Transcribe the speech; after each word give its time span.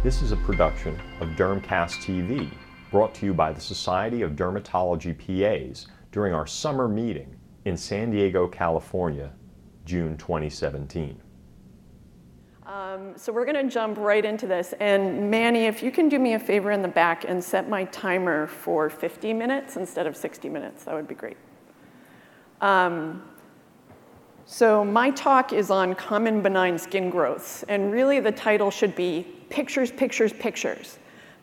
This 0.00 0.22
is 0.22 0.30
a 0.30 0.36
production 0.36 0.96
of 1.20 1.30
Dermcast 1.30 1.98
TV, 2.04 2.48
brought 2.92 3.12
to 3.16 3.26
you 3.26 3.34
by 3.34 3.52
the 3.52 3.60
Society 3.60 4.22
of 4.22 4.36
Dermatology 4.36 5.12
PAs 5.12 5.88
during 6.12 6.32
our 6.32 6.46
summer 6.46 6.86
meeting 6.86 7.34
in 7.64 7.76
San 7.76 8.12
Diego, 8.12 8.46
California, 8.46 9.32
June 9.86 10.16
2017. 10.16 11.20
Um, 12.64 13.14
so 13.16 13.32
we're 13.32 13.44
going 13.44 13.66
to 13.66 13.68
jump 13.68 13.98
right 13.98 14.24
into 14.24 14.46
this. 14.46 14.72
And 14.78 15.28
Manny, 15.28 15.64
if 15.64 15.82
you 15.82 15.90
can 15.90 16.08
do 16.08 16.20
me 16.20 16.34
a 16.34 16.38
favor 16.38 16.70
in 16.70 16.80
the 16.80 16.86
back 16.86 17.24
and 17.26 17.42
set 17.42 17.68
my 17.68 17.82
timer 17.86 18.46
for 18.46 18.88
50 18.88 19.32
minutes 19.32 19.76
instead 19.76 20.06
of 20.06 20.16
60 20.16 20.48
minutes, 20.48 20.84
that 20.84 20.94
would 20.94 21.08
be 21.08 21.16
great. 21.16 21.36
Um, 22.60 23.28
so 24.50 24.82
my 24.82 25.10
talk 25.10 25.52
is 25.52 25.70
on 25.70 25.94
common 25.94 26.40
benign 26.40 26.78
skin 26.78 27.10
growths. 27.10 27.64
And 27.64 27.92
really 27.92 28.18
the 28.18 28.32
title 28.32 28.70
should 28.70 28.96
be 28.96 29.26
Pictures, 29.50 29.92
Pictures, 29.92 30.32
Pictures. 30.32 30.98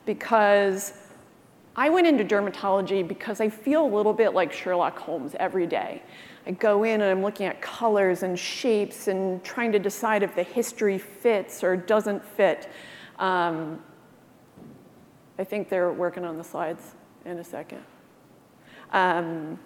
Because 0.06 0.92
I 1.76 1.88
went 1.88 2.08
into 2.08 2.24
dermatology 2.24 3.06
because 3.06 3.40
I 3.40 3.48
feel 3.48 3.86
a 3.86 3.92
little 3.94 4.12
bit 4.12 4.34
like 4.34 4.52
Sherlock 4.52 4.98
Holmes 4.98 5.36
every 5.38 5.68
day. 5.68 6.02
I 6.48 6.50
go 6.50 6.82
in 6.82 7.00
and 7.00 7.04
I'm 7.04 7.22
looking 7.22 7.46
at 7.46 7.62
colors 7.62 8.24
and 8.24 8.36
shapes 8.36 9.06
and 9.06 9.42
trying 9.44 9.70
to 9.70 9.78
decide 9.78 10.24
if 10.24 10.34
the 10.34 10.42
history 10.42 10.98
fits 10.98 11.62
or 11.62 11.76
doesn't 11.76 12.24
fit. 12.24 12.68
Um, 13.20 13.84
I 15.38 15.44
think 15.44 15.68
they're 15.68 15.92
working 15.92 16.24
on 16.24 16.36
the 16.36 16.44
slides 16.44 16.96
in 17.24 17.38
a 17.38 17.44
second. 17.44 17.84
Um, 18.90 19.60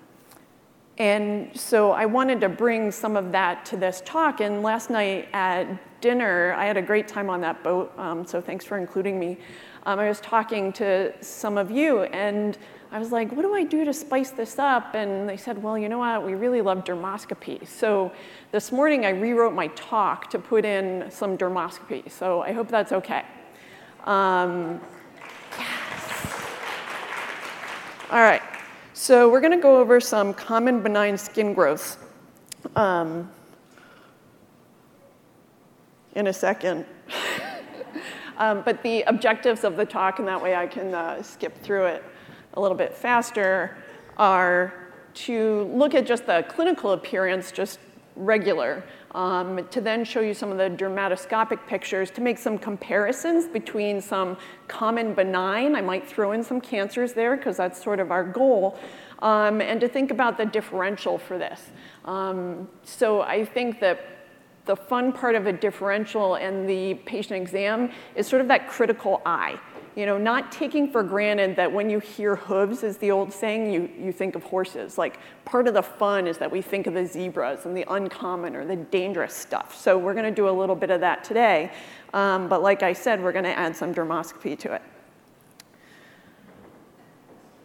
and 1.00 1.58
so 1.58 1.92
I 1.92 2.04
wanted 2.04 2.42
to 2.42 2.50
bring 2.50 2.92
some 2.92 3.16
of 3.16 3.32
that 3.32 3.64
to 3.64 3.78
this 3.78 4.02
talk. 4.04 4.42
And 4.42 4.62
last 4.62 4.90
night 4.90 5.30
at 5.32 5.66
dinner, 6.02 6.52
I 6.58 6.66
had 6.66 6.76
a 6.76 6.82
great 6.82 7.08
time 7.08 7.30
on 7.30 7.40
that 7.40 7.64
boat, 7.64 7.90
um, 7.98 8.26
so 8.26 8.42
thanks 8.42 8.66
for 8.66 8.76
including 8.76 9.18
me. 9.18 9.38
Um, 9.86 9.98
I 9.98 10.08
was 10.08 10.20
talking 10.20 10.74
to 10.74 11.14
some 11.24 11.56
of 11.56 11.70
you, 11.70 12.02
and 12.02 12.58
I 12.92 12.98
was 12.98 13.12
like, 13.12 13.32
what 13.32 13.42
do 13.42 13.54
I 13.54 13.64
do 13.64 13.82
to 13.86 13.94
spice 13.94 14.30
this 14.30 14.58
up? 14.58 14.94
And 14.94 15.26
they 15.26 15.38
said, 15.38 15.62
well, 15.62 15.78
you 15.78 15.88
know 15.88 15.96
what? 15.96 16.22
We 16.22 16.34
really 16.34 16.60
love 16.60 16.84
dermoscopy. 16.84 17.66
So 17.66 18.12
this 18.52 18.70
morning 18.70 19.06
I 19.06 19.10
rewrote 19.10 19.54
my 19.54 19.68
talk 19.68 20.28
to 20.30 20.38
put 20.38 20.66
in 20.66 21.10
some 21.10 21.38
dermoscopy. 21.38 22.10
So 22.10 22.42
I 22.42 22.52
hope 22.52 22.68
that's 22.68 22.92
okay. 22.92 23.24
Um, 24.04 24.82
yes. 25.58 26.46
All 28.10 28.20
right. 28.20 28.42
So 29.02 29.30
we're 29.30 29.40
going 29.40 29.52
to 29.52 29.62
go 29.62 29.80
over 29.80 29.98
some 29.98 30.34
common 30.34 30.82
benign 30.82 31.16
skin 31.16 31.54
growths 31.54 31.96
um, 32.76 33.30
in 36.14 36.26
a 36.26 36.32
second. 36.34 36.84
um, 38.36 38.60
but 38.62 38.82
the 38.82 39.00
objectives 39.04 39.64
of 39.64 39.78
the 39.78 39.86
talk, 39.86 40.18
and 40.18 40.28
that 40.28 40.42
way 40.42 40.54
I 40.54 40.66
can 40.66 40.94
uh, 40.94 41.22
skip 41.22 41.62
through 41.62 41.86
it 41.86 42.04
a 42.52 42.60
little 42.60 42.76
bit 42.76 42.92
faster 42.92 43.78
are 44.18 44.92
to 45.14 45.62
look 45.72 45.94
at 45.94 46.04
just 46.04 46.26
the 46.26 46.44
clinical 46.46 46.90
appearance, 46.90 47.52
just 47.52 47.78
regular, 48.16 48.84
um, 49.12 49.66
to 49.70 49.80
then 49.80 50.04
show 50.04 50.20
you 50.20 50.34
some 50.34 50.50
of 50.50 50.58
the 50.58 50.70
dermatoscopic 50.70 51.66
pictures 51.66 52.10
to 52.12 52.20
make 52.20 52.38
some 52.38 52.58
comparisons 52.58 53.46
between 53.46 54.00
some 54.00 54.36
common 54.68 55.14
benign, 55.14 55.74
I 55.74 55.80
might 55.80 56.06
throw 56.06 56.32
in 56.32 56.44
some 56.44 56.60
cancers 56.60 57.12
there 57.12 57.36
because 57.36 57.56
that's 57.56 57.82
sort 57.82 58.00
of 58.00 58.10
our 58.10 58.24
goal, 58.24 58.78
um, 59.20 59.60
and 59.60 59.80
to 59.80 59.88
think 59.88 60.10
about 60.10 60.36
the 60.36 60.46
differential 60.46 61.18
for 61.18 61.38
this. 61.38 61.70
Um, 62.04 62.68
so 62.82 63.22
I 63.22 63.44
think 63.44 63.80
that 63.80 64.20
the 64.66 64.76
fun 64.76 65.12
part 65.12 65.34
of 65.34 65.46
a 65.46 65.52
differential 65.52 66.36
and 66.36 66.68
the 66.68 66.94
patient 67.04 67.40
exam 67.40 67.90
is 68.14 68.26
sort 68.26 68.40
of 68.40 68.48
that 68.48 68.68
critical 68.68 69.20
eye. 69.26 69.58
You 69.96 70.06
know, 70.06 70.18
not 70.18 70.52
taking 70.52 70.90
for 70.90 71.02
granted 71.02 71.56
that 71.56 71.72
when 71.72 71.90
you 71.90 71.98
hear 71.98 72.36
hooves, 72.36 72.84
is 72.84 72.96
the 72.98 73.10
old 73.10 73.32
saying, 73.32 73.72
you, 73.72 73.90
you 73.98 74.12
think 74.12 74.36
of 74.36 74.44
horses. 74.44 74.96
Like, 74.96 75.18
part 75.44 75.66
of 75.66 75.74
the 75.74 75.82
fun 75.82 76.26
is 76.26 76.38
that 76.38 76.50
we 76.50 76.62
think 76.62 76.86
of 76.86 76.94
the 76.94 77.04
zebras 77.04 77.66
and 77.66 77.76
the 77.76 77.84
uncommon 77.92 78.54
or 78.54 78.64
the 78.64 78.76
dangerous 78.76 79.34
stuff. 79.34 79.76
So 79.76 79.98
we're 79.98 80.14
gonna 80.14 80.30
do 80.30 80.48
a 80.48 80.50
little 80.50 80.76
bit 80.76 80.90
of 80.90 81.00
that 81.00 81.24
today. 81.24 81.72
Um, 82.14 82.48
but 82.48 82.62
like 82.62 82.82
I 82.82 82.92
said, 82.92 83.22
we're 83.22 83.32
gonna 83.32 83.48
add 83.48 83.74
some 83.74 83.92
dermoscopy 83.92 84.58
to 84.60 84.74
it. 84.74 84.82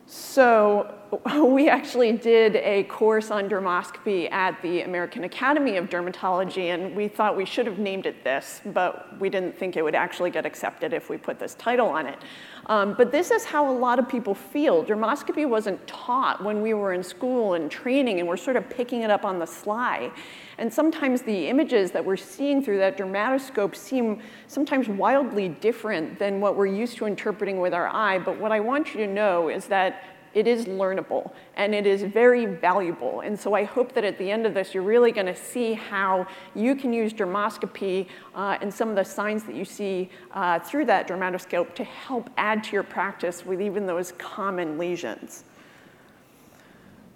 So 0.07 0.93
we 1.43 1.69
actually 1.69 2.11
did 2.13 2.55
a 2.57 2.83
course 2.83 3.31
on 3.31 3.49
dermoscopy 3.49 4.31
at 4.31 4.61
the 4.61 4.81
American 4.81 5.23
Academy 5.23 5.77
of 5.77 5.89
Dermatology, 5.89 6.73
and 6.73 6.95
we 6.95 7.07
thought 7.07 7.35
we 7.35 7.45
should 7.45 7.66
have 7.66 7.79
named 7.79 8.05
it 8.05 8.23
this, 8.23 8.61
but 8.65 9.19
we 9.19 9.29
didn't 9.29 9.57
think 9.57 9.77
it 9.77 9.83
would 9.83 9.95
actually 9.95 10.31
get 10.31 10.45
accepted 10.45 10.94
if 10.94 11.09
we 11.09 11.17
put 11.17 11.39
this 11.39 11.55
title 11.55 11.88
on 11.88 12.05
it. 12.05 12.19
Um, 12.67 12.95
but 12.97 13.11
this 13.11 13.31
is 13.31 13.45
how 13.45 13.69
a 13.69 13.75
lot 13.75 13.99
of 13.99 14.09
people 14.09 14.33
feel. 14.33 14.83
Dermoscopy 14.83 15.47
wasn't 15.47 15.85
taught 15.87 16.43
when 16.43 16.61
we 16.61 16.73
were 16.73 16.93
in 16.93 17.03
school 17.03 17.53
and 17.53 17.69
training, 17.69 18.19
and 18.19 18.27
we're 18.27 18.37
sort 18.37 18.57
of 18.57 18.69
picking 18.69 19.01
it 19.01 19.11
up 19.11 19.23
on 19.23 19.39
the 19.39 19.45
sly. 19.45 20.11
And 20.57 20.73
sometimes 20.73 21.21
the 21.21 21.47
images 21.47 21.91
that 21.91 22.03
we're 22.03 22.17
seeing 22.17 22.63
through 22.63 22.77
that 22.79 22.97
dermatoscope 22.97 23.75
seem 23.75 24.21
sometimes 24.47 24.87
wildly 24.87 25.49
different 25.49 26.17
than 26.17 26.39
what 26.39 26.55
we're 26.55 26.65
used 26.65 26.97
to 26.97 27.05
interpreting 27.05 27.59
with 27.59 27.73
our 27.73 27.87
eye. 27.87 28.19
But 28.19 28.39
what 28.39 28.51
I 28.51 28.59
want 28.61 28.93
you 28.93 29.05
to 29.05 29.07
know 29.07 29.49
is 29.49 29.65
that 29.67 30.03
it 30.35 30.47
is 30.47 30.66
learnable 30.66 31.31
and 31.56 31.73
it 31.73 31.88
is 31.88 32.03
very 32.03 32.46
valuable. 32.46 33.22
And 33.22 33.40
so 33.40 33.53
I 33.53 33.63
hope 33.63 33.94
that 33.94 34.03
at 34.03 34.18
the 34.18 34.29
end 34.29 34.46
of 34.46 34.53
this, 34.53 34.73
you're 34.73 34.84
really 34.84 35.13
going 35.13 35.25
to 35.28 35.35
see 35.35 35.73
how 35.73 36.28
you 36.53 36.75
can 36.75 36.91
use 36.91 37.13
dermoscopy 37.13 38.07
uh, 38.35 38.57
and 38.62 38.72
some 38.72 38.90
of 38.90 38.97
the 38.97 39.06
signs 39.06 39.45
that 39.45 39.56
you 39.56 39.63
see 39.63 40.09
uh, 40.34 40.59
through 40.59 40.85
that 40.85 41.07
dermatoscope 41.07 41.74
to 41.75 41.85
help 41.85 42.29
add 42.35 42.66
to 42.66 42.74
your 42.74 42.84
practice 42.84 43.45
with 43.45 43.62
even 43.62 43.88
those 43.88 44.12
common 44.18 44.78
lesions. 44.78 45.45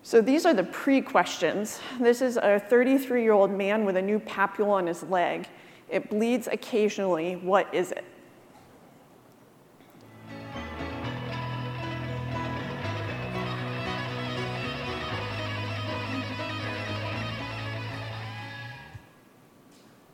So 0.02 0.22
these 0.22 0.46
are 0.46 0.54
the 0.54 0.64
pre-questions. 0.64 1.82
This 2.00 2.22
is 2.22 2.38
a 2.38 2.64
33-year-old 2.72 3.52
man 3.52 3.84
with 3.84 3.98
a 3.98 4.02
new 4.02 4.20
papule 4.20 4.70
on 4.70 4.88
his 4.88 5.04
leg. 5.04 5.46
It 5.90 6.10
bleeds 6.10 6.48
occasionally. 6.48 7.36
What 7.36 7.72
is 7.74 7.92
it? 7.92 8.06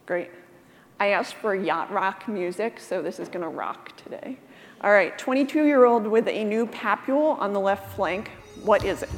Great. 0.05 0.29
I 0.99 1.07
asked 1.07 1.35
for 1.35 1.55
yacht 1.55 1.91
rock 1.91 2.27
music, 2.27 2.79
so 2.79 3.01
this 3.01 3.19
is 3.19 3.27
gonna 3.27 3.49
rock 3.49 3.97
today. 3.97 4.37
All 4.81 4.91
right, 4.91 5.17
22-year-old 5.17 6.05
with 6.05 6.27
a 6.27 6.43
new 6.43 6.67
papule 6.67 7.39
on 7.39 7.53
the 7.53 7.59
left 7.59 7.95
flank. 7.95 8.29
What 8.63 8.83
is 8.83 9.03
it? 9.03 9.09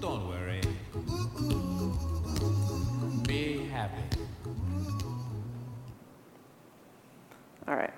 Don't 0.00 0.26
worry. 0.28 0.60
Be 3.26 3.66
happy. 3.66 4.02
All 7.68 7.76
right. 7.76 7.92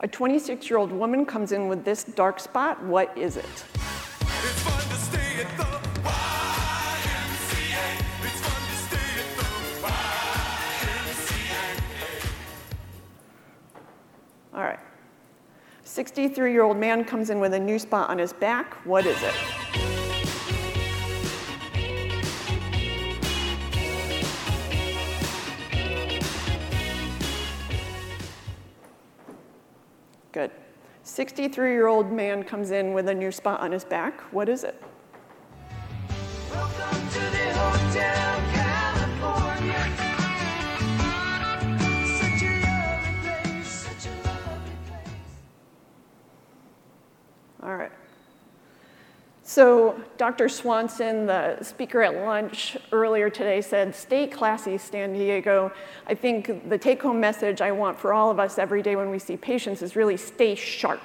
A 0.00 0.08
26-year-old 0.08 0.92
woman 0.92 1.24
comes 1.24 1.52
in 1.52 1.68
with 1.68 1.84
this 1.84 2.04
dark 2.04 2.38
spot. 2.38 2.82
What 2.84 3.16
is 3.16 3.36
it? 3.36 3.64
All 14.54 14.62
right. 14.62 14.78
63-year-old 15.84 16.76
man 16.76 17.04
comes 17.04 17.30
in 17.30 17.40
with 17.40 17.54
a 17.54 17.60
new 17.60 17.78
spot 17.78 18.10
on 18.10 18.18
his 18.18 18.32
back. 18.32 18.74
What 18.84 19.06
is 19.06 19.20
it? 19.22 19.34
Good. 30.32 30.50
63-year-old 31.04 32.12
man 32.12 32.44
comes 32.44 32.70
in 32.70 32.92
with 32.92 33.08
a 33.08 33.14
new 33.14 33.32
spot 33.32 33.60
on 33.60 33.72
his 33.72 33.84
back. 33.84 34.20
What 34.32 34.48
is 34.48 34.64
it? 34.64 34.82
Welcome 36.50 37.08
to 37.08 37.20
the 37.20 37.52
Hotel 37.54 38.31
All 47.62 47.76
right. 47.76 47.92
So 49.44 50.00
Dr. 50.18 50.48
Swanson, 50.48 51.26
the 51.26 51.62
speaker 51.62 52.02
at 52.02 52.14
lunch 52.14 52.76
earlier 52.92 53.28
today, 53.28 53.60
said, 53.60 53.94
stay 53.94 54.26
classy, 54.26 54.78
San 54.78 55.12
Diego. 55.12 55.72
I 56.06 56.14
think 56.14 56.68
the 56.68 56.78
take-home 56.78 57.20
message 57.20 57.60
I 57.60 57.72
want 57.72 57.98
for 57.98 58.12
all 58.12 58.30
of 58.30 58.38
us 58.38 58.58
every 58.58 58.82
day 58.82 58.94
when 58.96 59.10
we 59.10 59.18
see 59.18 59.36
patients 59.36 59.82
is 59.82 59.96
really 59.96 60.16
stay 60.16 60.54
sharp. 60.54 61.02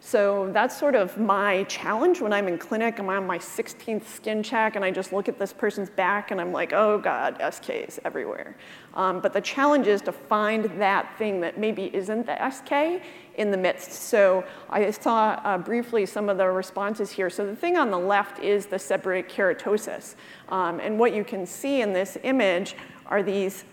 So 0.00 0.50
that's 0.52 0.78
sort 0.78 0.94
of 0.94 1.16
my 1.16 1.64
challenge 1.64 2.20
when 2.20 2.30
I'm 2.30 2.46
in 2.46 2.58
clinic. 2.58 2.98
I'm 2.98 3.08
on 3.08 3.26
my 3.26 3.38
16th 3.38 4.04
skin 4.04 4.42
check, 4.42 4.76
and 4.76 4.84
I 4.84 4.90
just 4.90 5.14
look 5.14 5.30
at 5.30 5.38
this 5.38 5.54
person's 5.54 5.88
back, 5.88 6.30
and 6.30 6.38
I'm 6.38 6.52
like, 6.52 6.74
oh 6.74 6.98
God, 6.98 7.38
SKs 7.38 7.98
everywhere. 8.04 8.54
Um, 8.92 9.20
but 9.20 9.32
the 9.32 9.40
challenge 9.40 9.86
is 9.86 10.02
to 10.02 10.12
find 10.12 10.66
that 10.78 11.16
thing 11.16 11.40
that 11.40 11.58
maybe 11.58 11.84
isn't 11.96 12.26
the 12.26 12.50
SK 12.50 13.02
in 13.36 13.50
the 13.50 13.56
midst. 13.56 13.92
So 13.92 14.44
I 14.70 14.90
saw 14.90 15.40
uh, 15.44 15.58
briefly 15.58 16.06
some 16.06 16.28
of 16.28 16.38
the 16.38 16.46
responses 16.48 17.10
here. 17.10 17.30
So 17.30 17.46
the 17.46 17.56
thing 17.56 17.76
on 17.76 17.90
the 17.90 17.98
left 17.98 18.38
is 18.38 18.66
the 18.66 18.76
seborrheic 18.76 19.30
keratosis. 19.30 20.14
Um, 20.48 20.80
and 20.80 20.98
what 20.98 21.14
you 21.14 21.24
can 21.24 21.46
see 21.46 21.80
in 21.80 21.92
this 21.92 22.16
image 22.22 22.76
are 23.06 23.22
these 23.22 23.64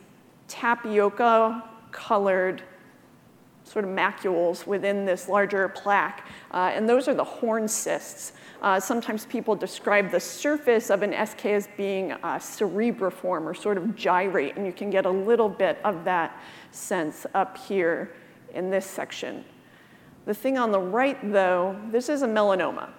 tapioca 0.47 1.63
colored 1.91 2.63
sort 3.63 3.85
of 3.85 3.91
macules 3.91 4.67
within 4.67 5.05
this 5.05 5.29
larger 5.29 5.69
plaque. 5.69 6.27
Uh, 6.51 6.71
and 6.73 6.89
those 6.89 7.07
are 7.07 7.13
the 7.13 7.23
horn 7.23 7.67
cysts. 7.67 8.33
Uh, 8.61 8.79
sometimes 8.79 9.25
people 9.25 9.55
describe 9.55 10.11
the 10.11 10.19
surface 10.19 10.89
of 10.89 11.03
an 11.03 11.25
SK 11.25 11.45
as 11.47 11.69
being 11.77 12.11
uh, 12.11 12.37
cerebriform 12.37 13.43
or 13.45 13.53
sort 13.53 13.77
of 13.77 13.95
gyrate, 13.95 14.57
and 14.57 14.65
you 14.65 14.73
can 14.73 14.89
get 14.89 15.05
a 15.05 15.09
little 15.09 15.49
bit 15.49 15.79
of 15.83 16.03
that 16.03 16.37
sense 16.71 17.25
up 17.33 17.57
here 17.57 18.11
in 18.53 18.69
this 18.69 18.85
section. 18.85 19.43
The 20.25 20.33
thing 20.33 20.57
on 20.57 20.71
the 20.71 20.79
right, 20.79 21.17
though, 21.31 21.75
this 21.91 22.09
is 22.09 22.21
a 22.21 22.27
melanoma. 22.27 22.89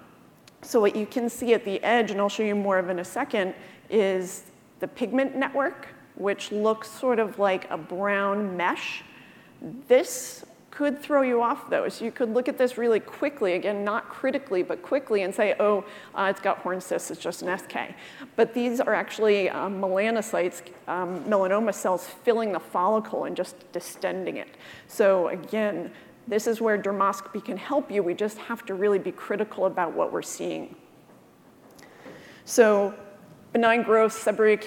So 0.62 0.81
what 0.81 0.94
you 0.94 1.06
can 1.06 1.28
see 1.28 1.54
at 1.54 1.64
the 1.64 1.82
edge, 1.82 2.10
and 2.10 2.20
I'll 2.20 2.28
show 2.28 2.43
you 2.43 2.54
more 2.54 2.78
of 2.78 2.88
in 2.88 2.99
a 2.99 3.04
second, 3.04 3.54
is 3.90 4.44
the 4.81 4.88
pigment 4.88 5.37
network, 5.37 5.88
which 6.16 6.52
looks 6.52 6.90
sort 6.90 7.19
of 7.19 7.38
like 7.38 7.70
a 7.70 7.76
brown 7.76 8.56
mesh. 8.56 9.02
This 9.88 10.44
could 10.73 10.99
throw 10.99 11.21
you 11.21 11.43
off 11.43 11.69
though. 11.69 11.89
So 11.89 12.05
you 12.05 12.11
could 12.11 12.33
look 12.33 12.49
at 12.49 12.57
this 12.57 12.79
really 12.79 12.99
quickly, 12.99 13.53
again, 13.53 13.85
not 13.85 14.09
critically, 14.09 14.63
but 14.63 14.83
quickly 14.83 15.23
and 15.23 15.33
say, 15.33 15.55
oh, 15.61 15.85
uh, 16.15 16.29
it's 16.31 16.41
got 16.41 16.59
horn 16.59 16.81
cysts, 16.81 17.11
it's 17.11 17.21
just 17.21 17.43
an 17.43 17.59
SK. 17.59 17.95
But 18.37 18.55
these 18.55 18.81
are 18.81 18.95
actually 18.95 19.51
um, 19.51 19.81
melanocytes, 19.81 20.63
um, 20.89 21.23
melanoma 21.25 21.75
cells 21.75 22.07
filling 22.25 22.53
the 22.53 22.59
follicle 22.59 23.25
and 23.25 23.37
just 23.37 23.71
distending 23.73 24.37
it. 24.37 24.49
So 24.89 25.29
again, 25.29 25.93
this 26.27 26.47
is 26.47 26.61
where 26.61 26.79
dermoscopy 26.79 27.45
can 27.45 27.59
help 27.59 27.91
you. 27.91 28.03
We 28.03 28.15
just 28.15 28.39
have 28.39 28.65
to 28.67 28.75
really 28.75 28.99
be 28.99 29.13
critical 29.13 29.67
about 29.67 29.93
what 29.93 30.11
we're 30.11 30.23
seeing. 30.23 30.75
So 32.47 32.95
benign 33.52 33.82
growth, 33.82 34.12
seborrheic 34.12 34.62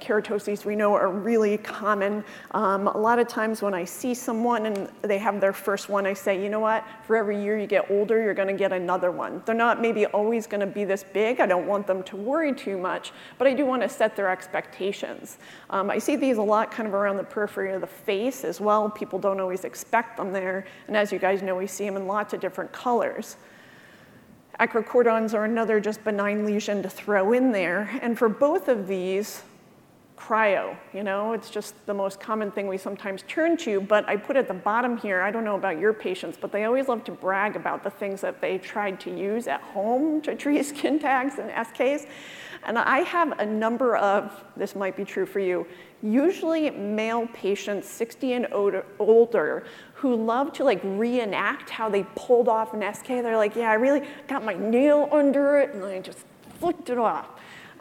keratoses, 0.00 0.66
we 0.66 0.76
know 0.76 0.92
are 0.92 1.10
really 1.10 1.56
common. 1.56 2.22
Um, 2.50 2.86
a 2.88 2.98
lot 2.98 3.18
of 3.18 3.26
times 3.26 3.62
when 3.62 3.72
I 3.72 3.84
see 3.84 4.12
someone 4.12 4.66
and 4.66 4.90
they 5.00 5.16
have 5.16 5.40
their 5.40 5.54
first 5.54 5.88
one, 5.88 6.06
I 6.06 6.12
say, 6.12 6.42
you 6.42 6.50
know 6.50 6.60
what, 6.60 6.84
for 7.06 7.16
every 7.16 7.42
year 7.42 7.58
you 7.58 7.66
get 7.66 7.90
older, 7.90 8.22
you're 8.22 8.34
gonna 8.34 8.52
get 8.52 8.70
another 8.70 9.10
one. 9.10 9.42
They're 9.46 9.54
not 9.54 9.80
maybe 9.80 10.04
always 10.06 10.46
gonna 10.46 10.66
be 10.66 10.84
this 10.84 11.02
big. 11.02 11.40
I 11.40 11.46
don't 11.46 11.66
want 11.66 11.86
them 11.86 12.02
to 12.02 12.16
worry 12.16 12.54
too 12.54 12.76
much, 12.76 13.12
but 13.38 13.46
I 13.46 13.54
do 13.54 13.64
wanna 13.64 13.88
set 13.88 14.14
their 14.14 14.28
expectations. 14.28 15.38
Um, 15.70 15.90
I 15.90 15.98
see 15.98 16.16
these 16.16 16.36
a 16.36 16.42
lot 16.42 16.70
kind 16.70 16.86
of 16.86 16.94
around 16.94 17.16
the 17.16 17.24
periphery 17.24 17.72
of 17.72 17.80
the 17.80 17.86
face 17.86 18.44
as 18.44 18.60
well. 18.60 18.90
People 18.90 19.18
don't 19.18 19.40
always 19.40 19.64
expect 19.64 20.18
them 20.18 20.32
there. 20.32 20.66
And 20.86 20.96
as 20.98 21.12
you 21.12 21.18
guys 21.18 21.40
know, 21.40 21.56
we 21.56 21.66
see 21.66 21.86
them 21.86 21.96
in 21.96 22.06
lots 22.06 22.34
of 22.34 22.40
different 22.40 22.72
colors. 22.72 23.36
Acrocordons 24.60 25.34
are 25.34 25.44
another 25.44 25.78
just 25.78 26.02
benign 26.02 26.44
lesion 26.44 26.82
to 26.82 26.90
throw 26.90 27.32
in 27.32 27.52
there. 27.52 27.98
And 28.02 28.18
for 28.18 28.28
both 28.28 28.68
of 28.68 28.88
these, 28.88 29.42
cryo, 30.18 30.76
you 30.92 31.02
know, 31.02 31.32
it's 31.32 31.48
just 31.48 31.74
the 31.86 31.94
most 31.94 32.20
common 32.20 32.50
thing 32.50 32.66
we 32.66 32.76
sometimes 32.76 33.22
turn 33.28 33.56
to. 33.58 33.80
But 33.80 34.08
I 34.08 34.16
put 34.16 34.36
at 34.36 34.48
the 34.48 34.54
bottom 34.54 34.96
here, 34.96 35.22
I 35.22 35.30
don't 35.30 35.44
know 35.44 35.56
about 35.56 35.78
your 35.78 35.92
patients, 35.92 36.36
but 36.40 36.50
they 36.50 36.64
always 36.64 36.88
love 36.88 37.04
to 37.04 37.12
brag 37.12 37.56
about 37.56 37.84
the 37.84 37.90
things 37.90 38.20
that 38.22 38.40
they 38.40 38.58
tried 38.58 38.98
to 39.00 39.16
use 39.16 39.46
at 39.46 39.60
home 39.60 40.20
to 40.22 40.34
treat 40.34 40.64
skin 40.66 40.98
tags 40.98 41.38
and 41.38 41.50
SKs. 41.50 42.06
And 42.64 42.76
I 42.76 43.00
have 43.00 43.38
a 43.38 43.46
number 43.46 43.96
of, 43.96 44.44
this 44.56 44.74
might 44.74 44.96
be 44.96 45.04
true 45.04 45.26
for 45.26 45.38
you, 45.38 45.66
usually 46.02 46.70
male 46.70 47.28
patients 47.32 47.88
60 47.88 48.32
and 48.32 48.46
older 48.98 49.64
who 49.94 50.14
love 50.14 50.52
to 50.54 50.64
like 50.64 50.80
reenact 50.82 51.70
how 51.70 51.88
they 51.88 52.04
pulled 52.16 52.48
off 52.48 52.74
an 52.74 52.94
SK. 52.94 53.06
They're 53.06 53.36
like, 53.36 53.54
yeah, 53.54 53.70
I 53.70 53.74
really 53.74 54.02
got 54.26 54.44
my 54.44 54.54
nail 54.54 55.08
under 55.12 55.58
it 55.58 55.74
and 55.74 55.84
I 55.84 56.00
just 56.00 56.24
flicked 56.58 56.90
it 56.90 56.98
off. 56.98 57.28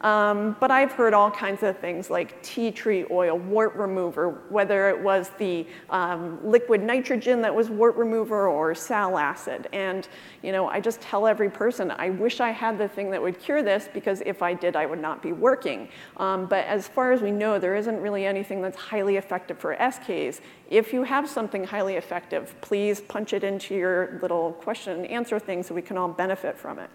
Um, 0.01 0.55
but 0.59 0.69
I've 0.69 0.91
heard 0.91 1.13
all 1.13 1.31
kinds 1.31 1.63
of 1.63 1.77
things 1.79 2.09
like 2.09 2.41
tea 2.43 2.71
tree 2.71 3.05
oil, 3.09 3.37
wart 3.37 3.75
remover, 3.75 4.43
whether 4.49 4.89
it 4.89 5.01
was 5.01 5.31
the 5.37 5.65
um, 5.89 6.39
liquid 6.43 6.83
nitrogen 6.83 7.41
that 7.41 7.53
was 7.53 7.69
wart 7.69 7.95
remover 7.95 8.47
or 8.47 8.75
sal 8.75 9.17
acid. 9.17 9.67
And 9.73 10.07
you 10.43 10.51
know, 10.51 10.67
I 10.67 10.79
just 10.79 11.01
tell 11.01 11.25
every 11.25 11.49
person, 11.49 11.91
I 11.91 12.11
wish 12.11 12.39
I 12.39 12.51
had 12.51 12.77
the 12.77 12.87
thing 12.87 13.09
that 13.11 13.21
would 13.21 13.39
cure 13.39 13.63
this 13.63 13.89
because 13.91 14.21
if 14.25 14.41
I 14.43 14.53
did, 14.53 14.75
I 14.75 14.85
would 14.85 15.01
not 15.01 15.23
be 15.23 15.31
working. 15.31 15.89
Um, 16.17 16.45
but 16.45 16.65
as 16.65 16.87
far 16.87 17.11
as 17.11 17.21
we 17.21 17.31
know, 17.31 17.57
there 17.57 17.75
isn't 17.75 17.99
really 17.99 18.25
anything 18.25 18.61
that's 18.61 18.77
highly 18.77 19.17
effective 19.17 19.57
for 19.57 19.75
SKs. 19.75 20.41
If 20.69 20.93
you 20.93 21.03
have 21.03 21.29
something 21.29 21.63
highly 21.63 21.95
effective, 21.95 22.53
please 22.61 23.01
punch 23.01 23.33
it 23.33 23.43
into 23.43 23.73
your 23.75 24.19
little 24.21 24.53
question 24.53 24.99
and 24.99 25.07
answer 25.07 25.39
thing 25.39 25.63
so 25.63 25.73
we 25.73 25.81
can 25.81 25.97
all 25.97 26.09
benefit 26.09 26.57
from 26.57 26.77
it 26.79 26.89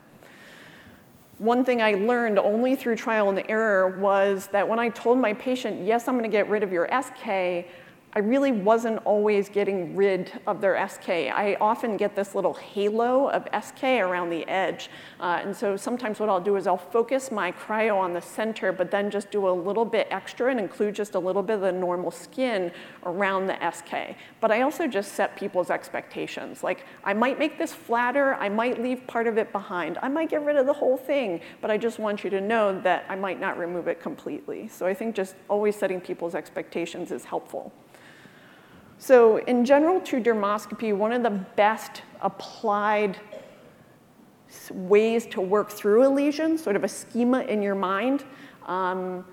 one 1.42 1.64
thing 1.64 1.82
I 1.82 1.94
learned 1.94 2.38
only 2.38 2.76
through 2.76 2.94
trial 2.94 3.28
and 3.28 3.42
error 3.48 3.98
was 3.98 4.46
that 4.52 4.68
when 4.68 4.78
I 4.78 4.90
told 4.90 5.18
my 5.18 5.34
patient, 5.34 5.84
yes, 5.84 6.06
I'm 6.06 6.16
going 6.16 6.30
to 6.30 6.34
get 6.34 6.48
rid 6.48 6.62
of 6.62 6.70
your 6.70 6.86
SK, 6.86 7.66
I 8.14 8.18
really 8.18 8.52
wasn't 8.52 8.98
always 9.06 9.48
getting 9.48 9.96
rid 9.96 10.38
of 10.46 10.60
their 10.60 10.86
SK. 10.86 11.08
I 11.08 11.56
often 11.62 11.96
get 11.96 12.14
this 12.14 12.34
little 12.34 12.52
halo 12.52 13.30
of 13.30 13.48
SK 13.64 13.84
around 13.84 14.28
the 14.28 14.46
edge. 14.48 14.90
Uh, 15.18 15.40
and 15.42 15.56
so 15.56 15.78
sometimes 15.78 16.20
what 16.20 16.28
I'll 16.28 16.38
do 16.38 16.56
is 16.56 16.66
I'll 16.66 16.76
focus 16.76 17.30
my 17.30 17.52
cryo 17.52 17.96
on 17.96 18.12
the 18.12 18.20
center, 18.20 18.70
but 18.70 18.90
then 18.90 19.10
just 19.10 19.30
do 19.30 19.48
a 19.48 19.50
little 19.50 19.86
bit 19.86 20.08
extra 20.10 20.50
and 20.50 20.60
include 20.60 20.94
just 20.94 21.14
a 21.14 21.18
little 21.18 21.42
bit 21.42 21.54
of 21.54 21.60
the 21.62 21.72
normal 21.72 22.10
skin 22.10 22.70
around 23.06 23.46
the 23.46 23.56
SK. 23.70 24.14
But 24.42 24.50
I 24.50 24.60
also 24.60 24.86
just 24.86 25.12
set 25.12 25.34
people's 25.34 25.70
expectations. 25.70 26.62
Like, 26.62 26.84
I 27.04 27.14
might 27.14 27.38
make 27.38 27.56
this 27.56 27.72
flatter, 27.72 28.34
I 28.34 28.50
might 28.50 28.82
leave 28.82 29.06
part 29.06 29.26
of 29.26 29.38
it 29.38 29.52
behind, 29.52 29.96
I 30.02 30.08
might 30.08 30.28
get 30.28 30.44
rid 30.44 30.56
of 30.56 30.66
the 30.66 30.74
whole 30.74 30.98
thing, 30.98 31.40
but 31.62 31.70
I 31.70 31.78
just 31.78 31.98
want 31.98 32.24
you 32.24 32.28
to 32.28 32.42
know 32.42 32.78
that 32.82 33.06
I 33.08 33.16
might 33.16 33.40
not 33.40 33.56
remove 33.56 33.88
it 33.88 34.02
completely. 34.02 34.68
So 34.68 34.84
I 34.84 34.92
think 34.92 35.14
just 35.14 35.34
always 35.48 35.76
setting 35.76 35.98
people's 35.98 36.34
expectations 36.34 37.10
is 37.10 37.24
helpful. 37.24 37.72
So 39.02 39.38
in 39.38 39.64
general 39.64 40.00
to 40.02 40.20
dermoscopy, 40.20 40.96
one 40.96 41.12
of 41.12 41.24
the 41.24 41.30
best 41.30 42.02
applied 42.20 43.18
ways 44.70 45.26
to 45.26 45.40
work 45.40 45.72
through 45.72 46.06
a 46.06 46.08
lesion, 46.08 46.56
sort 46.56 46.76
of 46.76 46.84
a 46.84 46.88
schema 46.88 47.40
in 47.40 47.62
your 47.62 47.74
mind, 47.74 48.22
um, 48.66 49.24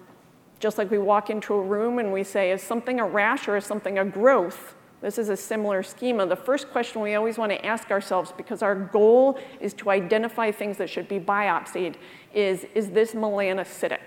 just 0.59 0.79
like 0.79 0.89
we 0.89 0.97
walk 0.97 1.29
into 1.29 1.53
a 1.53 1.61
room 1.61 1.99
and 1.99 2.11
we 2.11 2.23
say, 2.23 2.49
is 2.49 2.63
something 2.63 2.99
a 2.99 3.05
rash 3.05 3.47
or 3.47 3.57
is 3.57 3.63
something 3.63 3.99
a 3.99 4.05
growth? 4.05 4.73
This 5.01 5.19
is 5.19 5.29
a 5.29 5.37
similar 5.37 5.83
schema. 5.83 6.25
The 6.25 6.35
first 6.35 6.71
question 6.71 7.03
we 7.03 7.13
always 7.13 7.37
want 7.37 7.51
to 7.51 7.63
ask 7.63 7.91
ourselves, 7.91 8.33
because 8.35 8.63
our 8.63 8.73
goal 8.73 9.37
is 9.59 9.75
to 9.75 9.91
identify 9.91 10.49
things 10.49 10.77
that 10.77 10.89
should 10.89 11.07
be 11.07 11.19
biopsied, 11.19 11.93
is, 12.33 12.65
is 12.73 12.89
this 12.89 13.11
melanocytic? 13.11 13.99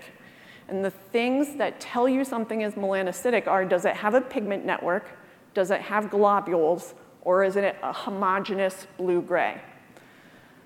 And 0.67 0.83
the 0.83 0.91
things 0.91 1.55
that 1.55 1.79
tell 1.79 2.09
you 2.09 2.25
something 2.25 2.59
is 2.59 2.73
melanocytic 2.73 3.47
are, 3.47 3.63
does 3.63 3.85
it 3.85 3.95
have 3.95 4.13
a 4.13 4.19
pigment 4.19 4.65
network? 4.65 5.19
Does 5.53 5.71
it 5.71 5.81
have 5.81 6.09
globules 6.09 6.93
or 7.21 7.43
is 7.43 7.55
it 7.55 7.75
a 7.81 7.93
homogeneous 7.93 8.87
blue-gray? 8.97 9.61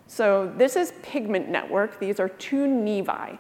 So 0.08 0.52
this 0.58 0.76
is 0.76 0.94
pigment 1.04 1.50
network. 1.50 2.00
These 2.00 2.20
are 2.20 2.30
two 2.30 2.66
nevi. 2.66 3.38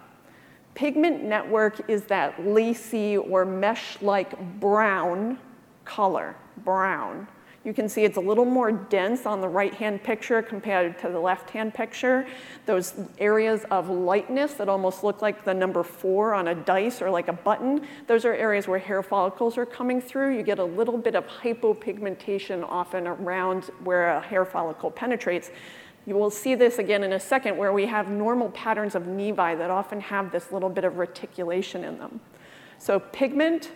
Pigment 0.76 1.24
network 1.24 1.90
is 1.90 2.04
that 2.04 2.46
lacy 2.46 3.18
or 3.18 3.46
mesh-like 3.46 4.60
brown 4.60 5.40
color, 5.86 6.36
brown. 6.58 7.28
You 7.68 7.74
can 7.74 7.90
see 7.90 8.06
it's 8.06 8.16
a 8.16 8.22
little 8.22 8.46
more 8.46 8.72
dense 8.72 9.26
on 9.26 9.42
the 9.42 9.50
right-hand 9.50 10.02
picture 10.02 10.42
compared 10.42 10.98
to 11.00 11.10
the 11.10 11.20
left-hand 11.20 11.74
picture. 11.74 12.26
Those 12.66 12.94
areas 13.20 13.66
of 13.70 13.90
lightness 13.90 14.54
that 14.54 14.70
almost 14.70 15.04
look 15.04 15.22
like 15.22 15.44
the 15.44 15.54
number 15.54 15.84
four 15.84 16.34
on 16.34 16.48
a 16.48 16.56
dice 16.56 17.02
or 17.02 17.10
like 17.10 17.28
a 17.28 17.34
button, 17.34 17.86
those 18.08 18.24
are 18.24 18.34
areas 18.34 18.70
where 18.70 18.80
hair 18.80 19.04
follicles 19.04 19.58
are 19.58 19.66
coming 19.66 20.00
through. 20.00 20.38
You 20.38 20.44
get 20.44 20.60
a 20.60 20.64
little 20.64 20.98
bit 20.98 21.14
of 21.14 21.28
hypopigmentation 21.28 22.64
often 22.64 23.06
around 23.06 23.66
where 23.84 24.16
a 24.16 24.22
hair 24.22 24.46
follicle 24.46 24.90
penetrates. 24.90 25.52
You 26.06 26.16
will 26.16 26.30
see 26.30 26.56
this 26.56 26.80
again 26.80 27.04
in 27.04 27.12
a 27.12 27.20
second 27.20 27.58
where 27.58 27.74
we 27.74 27.86
have 27.88 28.10
normal 28.10 28.50
patterns 28.52 28.96
of 28.96 29.04
nevi 29.04 29.58
that 29.58 29.70
often 29.70 30.00
have 30.00 30.32
this 30.32 30.54
little 30.54 30.70
bit 30.70 30.86
of 30.86 31.00
reticulation 31.00 31.84
in 31.84 31.98
them. 31.98 32.22
So 32.80 32.98
pigment, 32.98 33.72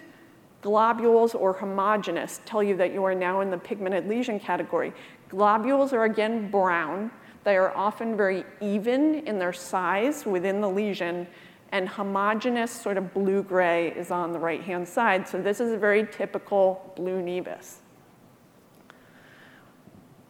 Globules 0.61 1.33
or 1.33 1.53
homogeneous 1.53 2.39
tell 2.45 2.61
you 2.61 2.75
that 2.77 2.93
you 2.93 3.03
are 3.03 3.15
now 3.15 3.41
in 3.41 3.49
the 3.49 3.57
pigmented 3.57 4.07
lesion 4.07 4.39
category. 4.39 4.93
Globules 5.29 5.91
are 5.91 6.03
again 6.03 6.51
brown. 6.51 7.09
They 7.43 7.57
are 7.57 7.75
often 7.75 8.15
very 8.15 8.45
even 8.61 9.27
in 9.27 9.39
their 9.39 9.53
size 9.53 10.25
within 10.25 10.61
the 10.61 10.69
lesion, 10.69 11.27
and 11.71 11.87
homogeneous, 11.87 12.69
sort 12.69 12.97
of 12.97 13.13
blue 13.13 13.41
gray, 13.41 13.91
is 13.93 14.11
on 14.11 14.33
the 14.33 14.39
right 14.39 14.61
hand 14.61 14.87
side. 14.87 15.27
So, 15.27 15.41
this 15.41 15.59
is 15.59 15.71
a 15.71 15.77
very 15.77 16.05
typical 16.05 16.93
blue 16.95 17.21
nevus. 17.21 17.77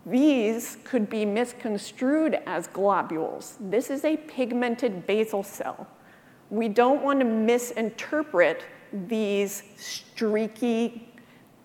These 0.05 0.77
could 0.83 1.09
be 1.09 1.25
misconstrued 1.25 2.39
as 2.45 2.67
globules. 2.67 3.57
This 3.59 3.89
is 3.89 4.05
a 4.05 4.17
pigmented 4.17 5.05
basal 5.05 5.43
cell. 5.43 5.87
We 6.49 6.69
don't 6.69 7.03
want 7.03 7.19
to 7.19 7.25
misinterpret 7.25 8.65
these 9.07 9.63
streaky, 9.77 11.07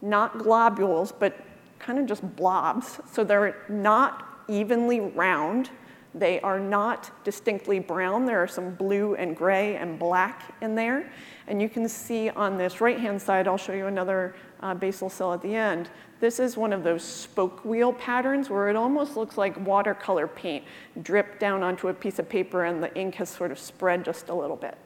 not 0.02 0.38
globules, 0.38 1.12
but 1.12 1.36
kind 1.78 1.98
of 1.98 2.06
just 2.06 2.36
blobs. 2.36 3.00
So 3.12 3.24
they're 3.24 3.64
not 3.68 4.42
evenly 4.48 5.00
round. 5.00 5.70
They 6.14 6.40
are 6.40 6.58
not 6.58 7.10
distinctly 7.24 7.78
brown. 7.78 8.24
There 8.24 8.42
are 8.42 8.48
some 8.48 8.74
blue 8.74 9.14
and 9.16 9.36
gray 9.36 9.76
and 9.76 9.98
black 9.98 10.54
in 10.62 10.74
there. 10.74 11.10
And 11.46 11.60
you 11.60 11.68
can 11.68 11.88
see 11.88 12.30
on 12.30 12.56
this 12.56 12.80
right-hand 12.80 13.20
side, 13.20 13.46
I'll 13.46 13.58
show 13.58 13.74
you 13.74 13.86
another 13.86 14.34
uh, 14.60 14.74
basal 14.74 15.10
cell 15.10 15.34
at 15.34 15.42
the 15.42 15.54
end. 15.54 15.90
This 16.18 16.40
is 16.40 16.56
one 16.56 16.72
of 16.72 16.82
those 16.82 17.04
spoke 17.04 17.62
wheel 17.64 17.92
patterns 17.92 18.48
where 18.48 18.70
it 18.70 18.76
almost 18.76 19.16
looks 19.16 19.36
like 19.36 19.54
watercolor 19.66 20.26
paint 20.26 20.64
dripped 21.02 21.38
down 21.38 21.62
onto 21.62 21.88
a 21.88 21.94
piece 21.94 22.18
of 22.18 22.28
paper 22.28 22.64
and 22.64 22.82
the 22.82 22.94
ink 22.96 23.16
has 23.16 23.28
sort 23.28 23.52
of 23.52 23.58
spread 23.58 24.02
just 24.04 24.30
a 24.30 24.34
little 24.34 24.56
bit. 24.56 24.78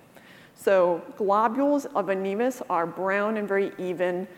So 0.61 1.01
globules 1.17 1.87
of 1.95 2.11
a 2.11 2.15
nevus 2.15 2.61
are 2.69 2.87
brown 2.87 3.39
and 3.39 3.49
very 3.49 3.73
even. 3.79 4.29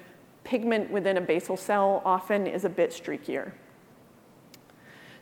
Pigment 0.44 0.88
within 0.88 1.16
a 1.16 1.20
basal 1.20 1.56
cell 1.56 2.00
often 2.04 2.46
is 2.46 2.64
a 2.64 2.68
bit 2.68 2.90
streakier. 2.90 3.50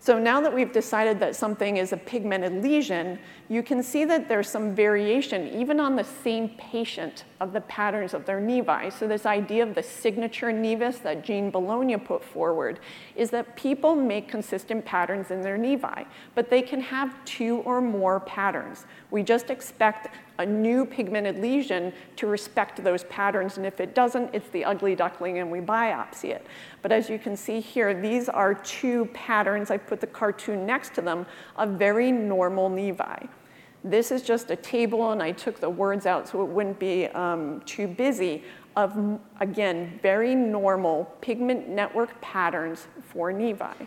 So 0.02 0.18
now 0.18 0.40
that 0.40 0.54
we've 0.54 0.72
decided 0.72 1.20
that 1.20 1.36
something 1.36 1.76
is 1.76 1.92
a 1.92 1.96
pigmented 1.98 2.62
lesion, 2.62 3.18
you 3.50 3.62
can 3.62 3.82
see 3.82 4.06
that 4.06 4.28
there's 4.28 4.48
some 4.48 4.74
variation 4.74 5.48
even 5.48 5.78
on 5.78 5.94
the 5.94 6.04
same 6.04 6.50
patient 6.56 7.24
of 7.38 7.52
the 7.52 7.60
patterns 7.62 8.14
of 8.14 8.24
their 8.24 8.40
nevi. 8.40 8.90
So 8.90 9.06
this 9.06 9.26
idea 9.26 9.62
of 9.62 9.74
the 9.74 9.82
signature 9.82 10.46
nevus 10.46 11.02
that 11.02 11.22
Jean 11.22 11.50
Bolognia 11.50 11.98
put 11.98 12.24
forward 12.24 12.80
is 13.14 13.28
that 13.30 13.56
people 13.56 13.94
make 13.94 14.26
consistent 14.26 14.86
patterns 14.86 15.30
in 15.30 15.42
their 15.42 15.58
nevi, 15.58 16.06
but 16.34 16.48
they 16.48 16.62
can 16.62 16.80
have 16.80 17.22
two 17.26 17.58
or 17.66 17.82
more 17.82 18.20
patterns. 18.20 18.86
We 19.10 19.22
just 19.22 19.50
expect 19.50 20.08
a 20.40 20.46
new 20.46 20.84
pigmented 20.84 21.38
lesion 21.38 21.92
to 22.16 22.26
respect 22.26 22.82
those 22.82 23.04
patterns, 23.04 23.58
and 23.58 23.66
if 23.66 23.78
it 23.78 23.94
doesn't, 23.94 24.34
it's 24.34 24.48
the 24.48 24.64
ugly 24.64 24.94
duckling 24.96 25.38
and 25.38 25.50
we 25.50 25.60
biopsy 25.60 26.30
it. 26.30 26.46
But 26.82 26.92
as 26.92 27.10
you 27.10 27.18
can 27.18 27.36
see 27.36 27.60
here, 27.60 27.94
these 28.00 28.28
are 28.28 28.54
two 28.54 29.04
patterns, 29.12 29.70
I 29.70 29.76
put 29.76 30.00
the 30.00 30.06
cartoon 30.06 30.66
next 30.66 30.94
to 30.94 31.02
them, 31.02 31.26
of 31.56 31.70
very 31.70 32.10
normal 32.10 32.70
nevi. 32.70 33.28
This 33.84 34.10
is 34.10 34.22
just 34.22 34.50
a 34.50 34.56
table, 34.56 35.12
and 35.12 35.22
I 35.22 35.32
took 35.32 35.60
the 35.60 35.70
words 35.70 36.06
out 36.06 36.28
so 36.28 36.42
it 36.42 36.48
wouldn't 36.48 36.78
be 36.78 37.06
um, 37.08 37.62
too 37.66 37.86
busy, 37.86 38.42
of, 38.76 39.18
again, 39.40 39.98
very 40.02 40.34
normal 40.34 41.04
pigment 41.20 41.68
network 41.68 42.18
patterns 42.20 42.88
for 43.02 43.32
nevi. 43.32 43.86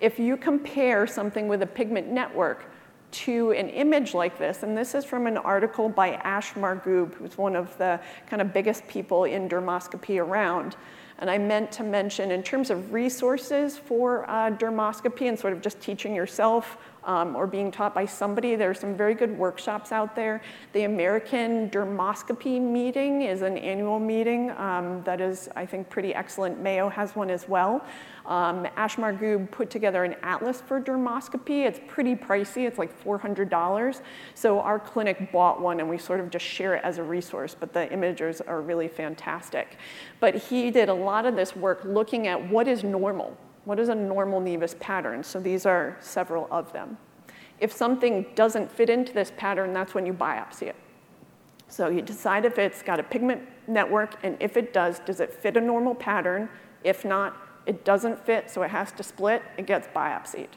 If 0.00 0.18
you 0.18 0.36
compare 0.36 1.06
something 1.06 1.48
with 1.48 1.62
a 1.62 1.66
pigment 1.66 2.08
network 2.08 2.71
to 3.12 3.52
an 3.52 3.68
image 3.68 4.14
like 4.14 4.38
this, 4.38 4.62
and 4.62 4.76
this 4.76 4.94
is 4.94 5.04
from 5.04 5.26
an 5.26 5.36
article 5.36 5.88
by 5.88 6.14
Ash 6.14 6.54
Marghoob, 6.54 7.14
who's 7.14 7.38
one 7.38 7.54
of 7.54 7.76
the 7.78 8.00
kind 8.26 8.42
of 8.42 8.52
biggest 8.52 8.86
people 8.88 9.24
in 9.24 9.48
dermoscopy 9.48 10.20
around. 10.20 10.76
And 11.18 11.30
I 11.30 11.38
meant 11.38 11.70
to 11.72 11.84
mention, 11.84 12.30
in 12.32 12.42
terms 12.42 12.70
of 12.70 12.92
resources 12.92 13.78
for 13.78 14.28
uh, 14.28 14.50
dermoscopy 14.50 15.28
and 15.28 15.38
sort 15.38 15.52
of 15.52 15.62
just 15.62 15.80
teaching 15.80 16.14
yourself 16.14 16.78
um, 17.04 17.36
or 17.36 17.46
being 17.46 17.70
taught 17.70 17.94
by 17.94 18.06
somebody, 18.06 18.54
there 18.56 18.70
are 18.70 18.74
some 18.74 18.96
very 18.96 19.14
good 19.14 19.36
workshops 19.36 19.92
out 19.92 20.14
there. 20.14 20.42
The 20.72 20.84
American 20.84 21.70
Dermoscopy 21.70 22.60
Meeting 22.60 23.22
is 23.22 23.42
an 23.42 23.58
annual 23.58 23.98
meeting 23.98 24.50
um, 24.52 25.02
that 25.04 25.20
is, 25.20 25.48
I 25.56 25.66
think, 25.66 25.88
pretty 25.88 26.14
excellent. 26.14 26.60
Mayo 26.60 26.88
has 26.88 27.16
one 27.16 27.30
as 27.30 27.48
well. 27.48 27.84
Um, 28.26 28.68
Ash 28.76 28.96
Marghoob 28.96 29.50
put 29.50 29.68
together 29.68 30.04
an 30.04 30.14
atlas 30.22 30.60
for 30.60 30.80
dermoscopy. 30.80 31.66
It's 31.66 31.80
pretty 31.88 32.14
pricey, 32.14 32.66
it's 32.66 32.78
like 32.78 33.02
$400. 33.02 34.00
So 34.34 34.60
our 34.60 34.78
clinic 34.78 35.32
bought 35.32 35.60
one 35.60 35.80
and 35.80 35.88
we 35.88 35.98
sort 35.98 36.20
of 36.20 36.30
just 36.30 36.44
share 36.44 36.74
it 36.76 36.84
as 36.84 36.98
a 36.98 37.02
resource, 37.02 37.56
but 37.58 37.72
the 37.72 37.92
images 37.92 38.40
are 38.40 38.60
really 38.60 38.88
fantastic. 38.88 39.76
But 40.20 40.36
he 40.36 40.70
did 40.70 40.88
a 40.88 40.94
lot 40.94 41.26
of 41.26 41.34
this 41.34 41.56
work 41.56 41.82
looking 41.84 42.28
at 42.28 42.48
what 42.48 42.68
is 42.68 42.84
normal. 42.84 43.36
What 43.64 43.78
is 43.78 43.88
a 43.88 43.94
normal 43.94 44.40
nevus 44.40 44.78
pattern? 44.78 45.22
So 45.22 45.40
these 45.40 45.66
are 45.66 45.96
several 46.00 46.48
of 46.50 46.72
them. 46.72 46.98
If 47.60 47.72
something 47.72 48.26
doesn't 48.34 48.72
fit 48.72 48.90
into 48.90 49.12
this 49.12 49.32
pattern, 49.36 49.72
that's 49.72 49.94
when 49.94 50.04
you 50.04 50.12
biopsy 50.12 50.62
it. 50.62 50.76
So 51.68 51.88
you 51.88 52.02
decide 52.02 52.44
if 52.44 52.58
it's 52.58 52.82
got 52.82 52.98
a 52.98 53.02
pigment 53.02 53.42
network, 53.66 54.16
and 54.22 54.36
if 54.40 54.56
it 54.56 54.72
does, 54.72 54.98
does 54.98 55.20
it 55.20 55.32
fit 55.32 55.56
a 55.56 55.60
normal 55.60 55.94
pattern? 55.94 56.48
If 56.82 57.04
not, 57.04 57.36
it 57.64 57.84
doesn't 57.84 58.24
fit, 58.26 58.50
so 58.50 58.62
it 58.62 58.70
has 58.70 58.90
to 58.92 59.02
split, 59.02 59.42
it 59.56 59.66
gets 59.66 59.86
biopsied. 59.88 60.48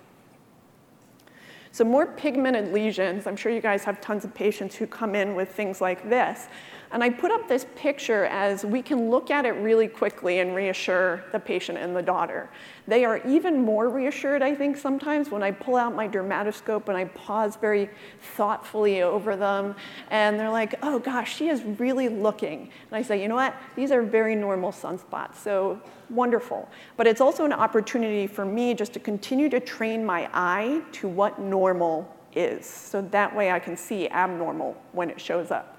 So 1.72 1.84
more 1.84 2.08
pigmented 2.08 2.74
lesions, 2.74 3.28
I'm 3.28 3.36
sure 3.36 3.52
you 3.52 3.62
guys 3.62 3.84
have 3.84 4.02
tons 4.02 4.26
of 4.26 4.34
patients 4.34 4.76
who 4.76 4.88
come 4.88 5.14
in 5.14 5.36
with 5.36 5.50
things 5.50 5.82
like 5.82 6.10
this. 6.10 6.48
And 6.96 7.04
I 7.04 7.10
put 7.10 7.30
up 7.30 7.50
this 7.50 7.66
picture 7.76 8.24
as 8.28 8.64
we 8.64 8.82
can 8.82 9.10
look 9.10 9.30
at 9.30 9.44
it 9.46 9.52
really 9.56 9.90
quickly 9.90 10.40
and 10.40 10.56
reassure 10.56 11.26
the 11.34 11.40
patient 11.42 11.78
and 11.78 11.94
the 11.94 12.02
daughter. 12.02 12.50
They 12.88 13.04
are 13.04 13.18
even 13.28 13.62
more 13.62 13.90
reassured, 13.90 14.42
I 14.42 14.56
think, 14.56 14.78
sometimes 14.78 15.30
when 15.30 15.44
I 15.44 15.52
pull 15.52 15.76
out 15.76 15.94
my 15.94 16.08
dermatoscope 16.08 16.88
and 16.88 16.96
I 16.96 17.04
pause 17.04 17.58
very 17.58 17.90
thoughtfully 18.38 19.02
over 19.02 19.36
them. 19.36 19.76
And 20.10 20.40
they're 20.40 20.50
like, 20.50 20.76
oh 20.84 21.00
gosh, 21.00 21.36
she 21.36 21.50
is 21.50 21.64
really 21.64 22.08
looking. 22.08 22.70
And 22.90 22.94
I 22.94 23.02
say, 23.02 23.22
you 23.22 23.28
know 23.28 23.36
what? 23.36 23.58
These 23.76 23.92
are 23.92 24.02
very 24.02 24.34
normal 24.34 24.72
sunspots. 24.72 25.36
So 25.36 25.82
wonderful. 26.10 26.70
But 26.96 27.08
it's 27.08 27.20
also 27.20 27.44
an 27.44 27.52
opportunity 27.52 28.26
for 28.26 28.46
me 28.46 28.74
just 28.74 28.94
to 28.94 29.02
continue 29.02 29.50
to 29.50 29.60
train 29.60 30.06
my 30.06 30.30
eye 30.34 30.82
to 30.94 31.10
what 31.10 31.40
normal 31.40 32.10
is. 32.34 32.66
So 32.66 33.02
that 33.02 33.36
way 33.36 33.52
I 33.52 33.60
can 33.60 33.76
see 33.76 34.08
abnormal 34.08 34.82
when 34.94 35.10
it 35.10 35.20
shows 35.20 35.52
up. 35.52 35.75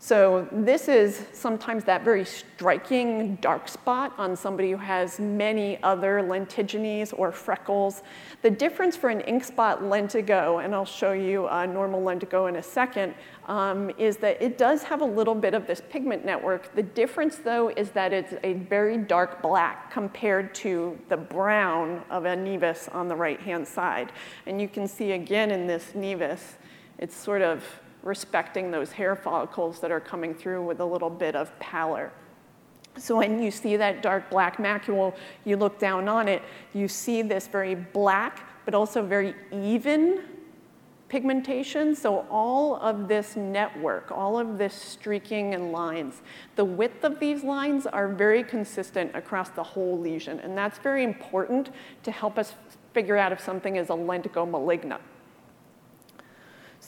So 0.00 0.46
this 0.52 0.86
is 0.86 1.26
sometimes 1.32 1.82
that 1.84 2.04
very 2.04 2.24
striking 2.24 3.34
dark 3.36 3.68
spot 3.68 4.14
on 4.16 4.36
somebody 4.36 4.70
who 4.70 4.76
has 4.76 5.18
many 5.18 5.82
other 5.82 6.22
lentigines 6.22 7.12
or 7.18 7.32
freckles. 7.32 8.04
The 8.42 8.50
difference 8.50 8.96
for 8.96 9.10
an 9.10 9.20
ink 9.22 9.42
spot 9.42 9.82
lentigo, 9.82 10.64
and 10.64 10.72
I'll 10.72 10.84
show 10.84 11.12
you 11.12 11.48
a 11.48 11.66
normal 11.66 12.00
lentigo 12.00 12.48
in 12.48 12.56
a 12.56 12.62
second, 12.62 13.12
um, 13.48 13.90
is 13.98 14.18
that 14.18 14.40
it 14.40 14.56
does 14.56 14.84
have 14.84 15.00
a 15.00 15.04
little 15.04 15.34
bit 15.34 15.52
of 15.52 15.66
this 15.66 15.82
pigment 15.90 16.24
network. 16.24 16.72
The 16.76 16.84
difference 16.84 17.36
though 17.38 17.70
is 17.70 17.90
that 17.90 18.12
it's 18.12 18.34
a 18.44 18.52
very 18.52 18.98
dark 18.98 19.42
black 19.42 19.90
compared 19.90 20.54
to 20.56 20.96
the 21.08 21.16
brown 21.16 22.04
of 22.08 22.24
a 22.24 22.36
nevus 22.36 22.94
on 22.94 23.08
the 23.08 23.16
right-hand 23.16 23.66
side. 23.66 24.12
And 24.46 24.60
you 24.60 24.68
can 24.68 24.86
see 24.86 25.12
again 25.12 25.50
in 25.50 25.66
this 25.66 25.86
nevus, 25.96 26.54
it's 26.98 27.16
sort 27.16 27.42
of 27.42 27.64
respecting 28.08 28.70
those 28.70 28.90
hair 28.90 29.14
follicles 29.14 29.78
that 29.80 29.92
are 29.92 30.00
coming 30.00 30.34
through 30.34 30.64
with 30.64 30.80
a 30.80 30.84
little 30.84 31.10
bit 31.10 31.36
of 31.36 31.56
pallor. 31.60 32.10
So 32.96 33.18
when 33.18 33.40
you 33.40 33.50
see 33.50 33.76
that 33.76 34.02
dark 34.02 34.28
black 34.30 34.56
macule, 34.56 35.14
you 35.44 35.56
look 35.56 35.78
down 35.78 36.08
on 36.08 36.26
it, 36.26 36.42
you 36.72 36.88
see 36.88 37.22
this 37.22 37.46
very 37.46 37.74
black, 37.76 38.48
but 38.64 38.74
also 38.74 39.06
very 39.06 39.34
even 39.52 40.24
pigmentation. 41.08 41.94
So 41.94 42.26
all 42.30 42.76
of 42.76 43.08
this 43.08 43.36
network, 43.36 44.10
all 44.10 44.38
of 44.38 44.58
this 44.58 44.74
streaking 44.74 45.54
and 45.54 45.70
lines, 45.70 46.22
the 46.56 46.64
width 46.64 47.04
of 47.04 47.20
these 47.20 47.44
lines 47.44 47.86
are 47.86 48.08
very 48.08 48.42
consistent 48.42 49.14
across 49.14 49.50
the 49.50 49.62
whole 49.62 49.98
lesion. 49.98 50.40
And 50.40 50.56
that's 50.56 50.78
very 50.78 51.04
important 51.04 51.70
to 52.02 52.10
help 52.10 52.38
us 52.38 52.54
figure 52.94 53.16
out 53.16 53.32
if 53.32 53.40
something 53.40 53.76
is 53.76 53.90
a 53.90 53.94
lentigo 53.94 54.48
maligna. 54.50 54.98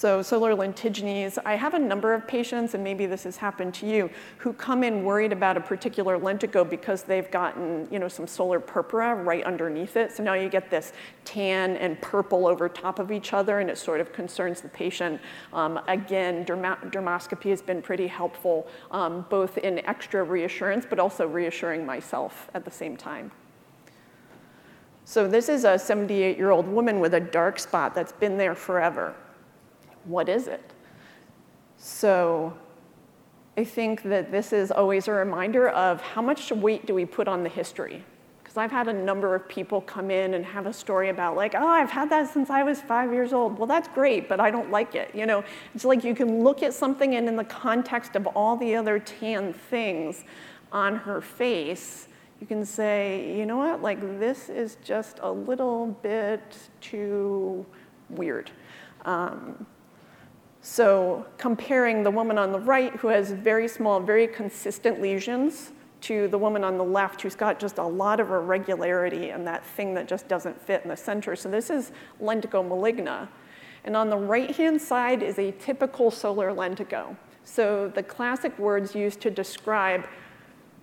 So 0.00 0.22
solar 0.22 0.54
lentigines, 0.54 1.36
I 1.44 1.56
have 1.56 1.74
a 1.74 1.78
number 1.78 2.14
of 2.14 2.26
patients, 2.26 2.72
and 2.72 2.82
maybe 2.82 3.04
this 3.04 3.24
has 3.24 3.36
happened 3.36 3.74
to 3.74 3.86
you, 3.86 4.08
who 4.38 4.54
come 4.54 4.82
in 4.82 5.04
worried 5.04 5.30
about 5.30 5.58
a 5.58 5.60
particular 5.60 6.18
lentigo 6.18 6.66
because 6.66 7.02
they've 7.02 7.30
gotten 7.30 7.86
you 7.90 7.98
know, 7.98 8.08
some 8.08 8.26
solar 8.26 8.60
purpura 8.60 9.14
right 9.14 9.44
underneath 9.44 9.98
it. 9.98 10.10
So 10.10 10.22
now 10.22 10.32
you 10.32 10.48
get 10.48 10.70
this 10.70 10.94
tan 11.26 11.76
and 11.76 12.00
purple 12.00 12.46
over 12.46 12.66
top 12.66 12.98
of 12.98 13.12
each 13.12 13.34
other, 13.34 13.58
and 13.58 13.68
it 13.68 13.76
sort 13.76 14.00
of 14.00 14.10
concerns 14.10 14.62
the 14.62 14.70
patient. 14.70 15.20
Um, 15.52 15.78
again, 15.86 16.46
dermoscopy 16.46 17.50
has 17.50 17.60
been 17.60 17.82
pretty 17.82 18.06
helpful, 18.06 18.68
um, 18.92 19.26
both 19.28 19.58
in 19.58 19.80
extra 19.80 20.24
reassurance, 20.24 20.86
but 20.88 20.98
also 20.98 21.28
reassuring 21.28 21.84
myself 21.84 22.48
at 22.54 22.64
the 22.64 22.70
same 22.70 22.96
time. 22.96 23.30
So 25.04 25.28
this 25.28 25.50
is 25.50 25.64
a 25.64 25.74
78-year-old 25.74 26.68
woman 26.68 27.00
with 27.00 27.12
a 27.12 27.20
dark 27.20 27.58
spot 27.58 27.94
that's 27.94 28.12
been 28.12 28.38
there 28.38 28.54
forever 28.54 29.14
what 30.04 30.28
is 30.28 30.46
it? 30.46 30.72
So 31.76 32.52
I 33.56 33.64
think 33.64 34.02
that 34.04 34.30
this 34.30 34.52
is 34.52 34.70
always 34.70 35.08
a 35.08 35.12
reminder 35.12 35.68
of 35.70 36.00
how 36.00 36.22
much 36.22 36.50
weight 36.50 36.86
do 36.86 36.94
we 36.94 37.04
put 37.04 37.28
on 37.28 37.42
the 37.42 37.48
history? 37.48 38.04
Because 38.42 38.56
I've 38.56 38.70
had 38.70 38.88
a 38.88 38.92
number 38.92 39.34
of 39.34 39.48
people 39.48 39.80
come 39.80 40.10
in 40.10 40.34
and 40.34 40.44
have 40.44 40.66
a 40.66 40.72
story 40.72 41.08
about 41.08 41.36
like, 41.36 41.54
oh, 41.54 41.66
I've 41.66 41.90
had 41.90 42.10
that 42.10 42.32
since 42.32 42.50
I 42.50 42.62
was 42.62 42.80
five 42.80 43.12
years 43.12 43.32
old. 43.32 43.58
Well, 43.58 43.66
that's 43.66 43.88
great, 43.88 44.28
but 44.28 44.40
I 44.40 44.50
don't 44.50 44.70
like 44.70 44.94
it. 44.94 45.14
You 45.14 45.26
know, 45.26 45.44
it's 45.74 45.84
like 45.84 46.04
you 46.04 46.14
can 46.14 46.42
look 46.42 46.62
at 46.62 46.74
something 46.74 47.16
and 47.16 47.28
in 47.28 47.36
the 47.36 47.44
context 47.44 48.16
of 48.16 48.26
all 48.28 48.56
the 48.56 48.74
other 48.76 48.98
tan 48.98 49.52
things 49.52 50.24
on 50.72 50.96
her 50.96 51.20
face, 51.20 52.08
you 52.40 52.46
can 52.46 52.64
say, 52.64 53.36
you 53.36 53.46
know 53.46 53.58
what, 53.58 53.82
like 53.82 54.00
this 54.18 54.48
is 54.48 54.76
just 54.82 55.18
a 55.22 55.30
little 55.30 55.88
bit 56.02 56.56
too 56.80 57.64
weird. 58.08 58.50
Um, 59.04 59.66
so 60.62 61.26
comparing 61.38 62.02
the 62.02 62.10
woman 62.10 62.38
on 62.38 62.52
the 62.52 62.60
right 62.60 62.94
who 62.96 63.08
has 63.08 63.30
very 63.30 63.66
small, 63.66 64.00
very 64.00 64.26
consistent 64.26 65.00
lesions 65.00 65.72
to 66.02 66.28
the 66.28 66.38
woman 66.38 66.64
on 66.64 66.78
the 66.78 66.84
left 66.84 67.22
who's 67.22 67.34
got 67.34 67.58
just 67.58 67.78
a 67.78 67.84
lot 67.84 68.20
of 68.20 68.30
irregularity 68.30 69.30
and 69.30 69.46
that 69.46 69.64
thing 69.64 69.94
that 69.94 70.08
just 70.08 70.28
doesn't 70.28 70.60
fit 70.60 70.82
in 70.82 70.88
the 70.88 70.96
center. 70.96 71.36
So 71.36 71.50
this 71.50 71.70
is 71.70 71.92
lentigo 72.22 72.66
maligna. 72.66 73.28
And 73.84 73.96
on 73.96 74.10
the 74.10 74.16
right-hand 74.16 74.80
side 74.80 75.22
is 75.22 75.38
a 75.38 75.52
typical 75.52 76.10
solar 76.10 76.50
lentigo. 76.50 77.16
So 77.44 77.88
the 77.88 78.02
classic 78.02 78.58
words 78.58 78.94
used 78.94 79.20
to 79.22 79.30
describe 79.30 80.06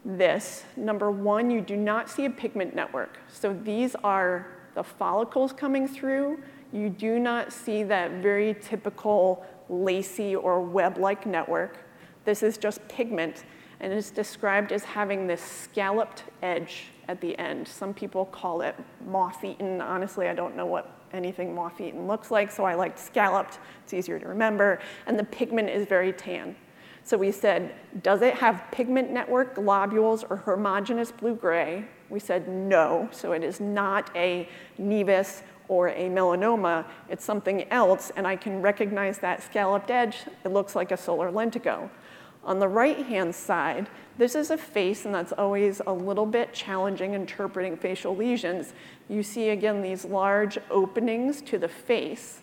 this, 0.03 0.63
number 0.75 1.11
one, 1.11 1.51
you 1.51 1.61
do 1.61 1.75
not 1.75 2.09
see 2.09 2.25
a 2.25 2.29
pigment 2.29 2.73
network. 2.73 3.19
So 3.27 3.53
these 3.53 3.95
are 4.03 4.47
the 4.73 4.83
follicles 4.83 5.53
coming 5.53 5.87
through. 5.87 6.39
You 6.71 6.89
do 6.89 7.19
not 7.19 7.53
see 7.53 7.83
that 7.83 8.11
very 8.21 8.55
typical 8.61 9.45
lacy 9.69 10.35
or 10.35 10.61
web-like 10.61 11.25
network. 11.25 11.85
This 12.25 12.43
is 12.43 12.57
just 12.57 12.85
pigment, 12.87 13.45
and 13.79 13.93
it's 13.93 14.09
described 14.09 14.71
as 14.71 14.83
having 14.83 15.27
this 15.27 15.41
scalloped 15.41 16.23
edge 16.41 16.85
at 17.07 17.21
the 17.21 17.37
end. 17.37 17.67
Some 17.67 17.93
people 17.93 18.25
call 18.25 18.61
it 18.61 18.75
moth-eaten. 19.05 19.81
Honestly, 19.81 20.27
I 20.27 20.33
don't 20.33 20.55
know 20.55 20.65
what 20.65 20.93
anything 21.13 21.55
moth-eaten 21.55 22.05
looks 22.05 22.31
like, 22.31 22.51
so 22.51 22.65
I 22.65 22.75
liked 22.75 22.99
scalloped. 22.99 23.59
It's 23.83 23.93
easier 23.93 24.19
to 24.19 24.27
remember. 24.27 24.79
And 25.05 25.17
the 25.17 25.23
pigment 25.23 25.69
is 25.69 25.85
very 25.87 26.11
tan. 26.11 26.55
So 27.03 27.17
we 27.17 27.31
said, 27.31 27.73
does 28.03 28.21
it 28.21 28.33
have 28.33 28.65
pigment 28.71 29.11
network 29.11 29.55
globules 29.55 30.25
or 30.29 30.35
homogeneous 30.35 31.13
blue-gray? 31.13 31.85
We 32.09 32.19
said 32.19 32.49
no, 32.49 33.07
so 33.11 33.31
it 33.31 33.43
is 33.43 33.61
not 33.61 34.11
a 34.15 34.49
nevus 34.77 35.43
or 35.67 35.89
a 35.89 36.09
melanoma, 36.09 36.85
it's 37.09 37.23
something 37.23 37.69
else, 37.71 38.11
and 38.15 38.25
I 38.25 38.35
can 38.35 38.61
recognize 38.61 39.17
that 39.19 39.43
scalloped 39.43 39.91
edge. 39.91 40.19
It 40.45 40.49
looks 40.49 40.75
like 40.75 40.91
a 40.91 40.97
solar 40.97 41.31
lentigo. 41.31 41.89
On 42.43 42.59
the 42.59 42.67
right-hand 42.67 43.35
side, 43.35 43.89
this 44.17 44.33
is 44.33 44.51
a 44.51 44.57
face, 44.57 45.05
and 45.05 45.13
that's 45.13 45.33
always 45.33 45.81
a 45.85 45.91
little 45.91 46.25
bit 46.25 46.53
challenging 46.53 47.13
interpreting 47.13 47.75
facial 47.75 48.15
lesions. 48.15 48.73
You 49.09 49.21
see, 49.21 49.49
again, 49.49 49.81
these 49.81 50.05
large 50.05 50.57
openings 50.71 51.41
to 51.43 51.57
the 51.57 51.67
face. 51.67 52.41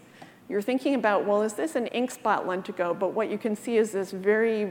You're 0.48 0.60
thinking 0.60 0.94
about, 0.94 1.26
well, 1.26 1.40
is 1.40 1.54
this 1.54 1.74
an 1.74 1.86
ink 1.86 2.10
spot 2.10 2.46
lentigo? 2.46 2.96
But 2.98 3.14
what 3.14 3.30
you 3.30 3.38
can 3.38 3.56
see 3.56 3.78
is 3.78 3.92
this 3.92 4.10
very, 4.10 4.70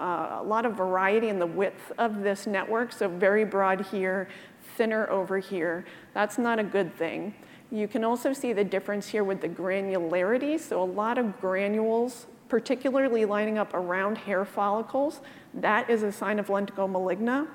uh, 0.00 0.38
a 0.40 0.42
lot 0.44 0.66
of 0.66 0.74
variety 0.74 1.28
in 1.28 1.38
the 1.38 1.46
width 1.46 1.92
of 1.96 2.22
this 2.22 2.48
network, 2.48 2.92
so 2.92 3.06
very 3.06 3.44
broad 3.44 3.86
here, 3.86 4.28
thinner 4.76 5.08
over 5.08 5.38
here. 5.38 5.84
That's 6.14 6.36
not 6.36 6.58
a 6.58 6.64
good 6.64 6.96
thing. 6.96 7.32
You 7.74 7.88
can 7.88 8.04
also 8.04 8.32
see 8.32 8.52
the 8.52 8.62
difference 8.62 9.08
here 9.08 9.24
with 9.24 9.40
the 9.40 9.48
granularity, 9.48 10.60
so 10.60 10.80
a 10.80 10.84
lot 10.84 11.18
of 11.18 11.40
granules, 11.40 12.28
particularly 12.48 13.24
lining 13.24 13.58
up 13.58 13.74
around 13.74 14.16
hair 14.16 14.44
follicles. 14.44 15.20
That 15.54 15.90
is 15.90 16.04
a 16.04 16.12
sign 16.12 16.38
of 16.38 16.46
lentigo 16.46 16.88
maligna. 16.88 17.48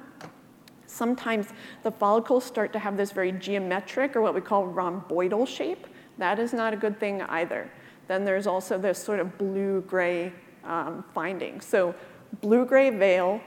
Sometimes 0.88 1.48
the 1.84 1.92
follicles 1.92 2.44
start 2.44 2.74
to 2.74 2.80
have 2.80 2.98
this 2.98 3.14
very 3.14 3.32
geometric 3.32 4.14
or 4.14 4.22
what 4.22 4.36
we 4.36 4.42
call 4.42 4.68
rhomboidal 4.68 5.48
shape. 5.48 5.88
That 6.18 6.38
is 6.38 6.52
not 6.52 6.74
a 6.74 6.76
good 6.76 7.00
thing 7.00 7.22
either. 7.22 7.72
Then 8.10 8.26
there's 8.26 8.46
also 8.46 8.78
this 8.78 9.02
sort 9.02 9.22
of 9.22 9.38
blue-gray 9.38 10.34
um, 10.66 11.06
finding. 11.14 11.62
So 11.62 11.96
blue-gray 12.42 12.90
veil, 12.90 13.40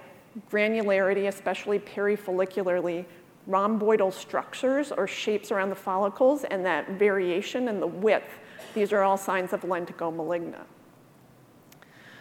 granularity, 0.51 1.29
especially 1.29 1.81
perifollicularly, 1.81 3.05
rhomboidal 3.49 4.13
structures 4.13 4.93
or 4.93 5.07
shapes 5.07 5.51
around 5.51 5.71
the 5.71 5.77
follicles 5.77 6.45
and 6.45 6.65
that 6.65 6.91
variation 6.91 7.69
in 7.69 7.81
the 7.81 7.87
width, 7.87 8.39
these 8.75 8.93
are 8.93 9.03
all 9.03 9.17
signs 9.17 9.53
of 9.53 9.63
lentigo 9.63 10.15
maligna. 10.15 10.63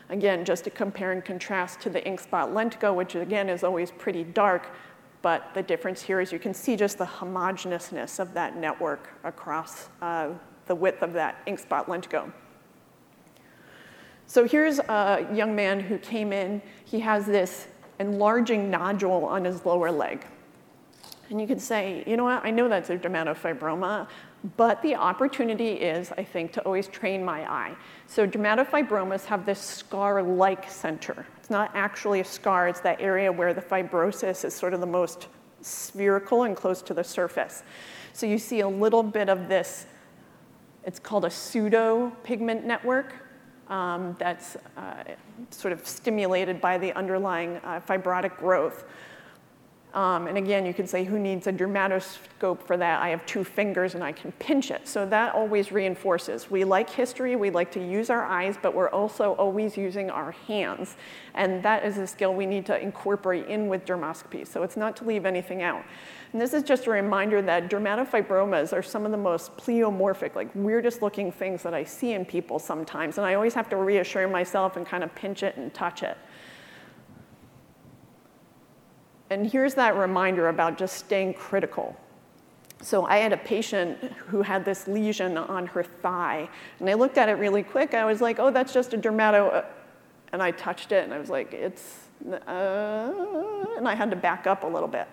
Again, 0.09 0.43
just 0.43 0.63
to 0.65 0.69
compare 0.69 1.13
and 1.13 1.23
contrast 1.23 1.79
to 1.81 1.89
the 1.89 2.05
ink 2.05 2.19
spot 2.19 2.49
lentigo, 2.49 2.93
which 2.93 3.15
again 3.15 3.47
is 3.49 3.63
always 3.63 3.91
pretty 3.91 4.23
dark, 4.23 4.67
but 5.21 5.53
the 5.53 5.61
difference 5.61 6.01
here 6.01 6.19
is 6.19 6.31
you 6.31 6.39
can 6.39 6.53
see 6.53 6.75
just 6.75 6.97
the 6.97 7.05
homogeneousness 7.05 8.19
of 8.19 8.33
that 8.33 8.57
network 8.57 9.09
across 9.24 9.89
uh, 10.01 10.29
the 10.65 10.75
width 10.75 11.01
of 11.01 11.13
that 11.13 11.41
ink 11.46 11.59
spot 11.59 11.87
lentigo. 11.87 12.31
So 14.25 14.48
here's 14.48 14.79
a 14.79 15.27
young 15.33 15.55
man 15.55 15.79
who 15.79 15.98
came 15.98 16.33
in. 16.33 16.61
He 16.85 17.00
has 17.01 17.25
this 17.25 17.67
enlarging 18.00 18.72
nodule 18.72 19.25
on 19.25 19.46
his 19.46 19.65
lower 19.65 19.91
leg. 19.91 20.25
And 21.31 21.39
you 21.39 21.48
could 21.48 21.61
say, 21.61 22.03
you 22.05 22.17
know 22.17 22.25
what, 22.25 22.44
I 22.44 22.51
know 22.51 22.67
that's 22.67 22.89
a 22.89 22.98
dermatofibroma, 22.98 24.05
but 24.57 24.81
the 24.81 24.96
opportunity 24.96 25.70
is, 25.70 26.11
I 26.17 26.25
think, 26.25 26.51
to 26.53 26.61
always 26.63 26.89
train 26.89 27.24
my 27.24 27.50
eye. 27.50 27.74
So 28.05 28.27
dermatofibromas 28.27 29.24
have 29.25 29.46
this 29.46 29.61
scar-like 29.61 30.70
center. 30.70 31.25
It's 31.37 31.50
not 31.50 31.72
actually 31.74 32.20
a 32.20 32.25
scar, 32.25 32.67
it's 32.67 32.81
that 32.81 33.00
area 33.00 33.31
where 33.31 33.53
the 33.53 33.61
fibrosis 33.61 34.44
is 34.44 34.53
sort 34.53 34.74
of 34.74 34.81
the 34.81 34.85
most 34.85 35.29
spherical 35.61 36.44
and 36.44 36.55
close 36.55 36.81
to 36.81 36.94
the 36.94 37.03
surface. 37.03 37.63
So 38.11 38.25
you 38.25 38.37
see 38.37 38.59
a 38.59 38.67
little 38.67 39.01
bit 39.01 39.29
of 39.29 39.48
this, 39.48 39.85
it's 40.83 41.00
called 41.00 41.24
a 41.24 41.29
pseudo 41.29 42.09
pigment 42.24 42.65
network 42.65 43.13
um, 43.70 44.17
that's 44.20 44.57
uh, 44.75 45.03
sort 45.50 45.72
of 45.72 45.87
stimulated 45.87 46.59
by 46.59 46.77
the 46.77 46.91
underlying 46.91 47.55
uh, 47.63 47.79
fibrotic 47.87 48.37
growth. 48.37 48.83
Um, 49.93 50.27
and 50.27 50.37
again, 50.37 50.65
you 50.65 50.73
can 50.73 50.87
say, 50.87 51.03
who 51.03 51.19
needs 51.19 51.47
a 51.47 51.53
dermatoscope 51.53 52.63
for 52.63 52.77
that? 52.77 53.01
I 53.01 53.09
have 53.09 53.25
two 53.25 53.43
fingers 53.43 53.93
and 53.93 54.03
I 54.03 54.13
can 54.13 54.31
pinch 54.33 54.71
it. 54.71 54.87
So 54.87 55.05
that 55.07 55.35
always 55.35 55.73
reinforces. 55.73 56.49
We 56.49 56.63
like 56.63 56.89
history, 56.89 57.35
we 57.35 57.49
like 57.49 57.71
to 57.73 57.85
use 57.85 58.09
our 58.09 58.23
eyes, 58.23 58.55
but 58.61 58.73
we're 58.73 58.89
also 58.89 59.33
always 59.33 59.75
using 59.75 60.09
our 60.09 60.31
hands. 60.31 60.95
And 61.33 61.61
that 61.63 61.85
is 61.85 61.97
a 61.97 62.07
skill 62.07 62.33
we 62.33 62.45
need 62.45 62.65
to 62.67 62.79
incorporate 62.79 63.47
in 63.47 63.67
with 63.67 63.85
dermoscopy. 63.85 64.47
So 64.47 64.63
it's 64.63 64.77
not 64.77 64.95
to 64.97 65.03
leave 65.03 65.25
anything 65.25 65.61
out. 65.61 65.83
And 66.31 66.41
this 66.41 66.53
is 66.53 66.63
just 66.63 66.87
a 66.87 66.91
reminder 66.91 67.41
that 67.41 67.69
dermatofibromas 67.69 68.71
are 68.71 68.81
some 68.81 69.03
of 69.05 69.11
the 69.11 69.17
most 69.17 69.57
pleomorphic, 69.57 70.35
like 70.35 70.49
weirdest 70.55 71.01
looking 71.01 71.33
things 71.33 71.63
that 71.63 71.73
I 71.73 71.83
see 71.83 72.13
in 72.13 72.23
people 72.23 72.59
sometimes. 72.59 73.17
And 73.17 73.27
I 73.27 73.33
always 73.33 73.53
have 73.55 73.67
to 73.69 73.75
reassure 73.75 74.29
myself 74.29 74.77
and 74.77 74.85
kind 74.85 75.03
of 75.03 75.13
pinch 75.15 75.43
it 75.43 75.57
and 75.57 75.73
touch 75.73 76.03
it. 76.03 76.17
And 79.31 79.50
here's 79.50 79.75
that 79.75 79.96
reminder 79.96 80.50
about 80.50 80.77
just 80.77 80.98
staying 80.98 81.35
critical. 81.35 81.96
So 82.81 83.05
I 83.05 83.17
had 83.20 83.31
a 83.31 83.37
patient 83.37 83.98
who 84.27 84.41
had 84.41 84.65
this 84.65 84.89
lesion 84.89 85.37
on 85.37 85.67
her 85.67 85.83
thigh, 85.83 86.50
and 86.81 86.89
I 86.89 86.96
looked 86.96 87.17
at 87.17 87.29
it 87.29 87.35
really 87.35 87.63
quick. 87.63 87.94
I 87.94 88.03
was 88.03 88.20
like, 88.20 88.39
oh, 88.39 88.51
that's 88.51 88.74
just 88.74 88.94
a 88.94 88.98
dermato. 88.98 89.63
And 90.33 90.44
I 90.44 90.51
touched 90.51 90.91
it, 90.91 91.05
and 91.05 91.13
I 91.13 91.20
was 91.20 91.29
like, 91.29 91.53
it's, 91.53 92.00
uh, 92.29 93.65
and 93.77 93.87
I 93.87 93.96
had 93.96 94.09
to 94.11 94.17
back 94.17 94.48
up 94.48 94.65
a 94.65 94.67
little 94.67 94.89
bit. 94.89 95.07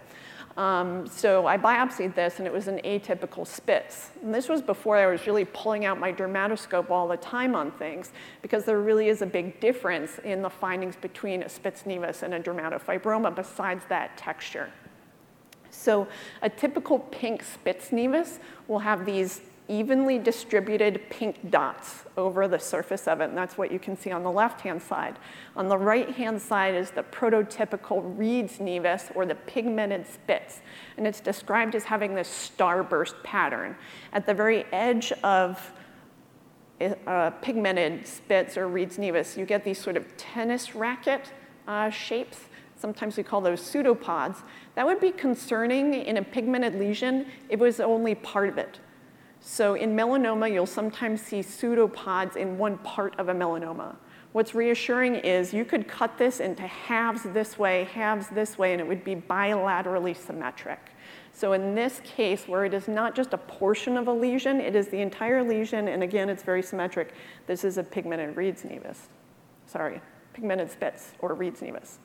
Um, 0.58 1.06
so 1.06 1.46
I 1.46 1.56
biopsied 1.56 2.16
this, 2.16 2.38
and 2.38 2.46
it 2.46 2.52
was 2.52 2.66
an 2.66 2.80
atypical 2.84 3.46
Spitz. 3.46 4.10
And 4.24 4.34
this 4.34 4.48
was 4.48 4.60
before 4.60 4.96
I 4.96 5.06
was 5.06 5.24
really 5.24 5.44
pulling 5.44 5.84
out 5.84 6.00
my 6.00 6.12
dermatoscope 6.12 6.90
all 6.90 7.06
the 7.06 7.16
time 7.16 7.54
on 7.54 7.70
things, 7.70 8.10
because 8.42 8.64
there 8.64 8.80
really 8.80 9.08
is 9.08 9.22
a 9.22 9.26
big 9.26 9.60
difference 9.60 10.18
in 10.24 10.42
the 10.42 10.50
findings 10.50 10.96
between 10.96 11.44
a 11.44 11.48
Spitz 11.48 11.84
nevus 11.84 12.24
and 12.24 12.34
a 12.34 12.40
dermatofibroma 12.40 13.36
besides 13.36 13.84
that 13.88 14.16
texture. 14.16 14.68
So 15.70 16.08
a 16.42 16.50
typical 16.50 16.98
pink 16.98 17.44
Spitz 17.44 17.90
nevus 17.90 18.40
will 18.66 18.80
have 18.80 19.06
these 19.06 19.42
evenly 19.68 20.18
distributed 20.18 21.02
pink 21.10 21.50
dots 21.50 22.04
over 22.16 22.48
the 22.48 22.58
surface 22.58 23.06
of 23.06 23.20
it, 23.20 23.24
and 23.24 23.36
that's 23.36 23.58
what 23.58 23.70
you 23.70 23.78
can 23.78 23.96
see 23.96 24.10
on 24.10 24.22
the 24.22 24.30
left-hand 24.30 24.82
side. 24.82 25.18
On 25.56 25.68
the 25.68 25.76
right-hand 25.76 26.40
side 26.40 26.74
is 26.74 26.90
the 26.90 27.02
prototypical 27.02 28.02
Reed's 28.18 28.58
nevus, 28.58 29.14
or 29.14 29.26
the 29.26 29.34
pigmented 29.34 30.06
Spitz, 30.06 30.60
and 30.96 31.06
it's 31.06 31.20
described 31.20 31.74
as 31.74 31.84
having 31.84 32.14
this 32.14 32.28
starburst 32.28 33.22
pattern. 33.22 33.76
At 34.12 34.26
the 34.26 34.34
very 34.34 34.64
edge 34.72 35.12
of 35.22 35.72
uh, 36.80 37.30
pigmented 37.42 38.06
Spitz 38.06 38.56
or 38.56 38.68
Reed's 38.68 38.96
nevus, 38.96 39.36
you 39.36 39.44
get 39.44 39.64
these 39.64 39.78
sort 39.78 39.96
of 39.96 40.16
tennis 40.16 40.74
racket 40.74 41.32
uh, 41.66 41.90
shapes. 41.90 42.46
Sometimes 42.76 43.16
we 43.16 43.22
call 43.22 43.40
those 43.40 43.60
pseudopods. 43.60 44.44
That 44.76 44.86
would 44.86 45.00
be 45.00 45.10
concerning 45.10 45.94
in 45.94 46.16
a 46.16 46.22
pigmented 46.22 46.76
lesion 46.76 47.26
it 47.48 47.58
was 47.58 47.80
only 47.80 48.14
part 48.14 48.48
of 48.48 48.56
it. 48.56 48.78
So 49.50 49.74
in 49.76 49.96
melanoma, 49.96 50.52
you'll 50.52 50.66
sometimes 50.66 51.22
see 51.22 51.40
pseudopods 51.40 52.36
in 52.36 52.58
one 52.58 52.76
part 52.78 53.18
of 53.18 53.30
a 53.30 53.34
melanoma. 53.34 53.96
What's 54.32 54.54
reassuring 54.54 55.14
is 55.14 55.54
you 55.54 55.64
could 55.64 55.88
cut 55.88 56.18
this 56.18 56.38
into 56.38 56.64
halves 56.64 57.22
this 57.22 57.58
way, 57.58 57.84
halves 57.84 58.28
this 58.28 58.58
way, 58.58 58.72
and 58.72 58.80
it 58.80 58.86
would 58.86 59.02
be 59.04 59.16
bilaterally 59.16 60.14
symmetric. 60.14 60.90
So 61.32 61.54
in 61.54 61.74
this 61.74 62.02
case, 62.04 62.46
where 62.46 62.66
it 62.66 62.74
is 62.74 62.88
not 62.88 63.14
just 63.14 63.32
a 63.32 63.38
portion 63.38 63.96
of 63.96 64.06
a 64.06 64.12
lesion, 64.12 64.60
it 64.60 64.76
is 64.76 64.88
the 64.88 65.00
entire 65.00 65.42
lesion, 65.42 65.88
and 65.88 66.02
again, 66.02 66.28
it's 66.28 66.42
very 66.42 66.62
symmetric. 66.62 67.14
This 67.46 67.64
is 67.64 67.78
a 67.78 67.82
pigmented 67.82 68.36
Reed's 68.36 68.64
nevus. 68.64 68.98
Sorry, 69.64 70.02
pigmented 70.34 70.70
Spitz 70.70 71.12
or 71.20 71.32
Reed's 71.32 71.62
nevus. 71.62 71.96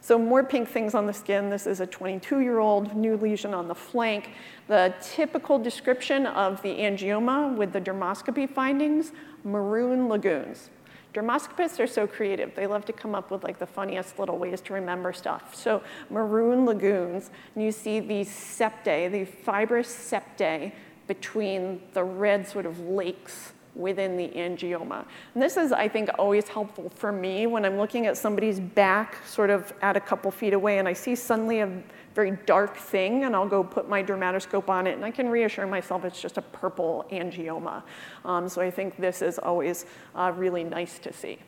So 0.00 0.18
more 0.18 0.44
pink 0.44 0.68
things 0.68 0.94
on 0.94 1.06
the 1.06 1.12
skin. 1.12 1.50
This 1.50 1.66
is 1.66 1.80
a 1.80 1.86
22-year-old 1.86 2.96
new 2.96 3.16
lesion 3.16 3.52
on 3.52 3.68
the 3.68 3.74
flank. 3.74 4.30
The 4.68 4.94
typical 5.02 5.58
description 5.58 6.26
of 6.26 6.62
the 6.62 6.76
angioma 6.76 7.56
with 7.56 7.72
the 7.72 7.80
dermoscopy 7.80 8.48
findings, 8.48 9.12
maroon 9.44 10.08
lagoons. 10.08 10.70
Dermoscopists 11.14 11.80
are 11.80 11.86
so 11.86 12.06
creative. 12.06 12.54
They 12.54 12.66
love 12.66 12.84
to 12.84 12.92
come 12.92 13.14
up 13.14 13.30
with 13.30 13.42
like 13.42 13.58
the 13.58 13.66
funniest 13.66 14.18
little 14.18 14.38
ways 14.38 14.60
to 14.62 14.74
remember 14.74 15.12
stuff. 15.12 15.54
So 15.54 15.82
maroon 16.10 16.64
lagoons, 16.64 17.30
and 17.54 17.64
you 17.64 17.72
see 17.72 17.98
these 17.98 18.28
septae, 18.28 19.10
the 19.10 19.24
fibrous 19.24 19.88
septae 19.88 20.72
between 21.06 21.80
the 21.94 22.04
red 22.04 22.46
sort 22.46 22.66
of 22.66 22.78
lakes 22.80 23.52
within 23.78 24.16
the 24.16 24.28
angioma. 24.28 25.06
And 25.34 25.42
this 25.42 25.56
is, 25.56 25.72
I 25.72 25.88
think, 25.88 26.10
always 26.18 26.48
helpful 26.48 26.90
for 26.90 27.12
me 27.12 27.46
when 27.46 27.64
I'm 27.64 27.78
looking 27.78 28.06
at 28.06 28.18
somebody's 28.18 28.60
back 28.60 29.24
sort 29.24 29.50
of 29.50 29.72
at 29.80 29.96
a 29.96 30.00
couple 30.00 30.30
feet 30.30 30.52
away 30.52 30.78
and 30.78 30.88
I 30.88 30.92
see 30.92 31.14
suddenly 31.14 31.60
a 31.60 31.82
very 32.14 32.32
dark 32.44 32.76
thing 32.76 33.24
and 33.24 33.36
I'll 33.36 33.48
go 33.48 33.62
put 33.62 33.88
my 33.88 34.02
dermatoscope 34.02 34.68
on 34.68 34.86
it 34.88 34.96
and 34.96 35.04
I 35.04 35.10
can 35.12 35.28
reassure 35.28 35.66
myself 35.66 36.04
it's 36.04 36.20
just 36.20 36.36
a 36.36 36.42
purple 36.42 37.06
angioma. 37.12 37.84
Um, 38.24 38.48
so 38.48 38.60
I 38.60 38.70
think 38.70 38.96
this 38.96 39.22
is 39.22 39.38
always 39.38 39.86
uh, 40.16 40.32
really 40.34 40.64
nice 40.64 40.98
to 40.98 41.12
see. 41.12 41.38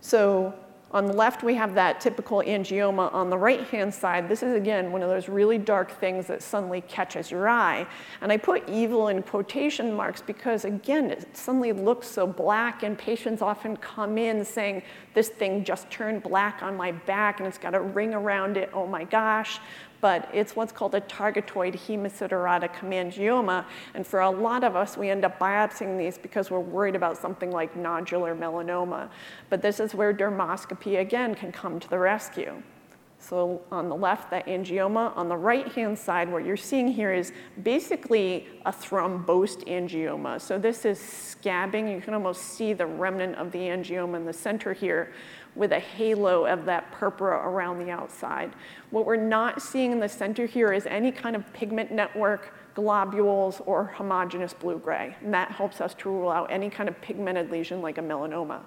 So 0.00 0.54
on 0.90 1.06
the 1.06 1.12
left, 1.12 1.42
we 1.42 1.54
have 1.54 1.74
that 1.74 2.00
typical 2.00 2.38
angioma. 2.38 3.12
On 3.12 3.28
the 3.28 3.36
right-hand 3.36 3.92
side, 3.92 4.26
this 4.28 4.42
is 4.42 4.54
again 4.54 4.90
one 4.90 5.02
of 5.02 5.10
those 5.10 5.28
really 5.28 5.58
dark 5.58 5.90
things 5.90 6.26
that 6.28 6.42
suddenly 6.42 6.80
catches 6.82 7.30
your 7.30 7.46
eye. 7.46 7.86
And 8.22 8.32
I 8.32 8.38
put 8.38 8.66
evil 8.68 9.08
in 9.08 9.22
quotation 9.22 9.92
marks 9.92 10.22
because 10.22 10.64
again, 10.64 11.10
it 11.10 11.36
suddenly 11.36 11.72
looks 11.72 12.08
so 12.08 12.26
black 12.26 12.82
and 12.84 12.96
patients 12.96 13.42
often 13.42 13.76
come 13.76 14.16
in 14.16 14.44
saying, 14.44 14.82
this 15.12 15.28
thing 15.28 15.62
just 15.62 15.90
turned 15.90 16.22
black 16.22 16.62
on 16.62 16.76
my 16.76 16.92
back 16.92 17.40
and 17.40 17.46
it's 17.46 17.58
got 17.58 17.74
a 17.74 17.80
ring 17.80 18.14
around 18.14 18.56
it, 18.56 18.70
oh 18.72 18.86
my 18.86 19.04
gosh 19.04 19.60
but 20.00 20.28
it's 20.32 20.54
what's 20.54 20.72
called 20.72 20.94
a 20.94 21.00
targetoid 21.02 21.74
hemosiderotic 21.74 22.74
hemangioma. 22.74 23.64
And 23.94 24.06
for 24.06 24.20
a 24.20 24.30
lot 24.30 24.64
of 24.64 24.76
us, 24.76 24.96
we 24.96 25.10
end 25.10 25.24
up 25.24 25.38
biopsying 25.38 25.98
these 25.98 26.18
because 26.18 26.50
we're 26.50 26.60
worried 26.60 26.96
about 26.96 27.16
something 27.16 27.50
like 27.50 27.74
nodular 27.74 28.38
melanoma. 28.38 29.08
But 29.50 29.62
this 29.62 29.80
is 29.80 29.94
where 29.94 30.14
dermoscopy, 30.14 31.00
again, 31.00 31.34
can 31.34 31.52
come 31.52 31.80
to 31.80 31.88
the 31.88 31.98
rescue. 31.98 32.62
So 33.20 33.60
on 33.72 33.88
the 33.88 33.96
left, 33.96 34.30
that 34.30 34.46
angioma. 34.46 35.14
On 35.16 35.28
the 35.28 35.36
right-hand 35.36 35.98
side, 35.98 36.30
what 36.30 36.46
you're 36.46 36.56
seeing 36.56 36.88
here 36.88 37.12
is 37.12 37.32
basically 37.62 38.46
a 38.64 38.70
thrombosed 38.70 39.66
angioma. 39.66 40.40
So 40.40 40.56
this 40.56 40.84
is 40.84 40.98
scabbing. 40.98 41.92
You 41.92 42.00
can 42.00 42.14
almost 42.14 42.42
see 42.42 42.72
the 42.72 42.86
remnant 42.86 43.34
of 43.34 43.50
the 43.50 43.58
angioma 43.58 44.16
in 44.16 44.24
the 44.24 44.32
center 44.32 44.72
here 44.72 45.12
with 45.56 45.72
a 45.72 45.80
halo 45.80 46.46
of 46.46 46.64
that 46.66 46.92
purpura 46.92 47.48
around 47.48 47.80
the 47.80 47.90
outside. 47.90 48.52
What 48.90 49.04
we're 49.04 49.16
not 49.16 49.60
seeing 49.60 49.90
in 49.90 49.98
the 49.98 50.08
center 50.08 50.46
here 50.46 50.72
is 50.72 50.86
any 50.86 51.10
kind 51.10 51.34
of 51.34 51.52
pigment 51.52 51.90
network, 51.90 52.54
globules, 52.74 53.60
or 53.66 53.86
homogeneous 53.86 54.54
blue-gray. 54.54 55.16
And 55.22 55.34
that 55.34 55.50
helps 55.50 55.80
us 55.80 55.94
to 55.94 56.08
rule 56.08 56.30
out 56.30 56.52
any 56.52 56.70
kind 56.70 56.88
of 56.88 57.00
pigmented 57.00 57.50
lesion 57.50 57.82
like 57.82 57.98
a 57.98 58.02
melanoma. 58.02 58.60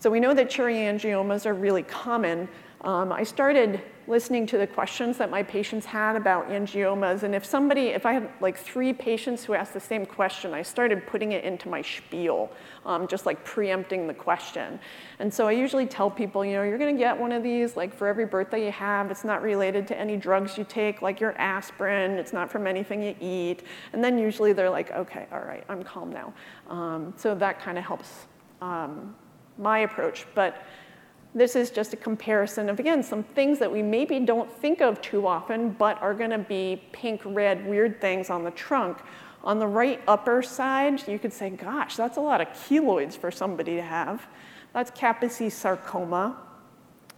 So 0.00 0.10
we 0.10 0.20
know 0.20 0.34
that 0.34 0.48
cherry 0.50 0.74
angiomas 0.74 1.46
are 1.46 1.54
really 1.54 1.82
common, 1.82 2.48
um, 2.82 3.12
I 3.12 3.24
started 3.24 3.80
listening 4.06 4.46
to 4.46 4.56
the 4.56 4.66
questions 4.66 5.18
that 5.18 5.30
my 5.30 5.42
patients 5.42 5.84
had 5.84 6.14
about 6.14 6.48
angiomas, 6.48 7.24
and 7.24 7.34
if 7.34 7.44
somebody, 7.44 7.88
if 7.88 8.06
I 8.06 8.12
had 8.12 8.30
like 8.40 8.56
three 8.56 8.92
patients 8.92 9.44
who 9.44 9.54
asked 9.54 9.74
the 9.74 9.80
same 9.80 10.06
question, 10.06 10.54
I 10.54 10.62
started 10.62 11.04
putting 11.06 11.32
it 11.32 11.44
into 11.44 11.68
my 11.68 11.82
spiel, 11.82 12.50
um, 12.86 13.08
just 13.08 13.26
like 13.26 13.44
preempting 13.44 14.06
the 14.06 14.14
question. 14.14 14.78
And 15.18 15.32
so 15.32 15.48
I 15.48 15.52
usually 15.52 15.86
tell 15.86 16.08
people, 16.08 16.44
you 16.44 16.52
know, 16.52 16.62
you're 16.62 16.78
gonna 16.78 16.92
get 16.92 17.18
one 17.18 17.32
of 17.32 17.42
these 17.42 17.76
like 17.76 17.92
for 17.92 18.06
every 18.06 18.24
birthday 18.24 18.64
you 18.64 18.72
have. 18.72 19.10
It's 19.10 19.24
not 19.24 19.42
related 19.42 19.86
to 19.88 19.98
any 19.98 20.16
drugs 20.16 20.56
you 20.56 20.64
take, 20.64 21.02
like 21.02 21.18
your 21.18 21.32
aspirin. 21.32 22.12
It's 22.12 22.32
not 22.32 22.48
from 22.48 22.66
anything 22.66 23.02
you 23.02 23.16
eat. 23.20 23.64
And 23.92 24.02
then 24.02 24.18
usually 24.18 24.52
they're 24.52 24.70
like, 24.70 24.92
okay, 24.92 25.26
all 25.32 25.40
right, 25.40 25.64
I'm 25.68 25.82
calm 25.82 26.12
now. 26.12 26.32
Um, 26.68 27.12
so 27.16 27.34
that 27.34 27.60
kind 27.60 27.76
of 27.76 27.84
helps 27.84 28.26
um, 28.62 29.16
my 29.58 29.80
approach. 29.80 30.26
But 30.34 30.62
this 31.38 31.56
is 31.56 31.70
just 31.70 31.92
a 31.92 31.96
comparison 31.96 32.68
of, 32.68 32.78
again, 32.80 33.02
some 33.02 33.22
things 33.22 33.58
that 33.58 33.70
we 33.70 33.82
maybe 33.82 34.20
don't 34.20 34.52
think 34.52 34.80
of 34.80 35.00
too 35.00 35.26
often, 35.26 35.70
but 35.70 36.00
are 36.02 36.14
gonna 36.14 36.38
be 36.38 36.82
pink, 36.92 37.22
red, 37.24 37.66
weird 37.66 38.00
things 38.00 38.30
on 38.30 38.44
the 38.44 38.50
trunk. 38.50 38.98
On 39.44 39.58
the 39.58 39.66
right 39.66 40.02
upper 40.08 40.42
side, 40.42 41.06
you 41.06 41.18
could 41.18 41.32
say, 41.32 41.50
gosh, 41.50 41.96
that's 41.96 42.16
a 42.16 42.20
lot 42.20 42.40
of 42.40 42.48
keloids 42.48 43.16
for 43.16 43.30
somebody 43.30 43.76
to 43.76 43.82
have. 43.82 44.26
That's 44.72 44.90
Kaposi 44.90 45.50
sarcoma. 45.50 46.36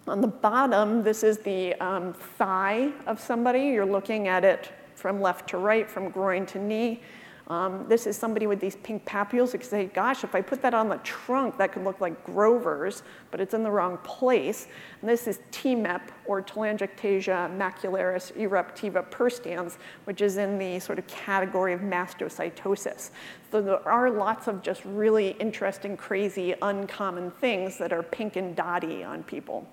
On 0.07 0.21
the 0.21 0.29
bottom, 0.29 1.03
this 1.03 1.23
is 1.23 1.39
the 1.39 1.75
um, 1.75 2.13
thigh 2.13 2.91
of 3.07 3.21
somebody. 3.21 3.67
You're 3.67 3.87
looking 3.87 4.29
at 4.29 4.45
it 4.45 4.73
from 4.95 5.21
left 5.21 5.49
to 5.51 5.59
right, 5.59 5.91
from 5.91 6.11
groin 6.11 6.47
to 6.47 6.59
knee. 6.59 7.01
Um, 7.49 7.87
this 7.89 8.07
is 8.07 8.17
somebody 8.17 8.47
with 8.47 8.61
these 8.61 8.77
pink 8.77 9.05
papules. 9.05 9.53
You 9.53 9.59
could 9.59 9.69
say, 9.69 9.87
gosh, 9.87 10.23
if 10.23 10.35
I 10.35 10.41
put 10.41 10.63
that 10.63 10.73
on 10.73 10.89
the 10.89 10.99
trunk, 10.99 11.59
that 11.59 11.73
could 11.73 11.83
look 11.83 12.01
like 12.01 12.25
Grover's, 12.25 13.03
but 13.31 13.41
it's 13.41 13.55
in 13.55 13.63
the 13.63 13.71
wrong 13.71 13.99
place. 13.99 14.69
And 15.01 15.11
this 15.11 15.27
is 15.27 15.41
TMEP, 15.51 16.03
or 16.27 16.43
telangiectasia 16.43 17.57
macularis 17.59 18.33
eruptiva 18.37 19.11
perstans, 19.11 19.79
which 20.05 20.21
is 20.21 20.37
in 20.37 20.59
the 20.59 20.79
sort 20.79 20.99
of 20.99 21.07
category 21.09 21.73
of 21.73 21.81
mastocytosis. 21.81 23.11
So 23.51 23.61
there 23.61 23.89
are 23.89 24.11
lots 24.11 24.47
of 24.47 24.63
just 24.63 24.85
really 24.85 25.31
interesting, 25.41 25.97
crazy, 25.97 26.55
uncommon 26.63 27.33
things 27.33 27.79
that 27.79 27.93
are 27.93 28.05
pink 28.05 28.37
and 28.37 28.55
dotty 28.55 29.03
on 29.03 29.25
people. 29.25 29.67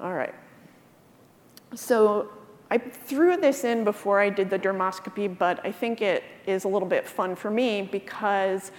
All 0.00 0.14
right. 0.14 0.34
So 1.74 2.30
I 2.72 2.78
threw 2.78 3.36
this 3.36 3.64
in 3.64 3.84
before 3.84 4.18
I 4.18 4.30
did 4.30 4.48
the 4.48 4.58
dermoscopy, 4.58 5.36
but 5.36 5.60
I 5.62 5.70
think 5.70 6.00
it 6.00 6.24
is 6.46 6.64
a 6.64 6.68
little 6.68 6.88
bit 6.88 7.06
fun 7.06 7.36
for 7.36 7.50
me 7.50 7.82
because, 7.82 8.72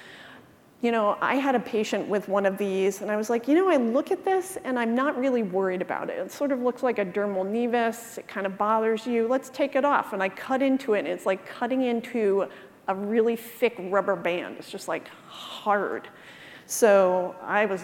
you 0.81 0.91
know, 0.91 1.15
I 1.21 1.35
had 1.35 1.53
a 1.53 1.59
patient 1.59 2.07
with 2.07 2.27
one 2.27 2.47
of 2.47 2.57
these, 2.57 3.03
and 3.03 3.11
I 3.11 3.17
was 3.17 3.29
like, 3.29 3.47
you 3.47 3.53
know, 3.53 3.69
I 3.69 3.75
look 3.75 4.09
at 4.09 4.25
this 4.25 4.57
and 4.63 4.79
I'm 4.79 4.95
not 4.95 5.15
really 5.19 5.43
worried 5.43 5.83
about 5.83 6.09
it. 6.09 6.17
It 6.17 6.31
sort 6.31 6.51
of 6.51 6.59
looks 6.59 6.81
like 6.81 6.97
a 6.97 7.05
dermal 7.05 7.45
nevus. 7.45 8.17
It 8.17 8.27
kind 8.27 8.47
of 8.47 8.57
bothers 8.57 9.05
you. 9.05 9.27
Let's 9.27 9.51
take 9.51 9.75
it 9.75 9.85
off. 9.85 10.11
And 10.11 10.23
I 10.23 10.29
cut 10.29 10.63
into 10.63 10.95
it, 10.95 11.01
and 11.01 11.09
it's 11.09 11.27
like 11.27 11.45
cutting 11.45 11.83
into 11.83 12.47
a 12.87 12.95
really 12.95 13.35
thick 13.35 13.75
rubber 13.77 14.15
band. 14.15 14.55
It's 14.57 14.71
just 14.71 14.87
like 14.87 15.07
hard. 15.27 16.07
So 16.65 17.35
I 17.43 17.67
was 17.67 17.83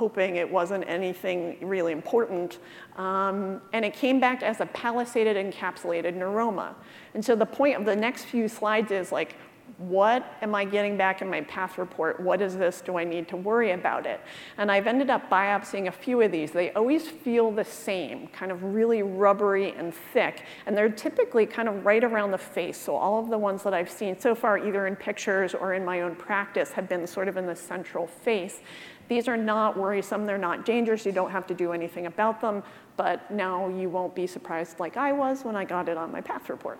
hoping 0.00 0.36
it 0.36 0.50
wasn't 0.50 0.82
anything 0.88 1.58
really 1.60 1.92
important. 1.92 2.58
Um, 2.96 3.60
and 3.74 3.84
it 3.84 3.92
came 3.92 4.18
back 4.18 4.42
as 4.42 4.58
a 4.62 4.66
palisaded 4.82 5.36
encapsulated 5.36 6.14
neuroma. 6.16 6.74
And 7.12 7.22
so 7.22 7.36
the 7.36 7.44
point 7.44 7.76
of 7.76 7.84
the 7.84 7.94
next 7.94 8.24
few 8.24 8.48
slides 8.48 8.90
is 8.90 9.12
like, 9.12 9.36
what 9.80 10.36
am 10.42 10.54
I 10.54 10.66
getting 10.66 10.98
back 10.98 11.22
in 11.22 11.30
my 11.30 11.40
path 11.40 11.78
report? 11.78 12.20
What 12.20 12.42
is 12.42 12.54
this? 12.54 12.82
Do 12.82 12.98
I 12.98 13.04
need 13.04 13.28
to 13.28 13.36
worry 13.38 13.70
about 13.70 14.04
it? 14.04 14.20
And 14.58 14.70
I've 14.70 14.86
ended 14.86 15.08
up 15.08 15.30
biopsying 15.30 15.88
a 15.88 15.90
few 15.90 16.20
of 16.20 16.30
these. 16.30 16.50
They 16.50 16.70
always 16.72 17.08
feel 17.08 17.50
the 17.50 17.64
same, 17.64 18.26
kind 18.26 18.52
of 18.52 18.62
really 18.62 19.02
rubbery 19.02 19.72
and 19.72 19.94
thick. 19.94 20.44
And 20.66 20.76
they're 20.76 20.90
typically 20.90 21.46
kind 21.46 21.66
of 21.66 21.86
right 21.86 22.04
around 22.04 22.30
the 22.30 22.38
face. 22.38 22.76
So 22.76 22.94
all 22.94 23.18
of 23.18 23.30
the 23.30 23.38
ones 23.38 23.62
that 23.62 23.72
I've 23.72 23.90
seen 23.90 24.20
so 24.20 24.34
far, 24.34 24.58
either 24.58 24.86
in 24.86 24.96
pictures 24.96 25.54
or 25.54 25.72
in 25.72 25.82
my 25.82 26.02
own 26.02 26.14
practice, 26.14 26.72
have 26.72 26.86
been 26.86 27.06
sort 27.06 27.28
of 27.28 27.38
in 27.38 27.46
the 27.46 27.56
central 27.56 28.06
face. 28.06 28.60
These 29.08 29.28
are 29.28 29.36
not 29.38 29.78
worrisome, 29.78 30.26
they're 30.26 30.36
not 30.36 30.66
dangerous, 30.66 31.06
you 31.06 31.12
don't 31.12 31.30
have 31.30 31.46
to 31.46 31.54
do 31.54 31.72
anything 31.72 32.04
about 32.04 32.40
them, 32.40 32.62
but 32.96 33.28
now 33.30 33.68
you 33.68 33.88
won't 33.88 34.14
be 34.14 34.26
surprised 34.26 34.78
like 34.78 34.98
I 34.98 35.10
was 35.10 35.42
when 35.42 35.56
I 35.56 35.64
got 35.64 35.88
it 35.88 35.96
on 35.96 36.12
my 36.12 36.20
path 36.20 36.48
report. 36.50 36.78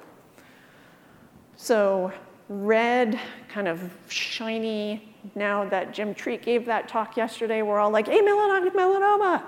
So 1.57 2.13
red, 2.51 3.19
kind 3.49 3.69
of 3.69 3.81
shiny, 4.09 5.15
now 5.37 5.65
that 5.69 5.95
Jim 5.95 6.13
Treat 6.15 6.43
gave 6.43 6.67
that 6.67 6.89
talk 6.89 7.17
yesterday, 7.17 7.63
we're 7.63 7.79
all 7.79 7.91
like, 7.91 8.07
amelanotic 8.07 8.73
melanoma. 8.73 9.43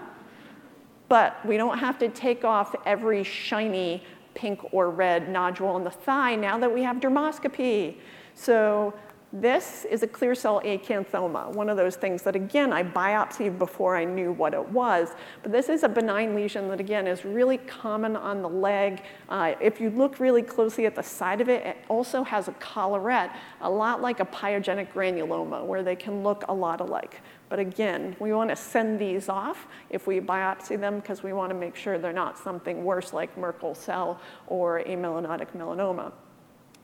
But 1.09 1.45
we 1.45 1.57
don't 1.57 1.79
have 1.79 1.99
to 1.99 2.09
take 2.09 2.45
off 2.45 2.75
every 2.87 3.25
shiny 3.25 4.05
pink 4.35 4.73
or 4.73 4.89
red 4.89 5.29
nodule 5.29 5.69
on 5.69 5.85
the 5.85 5.91
thigh 5.91 6.37
now 6.37 6.57
that 6.59 6.73
we 6.73 6.83
have 6.85 6.99
dermoscopy. 6.99 7.97
So 8.35 8.95
this 9.33 9.87
is 9.87 10.03
a 10.03 10.07
clear 10.07 10.35
cell 10.35 10.61
acanthoma, 10.63 11.55
one 11.55 11.71
of 11.71 11.79
those 11.79 11.97
things 11.97 12.21
that, 12.23 12.37
again, 12.37 12.71
I 12.71 12.85
biopsied 12.85 13.59
before 13.59 13.97
I 13.97 14.05
knew 14.05 14.33
what 14.33 14.53
it 14.53 14.69
was. 14.69 15.15
But 15.43 15.53
this 15.53 15.71
is 15.71 15.85
a 15.85 15.89
benign 15.89 16.35
lesion 16.35 16.69
that, 16.69 16.81
again, 16.81 17.07
is 17.07 17.25
really 17.25 17.57
common 17.57 18.15
on 18.15 18.43
the 18.43 18.49
leg. 18.49 19.03
Uh, 19.31 19.55
if 19.59 19.81
you 19.81 19.89
look 19.89 20.21
really 20.21 20.43
closely 20.43 20.85
at 20.85 20.95
the 20.95 21.03
side 21.03 21.41
of 21.41 21.49
it, 21.49 21.65
it 21.65 21.79
also 21.89 22.23
has 22.23 22.49
a 22.49 22.53
collarette, 22.53 23.35
a 23.63 23.71
lot 23.71 24.03
like 24.03 24.21
a 24.21 24.27
pyogenic 24.27 24.93
granuloma, 24.93 25.65
where 25.65 25.83
they 25.83 25.97
can 25.97 26.23
look 26.23 26.45
a 26.49 26.55
lot 26.55 26.83
alike. 26.83 27.23
But 27.49 27.59
again, 27.59 28.15
we 28.19 28.35
want 28.35 28.51
to 28.51 28.57
send 28.57 28.99
these 28.99 29.31
off 29.31 29.67
if 29.89 30.07
we 30.07 30.21
biopsy 30.21 30.79
them 30.79 30.97
because 30.97 31.23
we 31.23 31.33
want 31.33 31.49
to 31.51 31.55
make 31.55 31.75
sure 31.75 31.99
they're 31.99 32.13
not 32.13 32.39
something 32.39 32.85
worse 32.85 33.15
like 33.15 33.37
Merkel 33.39 33.75
cell 33.75 34.21
or 34.47 34.83
amelanotic 34.85 35.49
melanoma. 35.57 36.13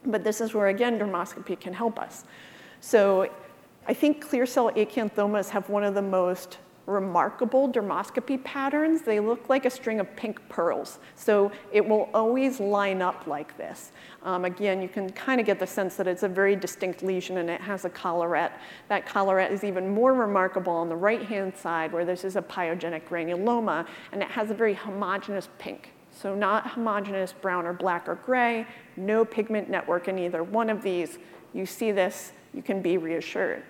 But 0.05 0.23
this 0.23 0.41
is 0.41 0.53
where, 0.53 0.67
again, 0.67 0.97
dermoscopy 0.99 1.59
can 1.59 1.73
help 1.73 1.99
us. 1.99 2.23
So 2.81 3.29
I 3.87 3.93
think 3.93 4.27
clear 4.27 4.45
cell 4.45 4.71
acanthomas 4.71 5.49
have 5.49 5.69
one 5.69 5.83
of 5.83 5.93
the 5.93 6.01
most 6.01 6.59
remarkable 6.89 7.69
dermoscopy 7.69 8.43
patterns. 8.43 9.03
They 9.03 9.19
look 9.19 9.47
like 9.47 9.65
a 9.65 9.69
string 9.69 9.99
of 9.99 10.15
pink 10.15 10.39
pearls. 10.49 10.99
So 11.15 11.51
it 11.71 11.87
will 11.87 12.09
always 12.13 12.59
line 12.59 13.01
up 13.01 13.27
like 13.27 13.55
this. 13.57 13.91
Um, 14.23 14.45
again, 14.45 14.81
you 14.81 14.89
can 14.89 15.09
kind 15.11 15.39
of 15.39 15.45
get 15.45 15.59
the 15.59 15.67
sense 15.67 15.95
that 15.97 16.07
it's 16.07 16.23
a 16.23 16.27
very 16.27 16.55
distinct 16.55 17.03
lesion 17.03 17.37
and 17.37 17.49
it 17.49 17.61
has 17.61 17.85
a 17.85 17.89
collarette. 17.89 18.59
That 18.87 19.05
collarette 19.05 19.51
is 19.51 19.63
even 19.63 19.89
more 19.89 20.13
remarkable 20.13 20.73
on 20.73 20.89
the 20.89 20.95
right-hand 20.95 21.55
side 21.55 21.93
where 21.93 22.05
this 22.05 22.23
is 22.23 22.35
a 22.35 22.41
pyogenic 22.41 23.07
granuloma 23.07 23.87
and 24.11 24.21
it 24.21 24.29
has 24.29 24.49
a 24.49 24.55
very 24.55 24.73
homogeneous 24.73 25.47
pink. 25.59 25.91
So 26.11 26.35
not 26.35 26.67
homogeneous 26.67 27.33
brown 27.33 27.65
or 27.65 27.73
black 27.73 28.07
or 28.07 28.15
gray, 28.15 28.65
no 28.97 29.23
pigment 29.23 29.69
network 29.69 30.07
in 30.07 30.19
either 30.19 30.43
one 30.43 30.69
of 30.69 30.81
these. 30.81 31.17
You 31.53 31.65
see 31.65 31.91
this, 31.91 32.33
you 32.53 32.61
can 32.61 32.81
be 32.81 32.97
reassured. 32.97 33.63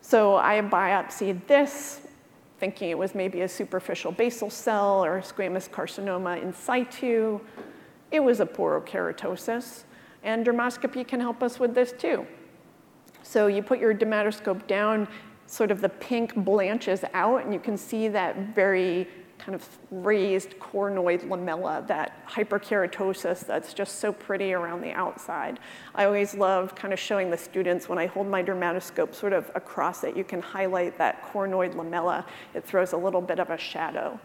So 0.00 0.36
I 0.36 0.60
biopsied 0.60 1.46
this, 1.46 2.00
thinking 2.58 2.90
it 2.90 2.98
was 2.98 3.14
maybe 3.14 3.40
a 3.40 3.48
superficial 3.48 4.12
basal 4.12 4.50
cell 4.50 5.04
or 5.04 5.20
squamous 5.20 5.68
carcinoma 5.68 6.40
in 6.40 6.52
situ. 6.52 7.40
It 8.10 8.20
was 8.20 8.40
a 8.40 8.46
porokeratosis, 8.46 9.84
and 10.22 10.46
dermoscopy 10.46 11.06
can 11.06 11.20
help 11.20 11.42
us 11.42 11.58
with 11.58 11.74
this 11.74 11.92
too. 11.92 12.26
So 13.22 13.48
you 13.48 13.62
put 13.62 13.80
your 13.80 13.94
dermatoscope 13.94 14.66
down, 14.68 15.08
sort 15.46 15.70
of 15.70 15.80
the 15.80 15.88
pink 15.88 16.36
blanches 16.36 17.04
out, 17.12 17.44
and 17.44 17.52
you 17.52 17.58
can 17.58 17.76
see 17.76 18.06
that 18.08 18.54
very 18.54 19.08
kind 19.38 19.54
of 19.54 19.66
raised 19.90 20.58
cornoid 20.58 21.28
lamella, 21.28 21.86
that 21.86 22.26
hyperkeratosis 22.26 23.46
that's 23.46 23.74
just 23.74 24.00
so 24.00 24.12
pretty 24.12 24.52
around 24.52 24.80
the 24.80 24.92
outside. 24.92 25.58
I 25.94 26.04
always 26.04 26.34
love 26.34 26.74
kind 26.74 26.92
of 26.92 26.98
showing 26.98 27.30
the 27.30 27.36
students 27.36 27.88
when 27.88 27.98
I 27.98 28.06
hold 28.06 28.26
my 28.26 28.42
dermatoscope 28.42 29.14
sort 29.14 29.32
of 29.32 29.50
across 29.54 30.04
it, 30.04 30.16
you 30.16 30.24
can 30.24 30.40
highlight 30.40 30.98
that 30.98 31.22
cornoid 31.32 31.74
lamella. 31.74 32.24
It 32.54 32.64
throws 32.64 32.92
a 32.92 32.96
little 32.96 33.20
bit 33.20 33.38
of 33.38 33.50
a 33.50 33.58
shadow. 33.58 34.18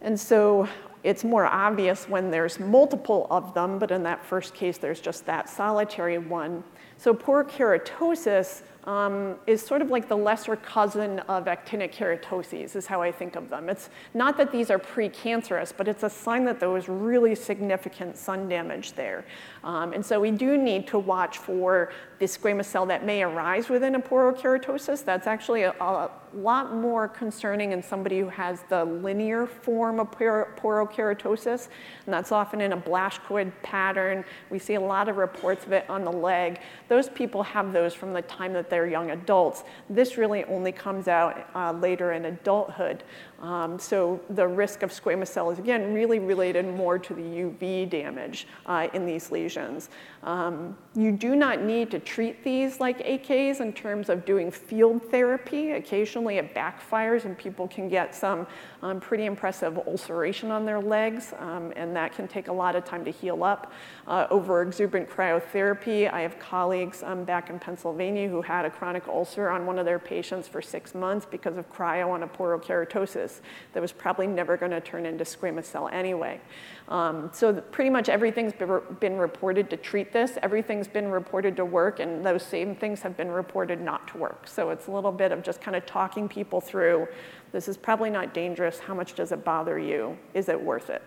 And 0.00 0.18
so 0.18 0.68
it's 1.02 1.24
more 1.24 1.46
obvious 1.46 2.08
when 2.08 2.30
there's 2.30 2.60
multiple 2.60 3.26
of 3.30 3.54
them, 3.54 3.78
but 3.78 3.90
in 3.90 4.02
that 4.04 4.24
first 4.24 4.54
case, 4.54 4.78
there's 4.78 5.00
just 5.00 5.26
that 5.26 5.48
solitary 5.48 6.18
one. 6.18 6.62
So 7.00 7.14
porokeratosis 7.14 8.60
um, 8.84 9.36
is 9.46 9.62
sort 9.62 9.80
of 9.80 9.90
like 9.90 10.06
the 10.06 10.16
lesser 10.16 10.54
cousin 10.56 11.20
of 11.20 11.46
actinic 11.46 11.94
keratoses, 11.94 12.76
is 12.76 12.86
how 12.86 13.00
I 13.00 13.10
think 13.10 13.36
of 13.36 13.48
them. 13.48 13.70
It's 13.70 13.88
not 14.12 14.36
that 14.36 14.52
these 14.52 14.70
are 14.70 14.78
precancerous, 14.78 15.72
but 15.74 15.88
it's 15.88 16.02
a 16.02 16.10
sign 16.10 16.44
that 16.44 16.60
there 16.60 16.68
was 16.68 16.90
really 16.90 17.34
significant 17.34 18.18
sun 18.18 18.48
damage 18.50 18.92
there. 18.92 19.24
Um, 19.64 19.94
and 19.94 20.04
so 20.04 20.20
we 20.20 20.30
do 20.30 20.58
need 20.58 20.86
to 20.88 20.98
watch 20.98 21.38
for 21.38 21.90
the 22.18 22.26
squamous 22.26 22.66
cell 22.66 22.84
that 22.86 23.04
may 23.04 23.22
arise 23.22 23.68
within 23.68 23.94
a 23.94 24.00
porokeratosis. 24.00 25.04
That's 25.04 25.26
actually 25.26 25.62
a, 25.62 25.70
a 25.80 26.10
lot 26.34 26.74
more 26.74 27.08
concerning 27.08 27.72
in 27.72 27.82
somebody 27.82 28.20
who 28.20 28.28
has 28.28 28.62
the 28.68 28.84
linear 28.84 29.46
form 29.46 30.00
of 30.00 30.10
porokeratosis, 30.10 31.68
and 32.06 32.14
that's 32.14 32.32
often 32.32 32.60
in 32.60 32.72
a 32.72 32.76
Blaschkoid 32.76 33.52
pattern. 33.62 34.24
We 34.48 34.58
see 34.58 34.74
a 34.74 34.80
lot 34.80 35.08
of 35.08 35.16
reports 35.16 35.66
of 35.66 35.72
it 35.72 35.88
on 35.88 36.04
the 36.04 36.12
leg. 36.12 36.60
Those 36.90 37.08
people 37.08 37.44
have 37.44 37.72
those 37.72 37.94
from 37.94 38.12
the 38.12 38.22
time 38.22 38.52
that 38.54 38.68
they're 38.68 38.88
young 38.88 39.12
adults. 39.12 39.62
This 39.88 40.18
really 40.18 40.42
only 40.46 40.72
comes 40.72 41.06
out 41.06 41.46
uh, 41.54 41.70
later 41.70 42.10
in 42.10 42.24
adulthood. 42.24 43.04
Um, 43.40 43.78
so 43.78 44.20
the 44.28 44.46
risk 44.46 44.82
of 44.82 44.90
squamous 44.90 45.28
cell 45.28 45.50
is, 45.50 45.58
again, 45.58 45.94
really 45.94 46.18
related 46.18 46.66
more 46.66 46.98
to 46.98 47.14
the 47.14 47.22
UV 47.22 47.88
damage 47.88 48.46
uh, 48.66 48.88
in 48.92 49.06
these 49.06 49.30
lesions. 49.30 49.88
Um, 50.22 50.76
you 50.94 51.12
do 51.12 51.34
not 51.34 51.62
need 51.62 51.90
to 51.92 51.98
treat 51.98 52.44
these 52.44 52.80
like 52.80 52.98
AKs 52.98 53.60
in 53.60 53.72
terms 53.72 54.10
of 54.10 54.26
doing 54.26 54.50
field 54.50 55.02
therapy. 55.10 55.70
Occasionally 55.70 56.36
it 56.36 56.54
backfires 56.54 57.24
and 57.24 57.38
people 57.38 57.66
can 57.68 57.88
get 57.88 58.14
some 58.14 58.46
um, 58.82 59.00
pretty 59.00 59.24
impressive 59.24 59.78
ulceration 59.86 60.50
on 60.50 60.66
their 60.66 60.80
legs, 60.80 61.32
um, 61.38 61.72
and 61.76 61.96
that 61.96 62.14
can 62.14 62.28
take 62.28 62.48
a 62.48 62.52
lot 62.52 62.76
of 62.76 62.84
time 62.84 63.04
to 63.04 63.10
heal 63.10 63.42
up. 63.42 63.72
Uh, 64.06 64.26
over 64.30 64.60
exuberant 64.60 65.08
cryotherapy, 65.08 66.12
I 66.12 66.20
have 66.20 66.38
colleagues 66.38 67.02
um, 67.02 67.24
back 67.24 67.48
in 67.48 67.58
Pennsylvania 67.58 68.28
who 68.28 68.42
had 68.42 68.66
a 68.66 68.70
chronic 68.70 69.08
ulcer 69.08 69.48
on 69.48 69.64
one 69.64 69.78
of 69.78 69.86
their 69.86 69.98
patients 69.98 70.46
for 70.46 70.60
six 70.60 70.94
months 70.94 71.26
because 71.30 71.56
of 71.56 71.72
cryo 71.72 72.10
on 72.10 72.22
a 72.22 72.28
porokeratosis 72.28 73.29
that 73.72 73.80
was 73.80 73.92
probably 73.92 74.26
never 74.26 74.56
going 74.56 74.72
to 74.72 74.80
turn 74.80 75.06
into 75.06 75.24
squamous 75.24 75.64
cell 75.64 75.88
anyway. 75.88 76.40
Um, 76.88 77.30
so 77.32 77.52
pretty 77.52 77.90
much 77.90 78.08
everything's 78.08 78.52
been 78.52 79.16
reported 79.16 79.70
to 79.70 79.76
treat 79.76 80.12
this, 80.12 80.38
everything's 80.42 80.88
been 80.88 81.10
reported 81.10 81.56
to 81.56 81.64
work, 81.64 82.00
and 82.00 82.24
those 82.24 82.42
same 82.42 82.74
things 82.74 83.02
have 83.02 83.16
been 83.16 83.30
reported 83.30 83.80
not 83.80 84.08
to 84.08 84.18
work. 84.18 84.48
So 84.48 84.70
it's 84.70 84.88
a 84.88 84.90
little 84.90 85.12
bit 85.12 85.32
of 85.32 85.42
just 85.42 85.60
kind 85.60 85.76
of 85.76 85.86
talking 85.86 86.28
people 86.28 86.60
through, 86.60 87.06
this 87.52 87.68
is 87.68 87.76
probably 87.76 88.10
not 88.10 88.34
dangerous, 88.34 88.78
how 88.78 88.94
much 88.94 89.14
does 89.14 89.32
it 89.32 89.44
bother 89.44 89.78
you? 89.78 90.18
Is 90.34 90.48
it 90.48 90.60
worth 90.60 90.90
it? 90.90 91.02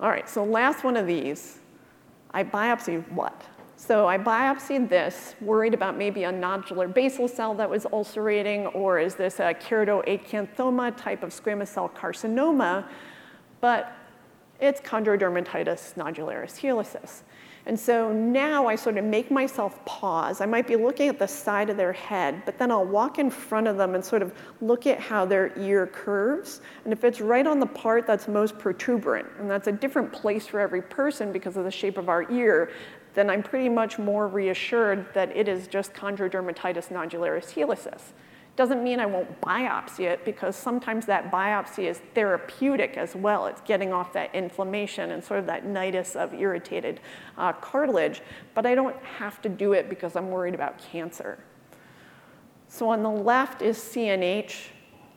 All 0.00 0.08
right, 0.08 0.28
so 0.28 0.44
last 0.44 0.84
one 0.84 0.96
of 0.96 1.06
these, 1.06 1.58
I 2.32 2.44
biopsy 2.44 3.08
what? 3.10 3.44
So 3.80 4.08
I 4.08 4.18
biopsied 4.18 4.88
this, 4.88 5.36
worried 5.40 5.72
about 5.72 5.96
maybe 5.96 6.24
a 6.24 6.32
nodular 6.32 6.92
basal 6.92 7.28
cell 7.28 7.54
that 7.54 7.70
was 7.70 7.86
ulcerating, 7.86 8.66
or 8.66 8.98
is 8.98 9.14
this 9.14 9.38
a 9.38 9.54
keratoacanthoma 9.54 10.96
type 10.96 11.22
of 11.22 11.30
squamous 11.30 11.68
cell 11.68 11.88
carcinoma? 11.88 12.88
But 13.60 13.92
it's 14.60 14.80
chondrodermatitis 14.80 15.94
nodularis 15.94 16.58
helicis. 16.58 17.22
And 17.66 17.78
so 17.78 18.12
now 18.12 18.66
I 18.66 18.76
sort 18.76 18.96
of 18.96 19.04
make 19.04 19.30
myself 19.30 19.84
pause. 19.84 20.40
I 20.40 20.46
might 20.46 20.66
be 20.66 20.74
looking 20.74 21.08
at 21.08 21.18
the 21.18 21.28
side 21.28 21.68
of 21.68 21.76
their 21.76 21.92
head, 21.92 22.42
but 22.46 22.58
then 22.58 22.72
I'll 22.72 22.86
walk 22.86 23.18
in 23.18 23.30
front 23.30 23.68
of 23.68 23.76
them 23.76 23.94
and 23.94 24.02
sort 24.02 24.22
of 24.22 24.32
look 24.62 24.86
at 24.86 24.98
how 24.98 25.26
their 25.26 25.56
ear 25.58 25.86
curves. 25.86 26.62
And 26.84 26.94
if 26.94 27.04
it's 27.04 27.20
right 27.20 27.46
on 27.46 27.60
the 27.60 27.66
part 27.66 28.06
that's 28.06 28.26
most 28.26 28.58
protuberant, 28.58 29.28
and 29.38 29.50
that's 29.50 29.68
a 29.68 29.72
different 29.72 30.10
place 30.12 30.46
for 30.46 30.60
every 30.60 30.80
person 30.80 31.30
because 31.30 31.58
of 31.58 31.64
the 31.64 31.70
shape 31.70 31.98
of 31.98 32.08
our 32.08 32.28
ear, 32.32 32.70
then 33.18 33.28
I'm 33.28 33.42
pretty 33.42 33.68
much 33.68 33.98
more 33.98 34.28
reassured 34.28 35.12
that 35.12 35.36
it 35.36 35.48
is 35.48 35.66
just 35.66 35.92
chondrodermatitis 35.92 36.88
nodularis 36.92 37.52
helicis. 37.52 38.12
Doesn't 38.54 38.84
mean 38.84 39.00
I 39.00 39.06
won't 39.06 39.40
biopsy 39.40 40.04
it 40.04 40.24
because 40.24 40.54
sometimes 40.54 41.04
that 41.06 41.30
biopsy 41.30 41.88
is 41.90 42.00
therapeutic 42.14 42.96
as 42.96 43.16
well. 43.16 43.46
It's 43.46 43.60
getting 43.62 43.92
off 43.92 44.12
that 44.12 44.32
inflammation 44.34 45.10
and 45.10 45.22
sort 45.22 45.40
of 45.40 45.46
that 45.46 45.64
nidus 45.64 46.14
of 46.14 46.32
irritated 46.32 47.00
uh, 47.36 47.52
cartilage, 47.54 48.22
but 48.54 48.66
I 48.66 48.76
don't 48.76 48.96
have 49.02 49.42
to 49.42 49.48
do 49.48 49.72
it 49.72 49.88
because 49.88 50.14
I'm 50.14 50.30
worried 50.30 50.54
about 50.54 50.78
cancer. 50.78 51.40
So 52.68 52.88
on 52.88 53.02
the 53.02 53.10
left 53.10 53.62
is 53.62 53.78
CNH. 53.78 54.68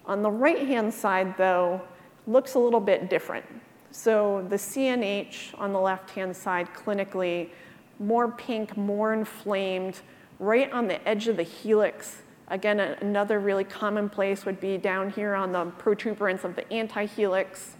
On 0.07 0.23
the 0.23 0.31
right-hand 0.31 0.91
side, 0.91 1.37
though, 1.37 1.81
looks 2.25 2.55
a 2.55 2.59
little 2.59 2.79
bit 2.79 3.11
different. 3.11 3.45
So 3.91 4.43
the 4.49 4.55
CNH 4.55 5.59
on 5.59 5.71
the 5.71 5.79
left-hand 5.79 6.35
side 6.35 6.69
clinically 6.73 7.49
more 8.01 8.27
pink, 8.29 8.75
more 8.75 9.13
inflamed, 9.13 10.01
right 10.39 10.71
on 10.73 10.87
the 10.87 11.07
edge 11.07 11.27
of 11.27 11.37
the 11.37 11.43
helix. 11.43 12.23
Again, 12.49 12.79
another 12.79 13.39
really 13.39 13.63
common 13.63 14.09
place 14.09 14.45
would 14.45 14.59
be 14.59 14.77
down 14.77 15.11
here 15.11 15.35
on 15.35 15.51
the 15.51 15.65
protuberance 15.77 16.43
of 16.43 16.55
the 16.55 16.63
antihelix. 16.63 17.75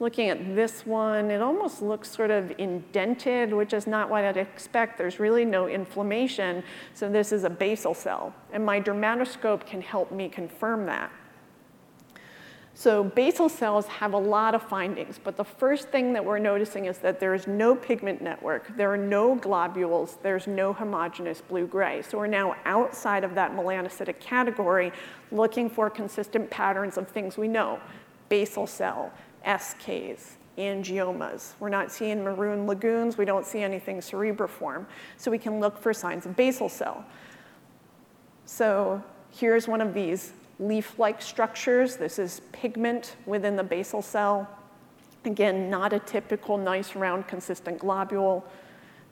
Looking 0.00 0.28
at 0.28 0.54
this 0.54 0.84
one, 0.84 1.30
it 1.30 1.40
almost 1.40 1.80
looks 1.80 2.10
sort 2.10 2.30
of 2.30 2.52
indented, 2.58 3.52
which 3.52 3.72
is 3.72 3.86
not 3.86 4.10
what 4.10 4.24
I'd 4.24 4.36
expect. 4.36 4.98
There's 4.98 5.18
really 5.18 5.44
no 5.44 5.68
inflammation, 5.68 6.62
so 6.94 7.08
this 7.08 7.32
is 7.32 7.44
a 7.44 7.50
basal 7.50 7.94
cell. 7.94 8.34
And 8.52 8.64
my 8.64 8.80
dermatoscope 8.80 9.66
can 9.66 9.80
help 9.80 10.12
me 10.12 10.28
confirm 10.28 10.86
that. 10.86 11.10
So 12.76 13.04
basal 13.04 13.48
cells 13.48 13.86
have 13.86 14.14
a 14.14 14.18
lot 14.18 14.56
of 14.56 14.62
findings, 14.62 15.20
but 15.22 15.36
the 15.36 15.44
first 15.44 15.90
thing 15.90 16.12
that 16.12 16.24
we're 16.24 16.40
noticing 16.40 16.86
is 16.86 16.98
that 16.98 17.20
there 17.20 17.32
is 17.32 17.46
no 17.46 17.76
pigment 17.76 18.20
network, 18.20 18.76
there 18.76 18.92
are 18.92 18.96
no 18.96 19.36
globules, 19.36 20.18
there's 20.22 20.48
no 20.48 20.72
homogeneous 20.72 21.40
blue-gray. 21.40 22.02
So 22.02 22.18
we're 22.18 22.26
now 22.26 22.56
outside 22.64 23.22
of 23.22 23.36
that 23.36 23.52
melanocytic 23.52 24.18
category 24.18 24.92
looking 25.30 25.70
for 25.70 25.88
consistent 25.88 26.50
patterns 26.50 26.98
of 26.98 27.06
things 27.08 27.36
we 27.36 27.46
know. 27.46 27.78
Basal 28.28 28.66
cell, 28.66 29.12
SKs, 29.46 30.32
angiomas. 30.58 31.52
We're 31.60 31.68
not 31.68 31.92
seeing 31.92 32.24
maroon 32.24 32.66
lagoons, 32.66 33.16
we 33.16 33.24
don't 33.24 33.46
see 33.46 33.62
anything 33.62 33.98
cerebriform. 33.98 34.86
So 35.16 35.30
we 35.30 35.38
can 35.38 35.60
look 35.60 35.78
for 35.78 35.92
signs 35.94 36.26
of 36.26 36.34
basal 36.34 36.68
cell. 36.68 37.04
So 38.46 39.00
here's 39.30 39.68
one 39.68 39.80
of 39.80 39.94
these 39.94 40.32
leaf-like 40.58 41.20
structures. 41.20 41.96
This 41.96 42.18
is 42.18 42.40
pigment 42.52 43.16
within 43.26 43.56
the 43.56 43.64
basal 43.64 44.02
cell. 44.02 44.48
Again, 45.24 45.70
not 45.70 45.92
a 45.92 45.98
typical 45.98 46.58
nice 46.58 46.94
round 46.94 47.26
consistent 47.26 47.78
globule. 47.78 48.44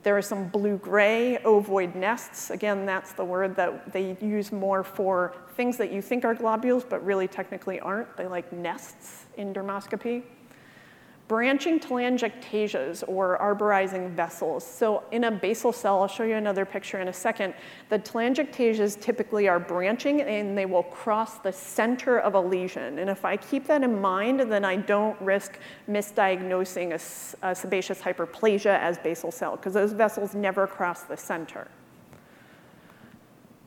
There 0.03 0.17
are 0.17 0.21
some 0.21 0.49
blue-gray 0.49 1.39
ovoid 1.45 1.95
nests. 1.95 2.49
Again, 2.49 2.85
that's 2.85 3.13
the 3.13 3.23
word 3.23 3.55
that 3.55 3.93
they 3.93 4.17
use 4.21 4.51
more 4.51 4.83
for 4.83 5.33
things 5.55 5.77
that 5.77 5.93
you 5.93 6.01
think 6.01 6.25
are 6.25 6.33
globules, 6.33 6.83
but 6.83 7.03
really 7.05 7.27
technically 7.27 7.79
aren't. 7.79 8.15
They 8.17 8.27
like 8.27 8.51
nests 8.51 9.25
in 9.37 9.53
dermoscopy. 9.53 10.23
Branching 11.33 11.79
telangiectasias 11.79 13.03
or 13.07 13.37
arborizing 13.37 14.07
vessels. 14.11 14.63
So 14.63 15.01
in 15.09 15.23
a 15.23 15.31
basal 15.31 15.73
cell, 15.73 15.99
I'll 15.99 16.07
show 16.07 16.21
you 16.25 16.35
another 16.35 16.63
picture 16.63 16.99
in 16.99 17.07
a 17.07 17.13
second, 17.13 17.55
the 17.89 17.97
telangiectasias 17.97 19.01
typically 19.01 19.47
are 19.47 19.59
branching 19.59 20.21
and 20.21 20.55
they 20.55 20.67
will 20.67 20.83
cross 20.83 21.39
the 21.39 21.51
center 21.51 22.19
of 22.19 22.35
a 22.35 22.39
lesion. 22.39 22.99
And 22.99 23.09
if 23.09 23.25
I 23.25 23.35
keep 23.35 23.65
that 23.65 23.81
in 23.81 23.99
mind, 23.99 24.41
then 24.41 24.63
I 24.63 24.75
don't 24.75 25.19
risk 25.21 25.57
misdiagnosing 25.89 26.91
a, 27.41 27.49
a 27.49 27.55
sebaceous 27.55 27.99
hyperplasia 27.99 28.77
as 28.77 28.99
basal 28.99 29.31
cell 29.31 29.55
because 29.55 29.73
those 29.73 29.91
vessels 29.91 30.35
never 30.35 30.67
cross 30.67 31.01
the 31.01 31.17
center. 31.17 31.67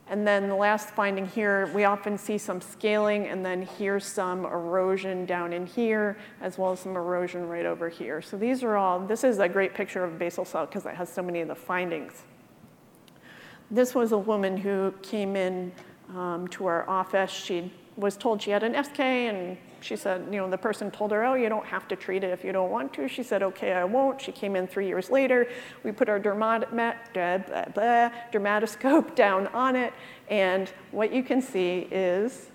And 0.09 0.25
then 0.25 0.47
the 0.47 0.55
last 0.55 0.91
finding 0.91 1.25
here, 1.25 1.69
we 1.73 1.83
often 1.83 2.17
see 2.17 2.37
some 2.37 2.61
scaling, 2.61 3.27
and 3.27 3.45
then 3.45 3.67
here's 3.77 4.05
some 4.05 4.45
erosion 4.45 5.25
down 5.25 5.51
in 5.51 5.65
here, 5.65 6.17
as 6.39 6.57
well 6.57 6.71
as 6.71 6.79
some 6.79 6.95
erosion 6.95 7.47
right 7.47 7.65
over 7.65 7.89
here. 7.89 8.21
So 8.21 8.37
these 8.37 8.63
are 8.63 8.77
all, 8.77 9.01
this 9.01 9.25
is 9.25 9.39
a 9.39 9.49
great 9.49 9.73
picture 9.73 10.05
of 10.05 10.17
basal 10.17 10.45
cell 10.45 10.65
because 10.65 10.85
it 10.85 10.95
has 10.95 11.11
so 11.11 11.21
many 11.21 11.41
of 11.41 11.49
the 11.49 11.55
findings. 11.55 12.23
This 13.69 13.93
was 13.93 14.13
a 14.13 14.17
woman 14.17 14.55
who 14.55 14.93
came 15.01 15.35
in 15.35 15.73
um, 16.15 16.47
to 16.49 16.67
our 16.67 16.89
office. 16.89 17.31
She 17.31 17.73
was 17.97 18.15
told 18.15 18.41
she 18.41 18.51
had 18.51 18.63
an 18.63 18.81
SK, 18.81 18.99
and 18.99 19.57
she 19.81 19.95
said, 19.95 20.25
you 20.31 20.37
know, 20.37 20.49
the 20.49 20.57
person 20.57 20.91
told 20.91 21.11
her, 21.11 21.23
oh, 21.23 21.35
you 21.35 21.49
don't 21.49 21.65
have 21.65 21.87
to 21.87 21.95
treat 21.95 22.23
it 22.23 22.31
if 22.31 22.43
you 22.43 22.51
don't 22.51 22.71
want 22.71 22.93
to. 22.93 23.07
She 23.07 23.23
said, 23.23 23.43
okay, 23.43 23.73
I 23.73 23.83
won't. 23.83 24.21
She 24.21 24.31
came 24.31 24.55
in 24.55 24.67
three 24.67 24.87
years 24.87 25.09
later. 25.09 25.47
We 25.83 25.91
put 25.91 26.09
our 26.09 26.19
dermat- 26.19 26.71
blah, 26.71 26.93
blah, 27.13 27.65
blah, 27.73 28.09
dermatoscope 28.31 29.15
down 29.15 29.47
on 29.47 29.75
it, 29.75 29.93
and 30.29 30.71
what 30.91 31.13
you 31.13 31.23
can 31.23 31.41
see 31.41 31.87
is 31.91 32.51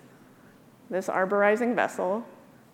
this 0.91 1.09
arborizing 1.09 1.75
vessel 1.75 2.25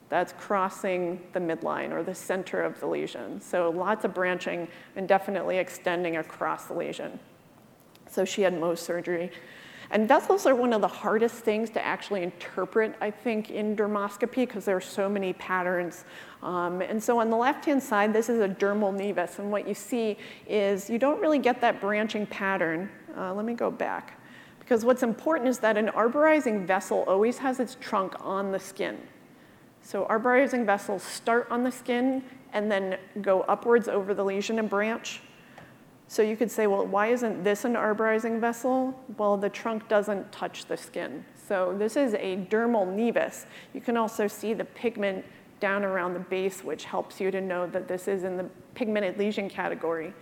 that's 0.09 0.33
crossing 0.33 1.21
the 1.33 1.41
midline 1.41 1.93
or 1.93 2.03
the 2.03 2.15
center 2.15 2.63
of 2.63 2.81
the 2.81 2.87
lesion. 2.87 3.41
So 3.41 3.71
lots 3.71 4.05
of 4.05 4.15
branching 4.15 4.69
and 4.97 5.07
definitely 5.07 5.59
extending 5.59 6.17
across 6.17 6.65
the 6.65 6.75
lesion. 6.75 7.19
So 8.11 8.25
she 8.25 8.43
had 8.43 8.55
Mohs 8.55 8.79
surgery. 8.79 9.31
And 9.91 10.07
vessels 10.07 10.45
are 10.45 10.55
one 10.55 10.75
of 10.75 10.83
the 10.83 10.89
hardest 10.89 11.37
things 11.37 11.71
to 11.71 11.85
actually 11.85 12.23
interpret, 12.23 12.95
I 13.01 13.11
think, 13.11 13.51
in 13.51 13.75
dermoscopy 13.75 14.47
because 14.47 14.67
there 14.67 14.77
are 14.77 14.83
so 14.83 15.09
many 15.09 15.33
patterns. 15.33 16.05
Um, 16.43 16.83
and 16.83 17.03
so 17.03 17.19
on 17.19 17.31
the 17.31 17.37
left-hand 17.37 17.83
side, 17.83 18.13
this 18.13 18.29
is 18.29 18.41
a 18.41 18.49
dermal 18.49 18.93
nevus. 18.93 19.39
And 19.39 19.51
what 19.51 19.67
you 19.67 19.73
see 19.73 20.19
is 20.47 20.91
you 20.91 20.99
don't 20.99 21.21
really 21.21 21.39
get 21.39 21.61
that 21.63 21.81
branching 21.81 22.27
pattern. 22.27 22.91
Uh, 23.17 23.33
let 23.33 23.47
me 23.47 23.55
go 23.55 23.71
back. 23.71 24.21
Because 24.61 24.85
what's 24.85 25.03
important 25.03 25.49
is 25.49 25.59
that 25.61 25.79
an 25.79 25.89
arborizing 25.89 26.67
vessel 26.67 27.05
always 27.07 27.39
has 27.39 27.59
its 27.59 27.79
trunk 27.81 28.13
on 28.21 28.53
the 28.53 28.59
skin. 28.59 28.99
So 29.81 30.05
arborizing 30.05 30.67
vessels 30.67 31.03
start 31.03 31.47
on 31.51 31.65
the 31.65 31.73
skin 31.73 32.23
and 32.53 32.71
then 32.71 32.99
go 33.23 33.41
upwards 33.43 33.89
over 33.89 34.13
the 34.13 34.23
lesion 34.23 34.59
and 34.59 34.69
branch. 34.69 35.23
So 36.11 36.23
you 36.23 36.37
could 36.37 36.51
say, 36.51 36.67
well, 36.67 36.87
why 36.87 37.09
isn't 37.09 37.45
this 37.45 37.67
an 37.67 37.77
arborizing 37.77 38.41
vessel? 38.41 38.99
Well, 39.19 39.37
the 39.37 39.51
trunk 39.51 39.89
doesn't 39.89 40.33
touch 40.33 40.65
the 40.65 40.77
skin. 40.77 41.23
So 41.47 41.75
this 41.79 41.97
is 41.97 42.15
a 42.15 42.47
dermal 42.51 42.87
nevus. 42.87 43.45
You 43.75 43.83
can 43.83 43.99
also 43.99 44.27
see 44.27 44.55
the 44.55 44.65
pigment 44.65 45.25
down 45.61 45.85
around 45.85 46.15
the 46.15 46.21
base, 46.21 46.65
which 46.65 46.87
helps 46.87 47.21
you 47.21 47.31
to 47.31 47.43
know 47.43 47.67
that 47.67 47.89
this 47.89 48.09
is 48.09 48.25
in 48.25 48.39
the 48.39 48.47
pigmented 48.75 49.19
lesion 49.19 49.51
category. 49.51 50.15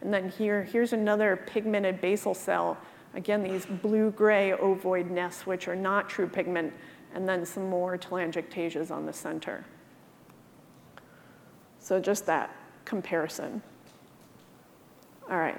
And 0.00 0.14
then 0.14 0.28
here, 0.30 0.62
here's 0.62 0.92
another 0.92 1.44
pigmented 1.46 2.00
basal 2.00 2.34
cell. 2.34 2.78
Again, 3.14 3.42
these 3.42 3.66
blue-gray 3.66 4.52
ovoid 4.52 5.10
nests, 5.10 5.44
which 5.44 5.66
are 5.66 5.76
not 5.76 6.08
true 6.08 6.28
pigment, 6.28 6.72
and 7.14 7.28
then 7.28 7.44
some 7.44 7.68
more 7.68 7.98
telangiectasias 7.98 8.92
on 8.92 9.06
the 9.06 9.12
center. 9.12 9.64
So 11.80 11.98
just 11.98 12.26
that 12.26 12.54
comparison. 12.84 13.60
All 15.32 15.38
right. 15.38 15.58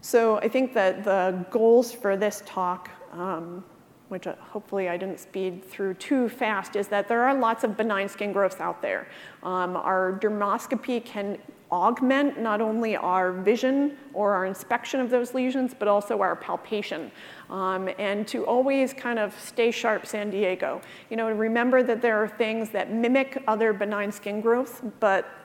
So 0.00 0.38
I 0.38 0.48
think 0.48 0.74
that 0.74 1.02
the 1.02 1.44
goals 1.50 1.90
for 1.90 2.16
this 2.16 2.40
talk, 2.46 2.88
um, 3.10 3.64
which 4.10 4.28
uh, 4.28 4.36
hopefully 4.38 4.88
I 4.88 4.96
didn't 4.96 5.18
speed 5.18 5.64
through 5.64 5.94
too 5.94 6.28
fast, 6.28 6.76
is 6.76 6.86
that 6.88 7.08
there 7.08 7.24
are 7.24 7.34
lots 7.34 7.64
of 7.64 7.76
benign 7.76 8.08
skin 8.08 8.32
growths 8.32 8.60
out 8.60 8.80
there. 8.80 9.08
Um, 9.42 9.76
our 9.76 10.20
dermoscopy 10.22 11.04
can 11.04 11.38
augment 11.72 12.38
not 12.38 12.60
only 12.60 12.94
our 12.94 13.32
vision 13.32 13.96
or 14.14 14.34
our 14.34 14.46
inspection 14.46 15.00
of 15.00 15.10
those 15.10 15.34
lesions, 15.34 15.74
but 15.76 15.88
also 15.88 16.20
our 16.20 16.36
palpation. 16.36 17.10
Um, 17.50 17.88
and 17.98 18.28
to 18.28 18.46
always 18.46 18.94
kind 18.94 19.18
of 19.18 19.36
stay 19.40 19.72
sharp, 19.72 20.06
San 20.06 20.30
Diego. 20.30 20.80
You 21.10 21.16
know, 21.16 21.28
remember 21.28 21.82
that 21.82 22.00
there 22.00 22.22
are 22.22 22.28
things 22.28 22.70
that 22.70 22.92
mimic 22.92 23.42
other 23.48 23.72
benign 23.72 24.12
skin 24.12 24.40
growths, 24.40 24.80
but 25.00 25.41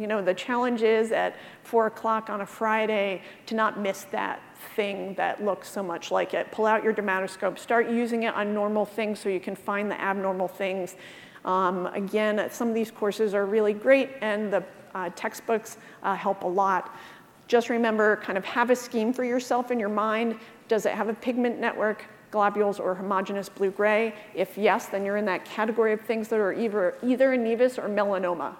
you 0.00 0.06
know, 0.06 0.22
the 0.22 0.32
challenge 0.32 0.80
is 0.80 1.12
at 1.12 1.36
four 1.62 1.86
o'clock 1.86 2.30
on 2.30 2.40
a 2.40 2.46
Friday 2.46 3.20
to 3.44 3.54
not 3.54 3.78
miss 3.78 4.04
that 4.04 4.40
thing 4.74 5.12
that 5.14 5.44
looks 5.44 5.68
so 5.68 5.82
much 5.82 6.10
like 6.10 6.32
it. 6.32 6.50
Pull 6.52 6.64
out 6.64 6.82
your 6.82 6.94
dermatoscope, 6.94 7.58
start 7.58 7.90
using 7.90 8.22
it 8.22 8.34
on 8.34 8.54
normal 8.54 8.86
things 8.86 9.18
so 9.20 9.28
you 9.28 9.40
can 9.40 9.54
find 9.54 9.90
the 9.90 10.00
abnormal 10.00 10.48
things. 10.48 10.96
Um, 11.44 11.86
again, 11.88 12.48
some 12.50 12.68
of 12.68 12.74
these 12.74 12.90
courses 12.90 13.34
are 13.34 13.44
really 13.44 13.74
great 13.74 14.08
and 14.22 14.50
the 14.50 14.64
uh, 14.94 15.10
textbooks 15.14 15.76
uh, 16.02 16.14
help 16.14 16.44
a 16.44 16.48
lot. 16.48 16.96
Just 17.46 17.68
remember, 17.68 18.16
kind 18.16 18.38
of 18.38 18.44
have 18.46 18.70
a 18.70 18.76
scheme 18.76 19.12
for 19.12 19.24
yourself 19.24 19.70
in 19.70 19.78
your 19.78 19.90
mind. 19.90 20.38
Does 20.66 20.86
it 20.86 20.92
have 20.92 21.08
a 21.08 21.14
pigment 21.14 21.60
network? 21.60 22.06
globules 22.30 22.78
or 22.78 22.94
homogeneous 22.94 23.48
blue-gray? 23.48 24.14
If 24.36 24.56
yes, 24.56 24.86
then 24.86 25.04
you're 25.04 25.16
in 25.16 25.24
that 25.24 25.44
category 25.44 25.92
of 25.92 26.00
things 26.00 26.28
that 26.28 26.38
are 26.38 26.52
either, 26.52 26.94
either 27.02 27.32
a 27.32 27.36
nevus 27.36 27.76
or 27.76 27.88
melanoma. 27.88 28.54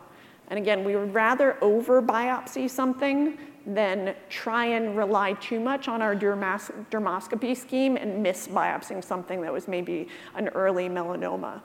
And 0.51 0.59
again, 0.59 0.85
we 0.85 0.97
would 0.97 1.15
rather 1.15 1.57
over 1.63 2.03
biopsy 2.03 2.69
something 2.69 3.39
than 3.67 4.15
try 4.29 4.67
and 4.67 4.97
rely 4.97 5.35
too 5.35 5.61
much 5.61 5.87
on 5.87 6.03
our 6.03 6.15
dermas- 6.15 6.73
dermoscopy 6.91 7.57
scheme 7.57 7.97
and 7.97 8.23
miss 8.23 8.49
biopsying 8.49 9.05
something 9.05 9.41
that 9.43 9.53
was 9.53 9.69
maybe 9.69 10.09
an 10.35 10.49
early 10.49 10.89
melanoma. 10.89 11.61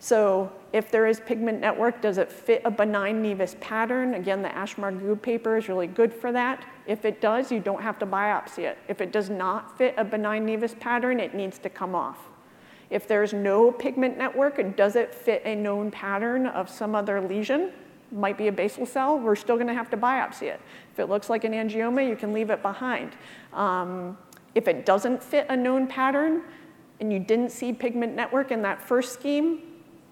So 0.00 0.52
if 0.72 0.90
there 0.90 1.06
is 1.06 1.20
pigment 1.20 1.60
network, 1.60 2.02
does 2.02 2.18
it 2.18 2.30
fit 2.30 2.60
a 2.64 2.70
benign 2.70 3.22
nevus 3.22 3.58
pattern? 3.60 4.14
Again, 4.14 4.42
the 4.42 4.54
Ash-Marghoob 4.54 5.22
paper 5.22 5.56
is 5.56 5.68
really 5.68 5.86
good 5.86 6.12
for 6.12 6.32
that. 6.32 6.64
If 6.86 7.04
it 7.04 7.20
does, 7.20 7.52
you 7.52 7.60
don't 7.60 7.80
have 7.80 7.98
to 8.00 8.06
biopsy 8.06 8.64
it. 8.64 8.76
If 8.88 9.00
it 9.00 9.12
does 9.12 9.30
not 9.30 9.78
fit 9.78 9.94
a 9.96 10.04
benign 10.04 10.46
nevus 10.46 10.78
pattern, 10.78 11.20
it 11.20 11.34
needs 11.34 11.58
to 11.60 11.70
come 11.70 11.94
off. 11.94 12.18
If 12.90 13.08
there's 13.08 13.32
no 13.32 13.72
pigment 13.72 14.18
network, 14.18 14.76
does 14.76 14.96
it 14.96 15.14
fit 15.14 15.40
a 15.44 15.54
known 15.54 15.90
pattern 15.90 16.46
of 16.46 16.68
some 16.68 16.94
other 16.94 17.20
lesion? 17.20 17.72
Might 18.14 18.38
be 18.38 18.48
a 18.48 18.52
basal 18.52 18.86
cell, 18.86 19.18
we're 19.18 19.36
still 19.36 19.56
going 19.56 19.66
to 19.66 19.74
have 19.74 19.90
to 19.90 19.96
biopsy 19.96 20.42
it. 20.42 20.60
If 20.92 21.00
it 21.00 21.06
looks 21.06 21.28
like 21.28 21.44
an 21.44 21.52
angioma, 21.52 22.08
you 22.08 22.16
can 22.16 22.32
leave 22.32 22.50
it 22.50 22.62
behind. 22.62 23.12
Um, 23.52 24.16
if 24.54 24.68
it 24.68 24.86
doesn't 24.86 25.22
fit 25.22 25.46
a 25.48 25.56
known 25.56 25.86
pattern 25.86 26.42
and 27.00 27.12
you 27.12 27.18
didn't 27.18 27.50
see 27.50 27.72
pigment 27.72 28.14
network 28.14 28.52
in 28.52 28.62
that 28.62 28.80
first 28.80 29.12
scheme, 29.12 29.60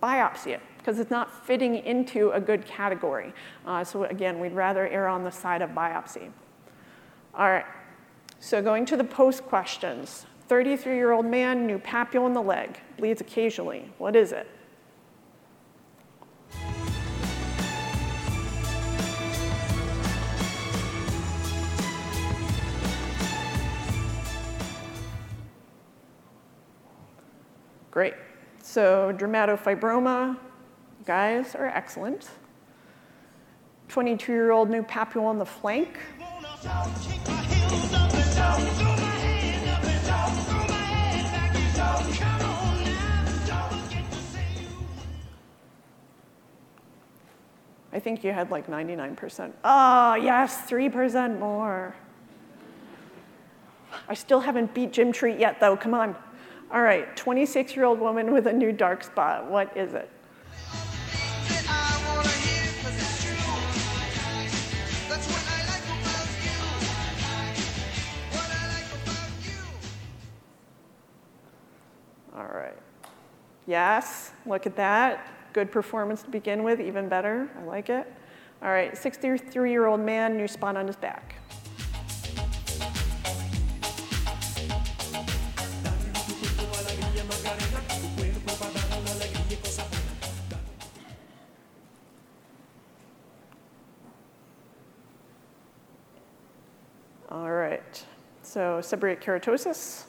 biopsy 0.02 0.48
it 0.48 0.60
because 0.78 0.98
it's 0.98 1.12
not 1.12 1.46
fitting 1.46 1.76
into 1.76 2.32
a 2.32 2.40
good 2.40 2.66
category. 2.66 3.32
Uh, 3.64 3.84
so 3.84 4.02
again, 4.04 4.40
we'd 4.40 4.52
rather 4.52 4.88
err 4.88 5.06
on 5.06 5.22
the 5.22 5.30
side 5.30 5.62
of 5.62 5.70
biopsy. 5.70 6.28
All 7.34 7.48
right, 7.48 7.64
so 8.40 8.60
going 8.60 8.84
to 8.86 8.96
the 8.96 9.04
post 9.04 9.44
questions. 9.44 10.26
33-year-old 10.48 11.24
man, 11.24 11.66
new 11.66 11.78
papule 11.78 12.26
in 12.26 12.34
the 12.34 12.42
leg, 12.42 12.80
bleeds 12.98 13.20
occasionally. 13.20 13.90
What 13.98 14.16
is 14.16 14.32
it? 14.32 14.48
Great. 27.92 28.14
So 28.62 29.14
dermatofibroma, 29.18 30.38
guys 31.04 31.54
are 31.54 31.66
excellent. 31.66 32.30
22-year-old 33.90 34.70
new 34.70 34.82
papule 34.82 35.24
on 35.24 35.38
the 35.38 35.44
flank. 35.44 35.98
I 47.92 48.00
think 48.00 48.24
you 48.24 48.32
had 48.32 48.50
like 48.50 48.68
99%. 48.68 49.48
Oh, 49.48 49.52
ah, 49.64 50.14
yes, 50.14 50.62
3% 50.62 51.38
more. 51.38 51.94
I 54.08 54.14
still 54.14 54.40
haven't 54.40 54.72
beat 54.72 54.92
Jim 54.92 55.12
Treat 55.12 55.38
yet, 55.38 55.60
though. 55.60 55.76
Come 55.76 55.92
on. 55.92 56.16
All 56.72 56.80
right, 56.80 57.14
26 57.18 57.76
year 57.76 57.84
old 57.84 58.00
woman 58.00 58.32
with 58.32 58.46
a 58.46 58.52
new 58.52 58.72
dark 58.72 59.04
spot. 59.04 59.50
What 59.50 59.76
is 59.76 59.92
it? 59.92 60.08
All 72.34 72.48
right. 72.48 72.72
Yes, 73.66 74.32
look 74.46 74.64
at 74.66 74.74
that. 74.76 75.26
Good 75.52 75.70
performance 75.70 76.22
to 76.22 76.30
begin 76.30 76.62
with, 76.62 76.80
even 76.80 77.06
better. 77.06 77.50
I 77.60 77.64
like 77.64 77.90
it. 77.90 78.10
All 78.62 78.70
right, 78.70 78.96
63 78.96 79.70
year 79.70 79.86
old 79.88 80.00
man, 80.00 80.38
new 80.38 80.48
spot 80.48 80.78
on 80.78 80.86
his 80.86 80.96
back. 80.96 81.41
So 98.52 98.80
seborrheic 98.82 99.22
keratosis. 99.22 100.04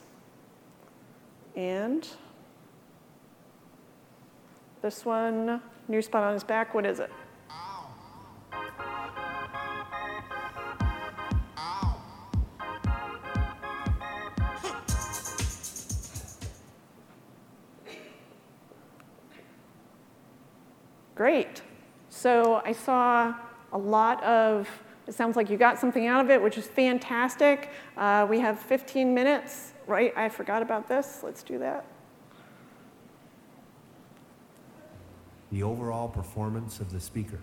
And 1.55 2.05
this 4.81 5.05
one, 5.05 5.61
new 5.87 6.01
spot 6.01 6.23
on 6.23 6.33
his 6.33 6.43
back, 6.43 6.73
what 6.73 6.85
is 6.85 6.99
it? 6.99 7.09
Great. 21.15 21.61
So 22.09 22.61
I 22.65 22.73
saw 22.73 23.35
a 23.71 23.77
lot 23.77 24.21
of, 24.21 24.67
it 25.07 25.13
sounds 25.13 25.35
like 25.35 25.49
you 25.49 25.57
got 25.57 25.79
something 25.79 26.07
out 26.07 26.23
of 26.23 26.31
it, 26.31 26.41
which 26.41 26.57
is 26.57 26.65
fantastic. 26.65 27.69
Uh, 27.97 28.25
we 28.29 28.39
have 28.39 28.59
15 28.59 29.13
minutes, 29.13 29.73
right? 29.85 30.13
I 30.15 30.29
forgot 30.29 30.61
about 30.61 30.87
this. 30.87 31.21
Let's 31.23 31.43
do 31.43 31.57
that. 31.59 31.85
The 35.51 35.63
overall 35.63 36.07
performance 36.07 36.79
of 36.79 36.91
the 36.91 36.99
speaker. 36.99 37.39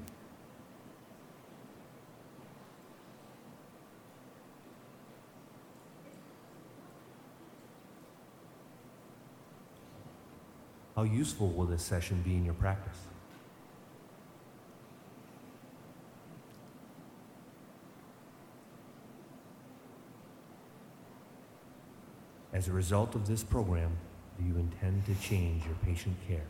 How 10.97 11.05
useful 11.05 11.49
will 11.49 11.67
this 11.67 11.83
session 11.83 12.21
be 12.23 12.35
in 12.35 12.45
your 12.45 12.55
practice? 12.55 13.10
As 22.53 22.67
a 22.67 22.73
result 22.73 23.15
of 23.15 23.27
this 23.27 23.45
program, 23.45 23.97
do 24.39 24.45
you 24.45 24.57
intend 24.57 25.07
to 25.07 25.15
change 25.17 25.65
your 25.65 25.75
patient 25.85 26.17
care? 26.27 26.47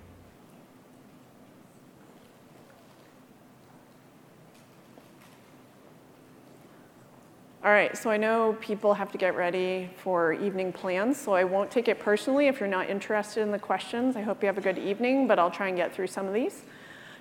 All 7.63 7.71
right, 7.71 7.95
so 7.95 8.09
I 8.09 8.17
know 8.17 8.57
people 8.63 8.95
have 8.95 9.13
to 9.13 9.19
get 9.19 9.37
ready 9.37 9.91
for 9.99 10.33
evening 10.33 10.73
plans, 10.73 11.21
so 11.21 11.35
I 11.35 11.45
won't 11.45 11.71
take 11.71 11.89
it 11.89 12.01
personally 12.01 12.47
if 12.47 12.59
you're 12.59 12.71
not 12.71 12.89
interested 12.89 13.43
in 13.43 13.51
the 13.51 13.59
questions. 13.59 14.17
I 14.17 14.23
hope 14.23 14.43
you 14.43 14.47
have 14.47 14.57
a 14.57 14.63
good 14.63 14.79
evening, 14.79 15.27
but 15.27 15.39
I'll 15.39 15.51
try 15.51 15.69
and 15.69 15.77
get 15.77 15.95
through 15.95 16.07
some 16.07 16.27
of 16.27 16.33
these. 16.33 16.63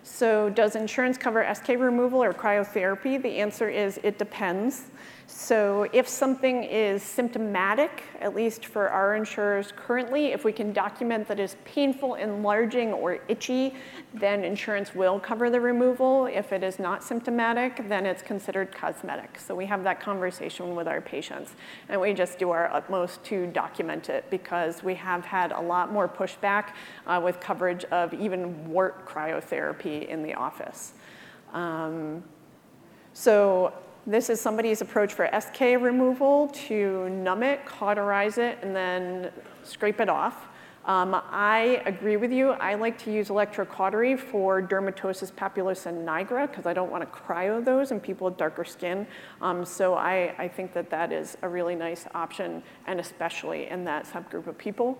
So, 0.03 0.49
does 0.49 0.75
insurance 0.75 1.17
cover 1.17 1.45
SK 1.53 1.69
removal 1.69 2.23
or 2.23 2.33
cryotherapy? 2.33 3.21
The 3.21 3.37
answer 3.37 3.69
is 3.69 3.99
it 4.03 4.17
depends. 4.17 4.85
So, 5.27 5.87
if 5.93 6.07
something 6.07 6.63
is 6.63 7.03
symptomatic, 7.03 8.03
at 8.19 8.33
least 8.35 8.65
for 8.65 8.89
our 8.89 9.15
insurers 9.15 9.71
currently, 9.75 10.27
if 10.27 10.43
we 10.43 10.51
can 10.51 10.73
document 10.73 11.27
that 11.27 11.39
is 11.39 11.55
painful, 11.65 12.15
enlarging, 12.15 12.93
or 12.93 13.19
itchy, 13.27 13.75
then 14.13 14.43
insurance 14.43 14.95
will 14.95 15.19
cover 15.19 15.51
the 15.51 15.59
removal. 15.59 16.25
If 16.25 16.51
it 16.51 16.63
is 16.63 16.79
not 16.79 17.03
symptomatic, 17.03 17.87
then 17.87 18.07
it's 18.07 18.23
considered 18.23 18.73
cosmetic. 18.73 19.37
So, 19.37 19.53
we 19.53 19.65
have 19.67 19.83
that 19.83 20.01
conversation 20.01 20.75
with 20.75 20.87
our 20.87 21.01
patients, 21.01 21.53
and 21.89 22.01
we 22.01 22.13
just 22.13 22.39
do 22.39 22.49
our 22.49 22.73
utmost 22.73 23.23
to 23.25 23.45
document 23.47 24.09
it 24.09 24.25
because 24.31 24.81
we 24.81 24.95
have 24.95 25.23
had 25.25 25.51
a 25.51 25.61
lot 25.61 25.91
more 25.91 26.07
pushback 26.07 26.69
uh, 27.05 27.21
with 27.23 27.39
coverage 27.39 27.83
of 27.85 28.13
even 28.15 28.67
wart 28.67 29.07
cryotherapy 29.07 29.88
in 29.97 30.23
the 30.23 30.33
office. 30.33 30.93
Um, 31.53 32.23
so 33.13 33.73
this 34.07 34.29
is 34.29 34.39
somebody's 34.39 34.81
approach 34.81 35.13
for 35.13 35.29
SK 35.39 35.61
removal 35.81 36.47
to 36.67 37.09
numb 37.09 37.43
it, 37.43 37.65
cauterize 37.65 38.37
it, 38.37 38.57
and 38.61 38.75
then 38.75 39.31
scrape 39.63 39.99
it 39.99 40.09
off. 40.09 40.47
Um, 40.85 41.21
I 41.29 41.83
agree 41.85 42.17
with 42.17 42.31
you. 42.31 42.51
I 42.51 42.73
like 42.73 42.97
to 43.03 43.11
use 43.11 43.27
electrocautery 43.27 44.17
for 44.17 44.61
dermatosis 44.61 45.31
papulosa 45.31 45.93
nigra 45.93 46.49
because 46.49 46.65
I 46.65 46.73
don't 46.73 46.89
want 46.89 47.03
to 47.03 47.19
cryo 47.19 47.63
those 47.63 47.91
in 47.91 47.99
people 47.99 48.25
with 48.25 48.37
darker 48.37 48.63
skin. 48.63 49.05
Um, 49.41 49.65
so 49.65 49.93
I, 49.93 50.33
I 50.39 50.47
think 50.47 50.73
that 50.73 50.89
that 50.89 51.11
is 51.11 51.37
a 51.43 51.49
really 51.49 51.75
nice 51.75 52.07
option, 52.15 52.63
and 52.87 52.99
especially 52.99 53.67
in 53.67 53.83
that 53.85 54.05
subgroup 54.05 54.47
of 54.47 54.57
people. 54.57 54.97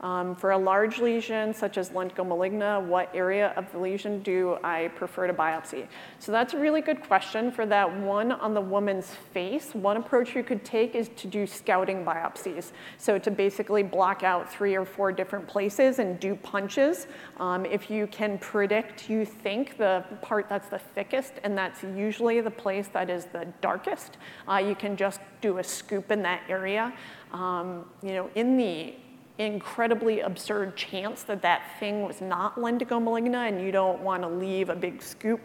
Um, 0.00 0.34
for 0.34 0.52
a 0.52 0.58
large 0.58 0.98
lesion, 0.98 1.52
such 1.52 1.76
as 1.76 1.90
lentigo 1.90 2.26
maligna, 2.26 2.82
what 2.82 3.10
area 3.14 3.52
of 3.56 3.70
the 3.70 3.78
lesion 3.78 4.22
do 4.22 4.56
I 4.64 4.88
prefer 4.94 5.26
to 5.26 5.34
biopsy? 5.34 5.86
So 6.18 6.32
that's 6.32 6.54
a 6.54 6.58
really 6.58 6.80
good 6.80 7.02
question 7.02 7.52
for 7.52 7.66
that 7.66 8.00
one 8.00 8.32
on 8.32 8.54
the 8.54 8.62
woman's 8.62 9.10
face. 9.10 9.74
One 9.74 9.98
approach 9.98 10.34
you 10.34 10.42
could 10.42 10.64
take 10.64 10.94
is 10.94 11.10
to 11.16 11.26
do 11.26 11.46
scouting 11.46 12.02
biopsies. 12.02 12.72
So 12.96 13.18
to 13.18 13.30
basically 13.30 13.82
block 13.82 14.22
out 14.22 14.50
three 14.50 14.74
or 14.74 14.86
four 14.86 15.12
different 15.12 15.46
places 15.46 15.98
and 15.98 16.18
do 16.18 16.34
punches. 16.34 17.06
Um, 17.38 17.66
if 17.66 17.90
you 17.90 18.06
can 18.06 18.38
predict, 18.38 19.10
you 19.10 19.26
think 19.26 19.76
the 19.76 20.02
part 20.22 20.48
that's 20.48 20.68
the 20.68 20.78
thickest, 20.78 21.34
and 21.44 21.56
that's 21.56 21.82
usually 21.82 22.40
the 22.40 22.50
place 22.50 22.88
that 22.88 23.10
is 23.10 23.26
the 23.26 23.46
darkest, 23.60 24.16
uh, 24.48 24.56
you 24.56 24.74
can 24.74 24.96
just 24.96 25.20
do 25.42 25.58
a 25.58 25.64
scoop 25.64 26.10
in 26.10 26.22
that 26.22 26.40
area. 26.48 26.92
Um, 27.32 27.84
you 28.02 28.12
know, 28.12 28.30
in 28.34 28.56
the 28.56 28.94
incredibly 29.40 30.20
absurd 30.20 30.76
chance 30.76 31.22
that 31.24 31.42
that 31.42 31.62
thing 31.80 32.02
was 32.02 32.20
not 32.20 32.56
lentigo 32.56 33.02
maligna 33.02 33.48
and 33.48 33.60
you 33.60 33.72
don't 33.72 34.00
want 34.00 34.22
to 34.22 34.28
leave 34.28 34.68
a 34.68 34.76
big 34.76 35.02
scoop 35.02 35.40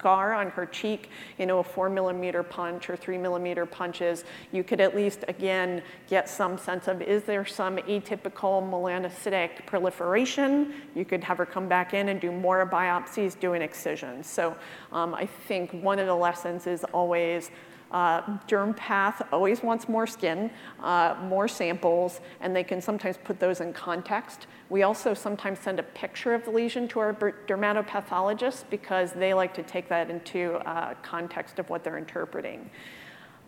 scar 0.00 0.32
on 0.32 0.48
her 0.48 0.64
cheek, 0.64 1.10
you 1.38 1.44
know, 1.44 1.58
a 1.58 1.62
four 1.62 1.90
millimeter 1.90 2.42
punch 2.42 2.88
or 2.88 2.96
three 2.96 3.18
millimeter 3.18 3.66
punches, 3.66 4.24
you 4.50 4.64
could 4.64 4.80
at 4.80 4.96
least, 4.96 5.26
again, 5.28 5.82
get 6.08 6.26
some 6.26 6.56
sense 6.56 6.88
of 6.88 7.02
is 7.02 7.24
there 7.24 7.44
some 7.44 7.76
atypical 7.76 8.62
melanocytic 8.62 9.66
proliferation? 9.66 10.72
You 10.94 11.04
could 11.04 11.22
have 11.22 11.36
her 11.36 11.44
come 11.44 11.68
back 11.68 11.92
in 11.92 12.08
and 12.08 12.18
do 12.18 12.32
more 12.32 12.66
biopsies, 12.66 13.38
do 13.38 13.52
an 13.52 13.60
excision. 13.60 14.24
So 14.24 14.56
um, 14.90 15.14
I 15.14 15.26
think 15.26 15.70
one 15.72 15.98
of 15.98 16.06
the 16.06 16.16
lessons 16.16 16.66
is 16.66 16.82
always 16.94 17.50
uh, 17.90 18.22
DermPath 18.46 19.26
always 19.32 19.62
wants 19.62 19.88
more 19.88 20.06
skin, 20.06 20.50
uh, 20.80 21.16
more 21.24 21.48
samples, 21.48 22.20
and 22.40 22.54
they 22.54 22.64
can 22.64 22.80
sometimes 22.80 23.18
put 23.24 23.40
those 23.40 23.60
in 23.60 23.72
context. 23.72 24.46
We 24.68 24.84
also 24.84 25.14
sometimes 25.14 25.58
send 25.58 25.80
a 25.80 25.82
picture 25.82 26.32
of 26.32 26.44
the 26.44 26.50
lesion 26.50 26.86
to 26.88 27.00
our 27.00 27.12
dermatopathologists 27.48 28.64
because 28.70 29.12
they 29.12 29.34
like 29.34 29.52
to 29.54 29.62
take 29.62 29.88
that 29.88 30.08
into 30.10 30.54
uh, 30.68 30.94
context 31.02 31.58
of 31.58 31.68
what 31.68 31.82
they're 31.82 31.98
interpreting. 31.98 32.70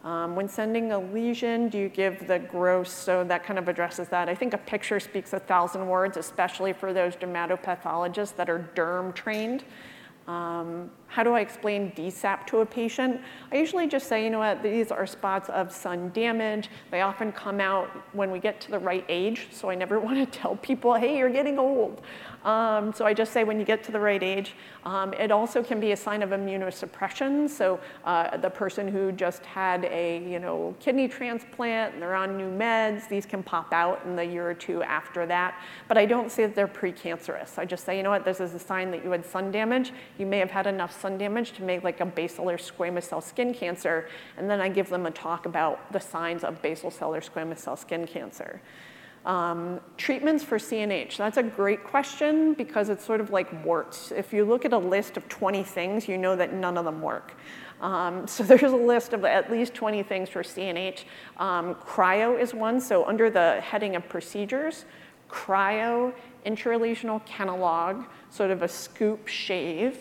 Um, 0.02 0.34
when 0.34 0.48
sending 0.48 0.90
a 0.90 0.98
lesion, 0.98 1.68
do 1.68 1.78
you 1.78 1.88
give 1.88 2.26
the 2.26 2.40
gross? 2.40 2.92
So 2.92 3.22
that 3.22 3.44
kind 3.44 3.56
of 3.56 3.68
addresses 3.68 4.08
that. 4.08 4.28
I 4.28 4.34
think 4.34 4.52
a 4.52 4.58
picture 4.58 4.98
speaks 4.98 5.32
a 5.32 5.38
thousand 5.38 5.86
words, 5.86 6.16
especially 6.16 6.72
for 6.72 6.92
those 6.92 7.14
dermatopathologists 7.14 8.34
that 8.34 8.50
are 8.50 8.68
derm 8.74 9.14
trained. 9.14 9.62
Um, 10.32 10.90
how 11.08 11.22
do 11.22 11.32
I 11.32 11.40
explain 11.40 11.92
DSAP 11.92 12.46
to 12.46 12.60
a 12.60 12.66
patient? 12.66 13.20
I 13.52 13.56
usually 13.56 13.86
just 13.86 14.06
say, 14.06 14.24
you 14.24 14.30
know 14.30 14.38
what, 14.38 14.62
these 14.62 14.90
are 14.90 15.06
spots 15.06 15.50
of 15.50 15.70
sun 15.70 16.10
damage. 16.14 16.70
They 16.90 17.02
often 17.02 17.32
come 17.32 17.60
out 17.60 17.90
when 18.14 18.30
we 18.30 18.38
get 18.38 18.58
to 18.62 18.70
the 18.70 18.78
right 18.78 19.04
age, 19.10 19.48
so 19.50 19.68
I 19.68 19.74
never 19.74 20.00
want 20.06 20.16
to 20.16 20.38
tell 20.38 20.56
people, 20.56 20.94
hey, 20.94 21.18
you're 21.18 21.28
getting 21.28 21.58
old. 21.58 22.00
Um, 22.44 22.92
so 22.92 23.06
I 23.06 23.14
just 23.14 23.32
say 23.32 23.44
when 23.44 23.58
you 23.58 23.64
get 23.64 23.84
to 23.84 23.92
the 23.92 24.00
right 24.00 24.22
age. 24.22 24.54
Um, 24.84 25.14
it 25.14 25.30
also 25.30 25.62
can 25.62 25.78
be 25.78 25.92
a 25.92 25.96
sign 25.96 26.22
of 26.22 26.30
immunosuppression. 26.30 27.48
So 27.48 27.78
uh, 28.04 28.36
the 28.36 28.50
person 28.50 28.88
who 28.88 29.12
just 29.12 29.44
had 29.44 29.84
a 29.84 30.18
you 30.28 30.38
know 30.40 30.74
kidney 30.80 31.08
transplant 31.08 31.94
and 31.94 32.02
they're 32.02 32.14
on 32.14 32.36
new 32.36 32.50
meds, 32.50 33.08
these 33.08 33.24
can 33.26 33.42
pop 33.42 33.72
out 33.72 34.02
in 34.04 34.16
the 34.16 34.24
year 34.24 34.48
or 34.48 34.54
two 34.54 34.82
after 34.82 35.24
that. 35.26 35.60
But 35.86 35.98
I 35.98 36.06
don't 36.06 36.30
say 36.30 36.46
that 36.46 36.54
they're 36.54 36.66
precancerous. 36.66 37.58
I 37.58 37.64
just 37.64 37.84
say, 37.84 37.96
you 37.96 38.02
know 38.02 38.10
what, 38.10 38.24
this 38.24 38.40
is 38.40 38.54
a 38.54 38.58
sign 38.58 38.90
that 38.90 39.04
you 39.04 39.10
had 39.12 39.24
sun 39.24 39.52
damage. 39.52 39.92
You 40.18 40.26
may 40.26 40.38
have 40.38 40.50
had 40.50 40.66
enough 40.66 41.00
sun 41.00 41.18
damage 41.18 41.52
to 41.52 41.62
make 41.62 41.84
like 41.84 42.00
a 42.00 42.06
basal 42.06 42.50
or 42.50 42.56
squamous 42.58 43.04
cell 43.04 43.20
skin 43.20 43.54
cancer. 43.54 44.08
And 44.36 44.50
then 44.50 44.60
I 44.60 44.68
give 44.68 44.88
them 44.88 45.06
a 45.06 45.10
talk 45.10 45.46
about 45.46 45.92
the 45.92 46.00
signs 46.00 46.42
of 46.42 46.60
basal 46.62 46.90
cell 46.90 47.14
or 47.14 47.20
squamous 47.20 47.58
cell 47.58 47.76
skin 47.76 48.06
cancer. 48.06 48.60
Um, 49.24 49.80
treatments 49.96 50.42
for 50.42 50.58
CNH, 50.58 51.16
that's 51.16 51.36
a 51.36 51.44
great 51.44 51.84
question 51.84 52.54
because 52.54 52.88
it's 52.88 53.04
sort 53.04 53.20
of 53.20 53.30
like 53.30 53.64
warts. 53.64 54.10
If 54.10 54.32
you 54.32 54.44
look 54.44 54.64
at 54.64 54.72
a 54.72 54.78
list 54.78 55.16
of 55.16 55.28
20 55.28 55.62
things, 55.62 56.08
you 56.08 56.18
know 56.18 56.34
that 56.34 56.52
none 56.52 56.76
of 56.76 56.84
them 56.84 57.00
work. 57.00 57.34
Um, 57.80 58.26
so 58.26 58.42
there's 58.42 58.62
a 58.62 58.76
list 58.76 59.12
of 59.12 59.24
at 59.24 59.50
least 59.50 59.74
20 59.74 60.02
things 60.02 60.28
for 60.28 60.42
CNH. 60.42 61.04
Um, 61.36 61.76
cryo 61.76 62.38
is 62.38 62.52
one, 62.52 62.80
so 62.80 63.04
under 63.04 63.30
the 63.30 63.60
heading 63.60 63.94
of 63.94 64.08
procedures, 64.08 64.86
cryo, 65.28 66.12
intralesional 66.44 67.24
Kenalog, 67.26 68.04
sort 68.30 68.50
of 68.50 68.62
a 68.62 68.68
scoop 68.68 69.28
shave, 69.28 69.98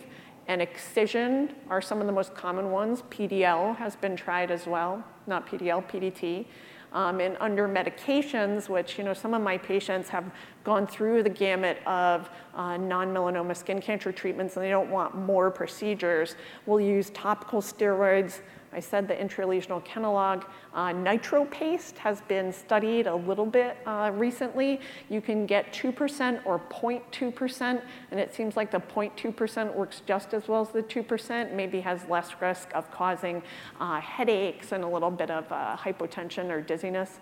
and 0.47 0.61
excision 0.61 1.53
are 1.69 1.81
some 1.81 2.01
of 2.01 2.07
the 2.07 2.13
most 2.13 2.33
common 2.33 2.71
ones. 2.71 3.03
PDL 3.11 3.75
has 3.77 3.95
been 3.95 4.15
tried 4.15 4.49
as 4.49 4.65
well, 4.65 5.03
not 5.27 5.47
PDL, 5.47 5.87
PDT. 5.87 6.45
Um, 6.93 7.21
and 7.21 7.37
under 7.39 7.69
medications, 7.69 8.67
which 8.67 8.97
you 8.97 9.03
know 9.03 9.13
some 9.13 9.33
of 9.33 9.41
my 9.41 9.57
patients 9.57 10.09
have 10.09 10.29
gone 10.63 10.85
through 10.85 11.23
the 11.23 11.29
gamut 11.29 11.77
of 11.87 12.29
uh, 12.53 12.75
non-melanoma 12.77 13.55
skin 13.55 13.81
cancer 13.81 14.11
treatments 14.11 14.57
and 14.57 14.65
they 14.65 14.69
don't 14.69 14.91
want 14.91 15.15
more 15.15 15.49
procedures, 15.49 16.35
we'll 16.65 16.81
use 16.81 17.09
topical 17.11 17.61
steroids, 17.61 18.41
I 18.73 18.79
said 18.79 19.07
the 19.07 19.15
intralesional 19.15 19.85
Kenalog. 19.85 20.45
Uh, 20.73 20.91
nitro 20.93 21.45
paste 21.45 21.97
has 21.97 22.21
been 22.21 22.53
studied 22.53 23.07
a 23.07 23.15
little 23.15 23.45
bit 23.45 23.77
uh, 23.85 24.11
recently. 24.13 24.79
You 25.09 25.21
can 25.21 25.45
get 25.45 25.73
2% 25.73 26.41
or 26.45 26.59
0.2%, 26.69 27.81
and 28.11 28.19
it 28.19 28.33
seems 28.33 28.55
like 28.55 28.71
the 28.71 28.79
0.2% 28.79 29.73
works 29.73 30.01
just 30.05 30.33
as 30.33 30.47
well 30.47 30.61
as 30.61 30.69
the 30.69 30.83
2%, 30.83 31.53
maybe 31.53 31.81
has 31.81 32.07
less 32.07 32.29
risk 32.39 32.69
of 32.73 32.89
causing 32.91 33.43
uh, 33.79 33.99
headaches 33.99 34.71
and 34.71 34.83
a 34.83 34.87
little 34.87 35.11
bit 35.11 35.29
of 35.29 35.51
uh, 35.51 35.75
hypotension 35.75 36.49
or 36.49 36.61
dizziness. 36.61 37.19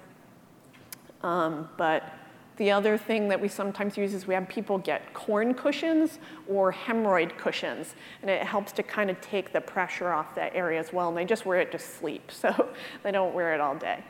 Um, 1.24 1.68
but 1.78 2.04
the 2.60 2.70
other 2.70 2.97
thing 2.97 3.30
that 3.30 3.39
we 3.39 3.47
sometimes 3.47 3.97
use 3.97 4.14
is 4.14 4.28
we 4.28 4.34
have 4.34 4.47
people 4.49 4.78
get 4.78 5.14
corn 5.14 5.53
cushions 5.53 6.20
or 6.47 6.74
hemorrhoid 6.74 7.38
cushions, 7.38 7.95
and 8.22 8.30
it 8.30 8.43
helps 8.43 8.74
to 8.74 8.84
kind 8.84 9.10
of 9.10 9.20
take 9.22 9.53
the 9.53 9.62
pressure 9.62 10.12
off 10.12 10.36
that 10.36 10.53
area 10.53 10.78
as 10.78 10.91
well. 10.91 11.07
And 11.07 11.18
they 11.18 11.24
just 11.24 11.45
wear 11.45 11.62
it 11.62 11.72
to 11.72 11.80
sleep, 11.80 12.30
so 12.32 12.70
they 13.01 13.12
don't 13.12 13.34
wear 13.34 13.55
it 13.55 13.62
all 13.62 13.76
day. 13.76 14.03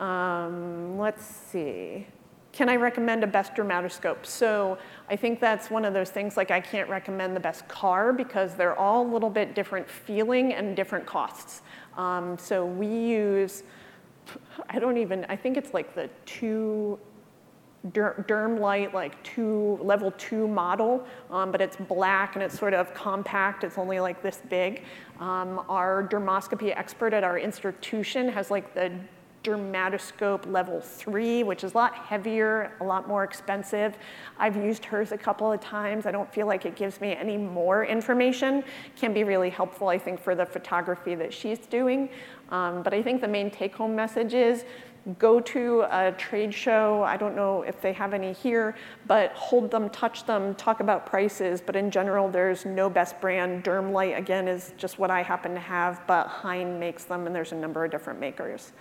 Um, 0.00 0.98
let's 0.98 1.24
see. 1.24 2.06
Can 2.52 2.70
I 2.70 2.76
recommend 2.76 3.22
a 3.22 3.26
best 3.26 3.54
dermatoscope? 3.54 4.24
So 4.24 4.78
I 5.10 5.16
think 5.16 5.38
that's 5.38 5.70
one 5.70 5.84
of 5.84 5.92
those 5.92 6.08
things 6.08 6.38
like 6.38 6.50
I 6.50 6.60
can't 6.60 6.88
recommend 6.88 7.36
the 7.36 7.40
best 7.40 7.68
car 7.68 8.14
because 8.14 8.54
they're 8.54 8.78
all 8.78 9.06
a 9.06 9.10
little 9.12 9.28
bit 9.28 9.54
different 9.54 9.90
feeling 9.90 10.54
and 10.54 10.74
different 10.74 11.04
costs. 11.04 11.60
Um, 11.98 12.38
so 12.38 12.64
we 12.64 12.86
use, 12.86 13.62
I 14.70 14.78
don't 14.78 14.96
even, 14.96 15.26
I 15.28 15.36
think 15.36 15.58
it's 15.58 15.74
like 15.74 15.94
the 15.94 16.08
two 16.24 16.98
DermLite 17.92 18.92
like 18.92 19.22
two 19.22 19.78
level 19.82 20.10
two 20.12 20.48
model 20.48 21.06
um, 21.30 21.52
but 21.52 21.60
it's 21.60 21.76
black 21.76 22.34
and 22.34 22.42
it's 22.42 22.58
sort 22.58 22.72
of 22.72 22.94
compact 22.94 23.62
it's 23.62 23.76
only 23.76 24.00
like 24.00 24.22
this 24.22 24.40
big 24.48 24.84
um, 25.20 25.64
our 25.68 26.08
dermoscopy 26.08 26.74
expert 26.76 27.12
at 27.12 27.24
our 27.24 27.38
institution 27.38 28.28
has 28.28 28.50
like 28.50 28.74
the 28.74 28.90
dermatoscope 29.44 30.50
level 30.50 30.80
three, 30.80 31.44
which 31.44 31.62
is 31.62 31.74
a 31.74 31.76
lot 31.76 31.94
heavier, 31.94 32.72
a 32.80 32.84
lot 32.84 33.06
more 33.06 33.22
expensive. 33.22 33.96
I've 34.38 34.56
used 34.56 34.84
hers 34.84 35.12
a 35.12 35.18
couple 35.18 35.52
of 35.52 35.60
times. 35.60 36.06
I 36.06 36.10
don't 36.10 36.32
feel 36.32 36.46
like 36.46 36.66
it 36.66 36.74
gives 36.74 37.00
me 37.00 37.14
any 37.14 37.36
more 37.36 37.84
information. 37.84 38.64
Can 38.96 39.12
be 39.12 39.22
really 39.22 39.50
helpful, 39.50 39.88
I 39.88 39.98
think, 39.98 40.18
for 40.18 40.34
the 40.34 40.46
photography 40.46 41.14
that 41.16 41.32
she's 41.32 41.58
doing. 41.58 42.08
Um, 42.50 42.82
but 42.82 42.94
I 42.94 43.02
think 43.02 43.20
the 43.20 43.28
main 43.28 43.50
take 43.50 43.74
home 43.74 43.94
message 43.94 44.34
is 44.34 44.64
go 45.18 45.38
to 45.38 45.84
a 45.90 46.12
trade 46.12 46.52
show. 46.52 47.02
I 47.02 47.16
don't 47.16 47.36
know 47.36 47.62
if 47.62 47.80
they 47.80 47.92
have 47.92 48.14
any 48.14 48.32
here, 48.32 48.74
but 49.06 49.32
hold 49.32 49.70
them, 49.70 49.90
touch 49.90 50.24
them, 50.24 50.54
talk 50.54 50.80
about 50.80 51.04
prices. 51.06 51.60
But 51.60 51.76
in 51.76 51.90
general, 51.90 52.28
there's 52.28 52.64
no 52.64 52.88
best 52.88 53.20
brand. 53.20 53.64
DermLite, 53.64 54.16
again, 54.16 54.48
is 54.48 54.72
just 54.76 54.98
what 54.98 55.10
I 55.10 55.22
happen 55.22 55.52
to 55.54 55.60
have, 55.60 56.00
but 56.06 56.26
Heine 56.26 56.78
makes 56.78 57.04
them, 57.04 57.26
and 57.26 57.34
there's 57.34 57.52
a 57.52 57.56
number 57.56 57.84
of 57.84 57.90
different 57.90 58.18
makers. 58.18 58.72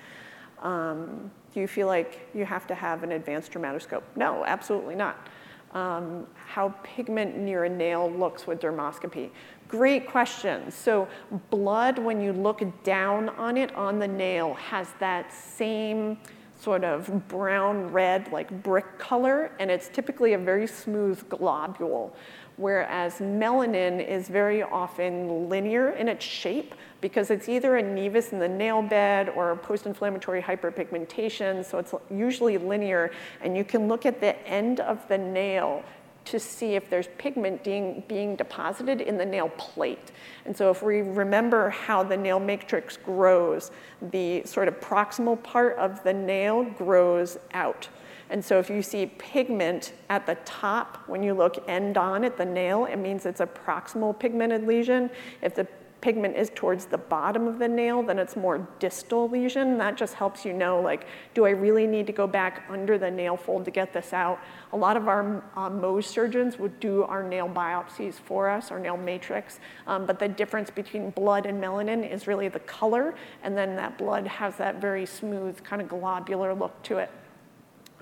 Um, 0.62 1.30
do 1.54 1.60
you 1.60 1.68
feel 1.68 1.88
like 1.88 2.28
you 2.34 2.46
have 2.46 2.66
to 2.68 2.76
have 2.76 3.04
an 3.04 3.12
advanced 3.12 3.52
dermatoscope? 3.52 4.04
No, 4.16 4.46
absolutely 4.46 4.96
not. 4.96 5.28
Um, 5.74 6.28
how 6.36 6.70
pigment 6.84 7.36
near 7.36 7.66
a 7.66 7.70
nail 7.70 8.10
looks 8.10 8.48
with 8.48 8.62
dermoscopy. 8.62 9.32
Great 9.74 10.08
question. 10.08 10.70
So 10.70 11.08
blood, 11.50 11.98
when 11.98 12.22
you 12.22 12.32
look 12.32 12.62
down 12.84 13.30
on 13.30 13.58
it 13.58 13.74
on 13.74 13.98
the 13.98 14.08
nail, 14.08 14.54
has 14.54 14.90
that 15.00 15.34
same 15.34 16.20
sort 16.60 16.84
of 16.84 17.28
brown 17.28 17.92
red, 17.92 18.32
like 18.32 18.52
brick 18.62 19.00
color, 19.00 19.50
and 19.58 19.72
it's 19.72 19.88
typically 19.88 20.34
a 20.34 20.38
very 20.38 20.68
smooth 20.68 21.28
globule. 21.28 22.16
Whereas 22.58 23.16
melanin 23.16 24.08
is 24.08 24.30
very 24.30 24.62
often 24.62 25.50
linear 25.50 25.90
in 25.90 26.08
its 26.08 26.24
shape 26.24 26.76
because 27.02 27.32
it's 27.32 27.50
either 27.50 27.78
a 27.78 27.82
nevus 27.82 28.32
in 28.32 28.38
the 28.38 28.48
nail 28.48 28.84
bed 28.84 29.28
or 29.30 29.50
a 29.50 29.58
post-inflammatory 29.58 30.44
hyperpigmentation, 30.44 31.66
so 31.66 31.80
it's 31.80 31.96
usually 32.12 32.60
linear, 32.60 33.10
and 33.42 33.58
you 33.58 33.64
can 33.64 33.88
look 33.88 34.06
at 34.06 34.20
the 34.20 34.40
end 34.48 34.82
of 34.82 35.08
the 35.08 35.18
nail 35.18 35.84
to 36.26 36.40
see 36.40 36.76
if 36.76 36.90
there's 36.90 37.08
pigment 37.18 37.64
being, 37.64 38.04
being 38.08 38.36
deposited 38.36 39.02
in 39.02 39.18
the 39.18 39.26
nail 39.26 39.50
plate. 39.58 40.12
And 40.46 40.56
so 40.56 40.70
if 40.70 40.82
we 40.82 41.02
remember 41.02 41.70
how 41.70 42.04
the 42.04 42.18
nail 42.18 42.40
matrix 42.40 42.98
grows, 42.98 43.72
the 44.12 44.44
sort 44.46 44.68
of 44.68 44.80
proximal 44.80 45.42
part 45.44 45.78
of 45.78 46.04
the 46.04 46.14
nail 46.14 46.64
grows 46.64 47.38
out. 47.54 47.90
And 48.30 48.44
so 48.44 48.58
if 48.58 48.70
you 48.70 48.82
see 48.82 49.06
pigment 49.06 49.94
at 50.10 50.26
the 50.26 50.36
top, 50.46 51.04
when 51.08 51.22
you 51.22 51.34
look 51.34 51.64
end 51.68 51.98
on 51.98 52.24
at 52.24 52.38
the 52.38 52.46
nail, 52.46 52.86
it 52.86 52.96
means 52.96 53.26
it's 53.26 53.42
a 53.42 53.46
proximal 53.46 54.18
pigmented 54.18 54.66
lesion. 54.66 55.10
If 55.42 55.56
the 55.56 55.68
pigment 56.04 56.36
is 56.36 56.51
towards 56.54 56.86
the 56.86 56.97
bottom 56.97 57.47
of 57.47 57.60
the 57.60 57.68
nail, 57.68 58.04
then 58.04 58.20
it's 58.20 58.36
more 58.36 58.68
distal 58.78 59.30
lesion. 59.30 59.78
That 59.78 59.95
just 59.95 60.16
helps 60.16 60.43
you 60.43 60.51
know, 60.51 60.82
like, 60.82 61.08
do 61.34 61.45
I 61.45 61.51
really 61.51 61.88
need 61.88 62.06
to 62.08 62.12
go 62.12 62.28
back 62.28 62.66
under 62.70 62.97
the 62.97 63.10
nail 63.10 63.38
fold 63.38 63.64
to 63.64 63.72
get 63.72 63.93
this 63.93 64.12
out? 64.12 64.41
A 64.74 64.78
lot 64.78 64.97
of 64.97 65.08
our 65.08 65.41
uh, 65.56 65.70
Mohs 65.70 66.04
surgeons 66.04 66.60
would 66.60 66.78
do 66.82 67.04
our 67.04 67.24
nail 67.24 67.47
biopsies 67.47 68.16
for 68.16 68.49
us, 68.49 68.70
our 68.70 68.82
nail 68.82 68.97
matrix, 68.97 69.62
um, 69.88 70.06
but 70.06 70.20
the 70.20 70.28
difference 70.28 70.70
between 70.70 71.10
blood 71.12 71.45
and 71.45 71.64
melanin 71.64 72.08
is 72.08 72.28
really 72.28 72.49
the 72.49 72.60
color, 72.60 73.16
and 73.41 73.58
then 73.58 73.78
that 73.78 73.97
blood 73.97 74.28
has 74.28 74.58
that 74.58 74.82
very 74.82 75.06
smooth, 75.06 75.64
kind 75.64 75.82
of 75.82 75.88
globular 75.88 76.54
look 76.54 76.84
to 76.84 76.97
it. 76.97 77.12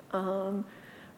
Um, 0.10 0.66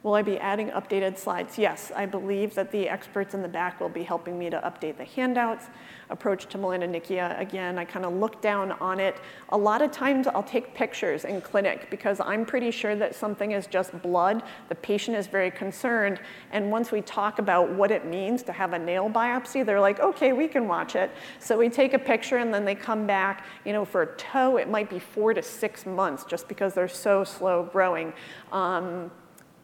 Will 0.04 0.16
I 0.16 0.22
be 0.22 0.38
adding 0.38 0.70
updated 0.72 1.18
slides? 1.18 1.58
Yes, 1.58 1.89
I 1.95 2.06
believe 2.06 2.56
that 2.56 2.72
the 2.74 2.89
experts 2.89 3.34
in 3.34 3.41
the 3.41 3.47
back 3.47 3.80
will 3.80 3.88
be 3.88 4.04
helping 4.04 4.38
me 4.38 4.49
to 4.49 4.60
update 4.60 4.97
the 4.97 5.06
handouts. 5.06 5.68
Approach 6.10 6.45
to 6.47 6.58
melanonychia, 6.58 7.39
again, 7.39 7.80
I 7.80 7.86
kind 7.86 8.06
of 8.06 8.12
look 8.12 8.41
down 8.41 8.74
on 8.74 8.99
it. 8.99 9.16
A 9.49 9.58
lot 9.58 9.82
of 9.82 9.91
times 9.91 10.28
I'll 10.28 10.43
take 10.43 10.76
pictures 10.76 11.24
in 11.24 11.39
clinic 11.39 11.89
because 11.89 12.20
I'm 12.20 12.45
pretty 12.45 12.70
sure 12.70 12.97
that 12.97 13.16
something 13.16 13.54
is 13.54 13.66
just 13.66 13.97
blood. 14.01 14.43
The 14.68 14.76
patient 14.76 15.16
is 15.16 15.28
very 15.28 15.49
concerned. 15.49 16.20
And 16.51 16.70
once 16.70 16.91
we 16.91 16.99
talk 17.01 17.39
about 17.39 17.72
what 17.72 17.89
it 17.89 18.06
means 18.06 18.43
to 18.43 18.51
have 18.51 18.74
a 18.74 18.80
nail 18.80 19.10
biopsy, 19.10 19.66
they're 19.66 19.80
like, 19.80 20.01
okay, 20.01 20.34
we 20.34 20.49
can 20.49 20.68
watch 20.68 20.97
it. 20.97 21.12
So 21.39 21.58
we 21.58 21.70
take 21.70 21.93
a 21.93 21.99
picture 21.99 22.39
and 22.39 22.54
then 22.54 22.66
they 22.66 22.76
come 22.76 23.08
back. 23.08 23.45
You 23.64 23.72
know, 23.72 23.86
for 23.86 24.01
a 24.01 24.18
toe, 24.18 24.58
it 24.58 24.70
might 24.70 24.89
be 24.89 24.99
four 24.99 25.34
to 25.34 25.41
six 25.41 25.86
months 25.86 26.26
just 26.26 26.49
because 26.49 26.74
they're 26.74 26.89
so 26.89 27.24
slow 27.24 27.70
growing. 27.72 28.12
Um, 28.51 29.10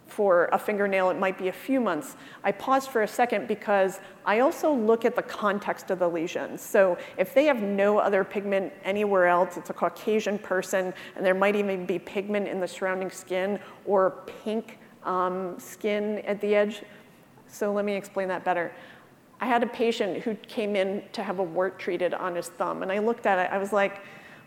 for 0.10 0.50
a 0.52 0.60
fingernail, 0.60 1.10
it 1.12 1.20
might 1.20 1.38
be 1.38 1.48
a 1.48 1.54
few 1.54 1.80
months. 1.80 2.18
I 2.44 2.52
pause 2.52 2.88
for 2.88 3.04
a 3.04 3.08
second 3.08 3.48
because 3.48 4.00
I 4.26 4.40
also 4.40 4.74
look 4.74 5.06
at 5.06 5.16
the 5.16 5.22
context 5.22 5.92
of 5.92 6.00
the 6.00 6.08
lesions. 6.08 6.62
So 6.62 6.98
if 7.18 7.34
they 7.34 7.46
have 7.46 7.62
no 7.62 8.00
other 8.00 8.24
pigment 8.24 8.74
anywhere 8.84 9.28
else, 9.28 9.58
it's 9.58 9.70
a 9.70 9.74
Caucasian 9.74 10.40
person, 10.40 10.94
and 11.16 11.26
there 11.26 11.34
might 11.34 11.56
even 11.56 11.86
be 11.86 12.00
pigment 12.00 12.48
in 12.48 12.60
the 12.60 12.68
surrounding 12.68 13.12
skin 13.12 13.60
or 13.86 14.24
pink 14.44 14.80
um, 15.04 15.58
skin 15.60 16.20
at 16.20 16.42
the 16.42 16.56
edge. 16.56 16.84
So 17.48 17.72
let 17.72 17.86
me 17.86 17.96
explain 17.96 18.28
that 18.28 18.44
better. 18.44 18.74
I 19.42 19.46
had 19.46 19.64
a 19.64 19.68
patient 19.68 20.24
who 20.24 20.36
came 20.36 20.76
in 20.76 21.04
to 21.14 21.24
have 21.24 21.40
a 21.40 21.44
wart 21.44 21.80
treated 21.80 22.14
on 22.14 22.36
his 22.36 22.50
thumb, 22.50 22.84
and 22.84 22.92
I 22.92 23.00
looked 23.00 23.26
at 23.26 23.40
it, 23.40 23.52
I 23.52 23.58
was 23.58 23.72
like, 23.72 24.02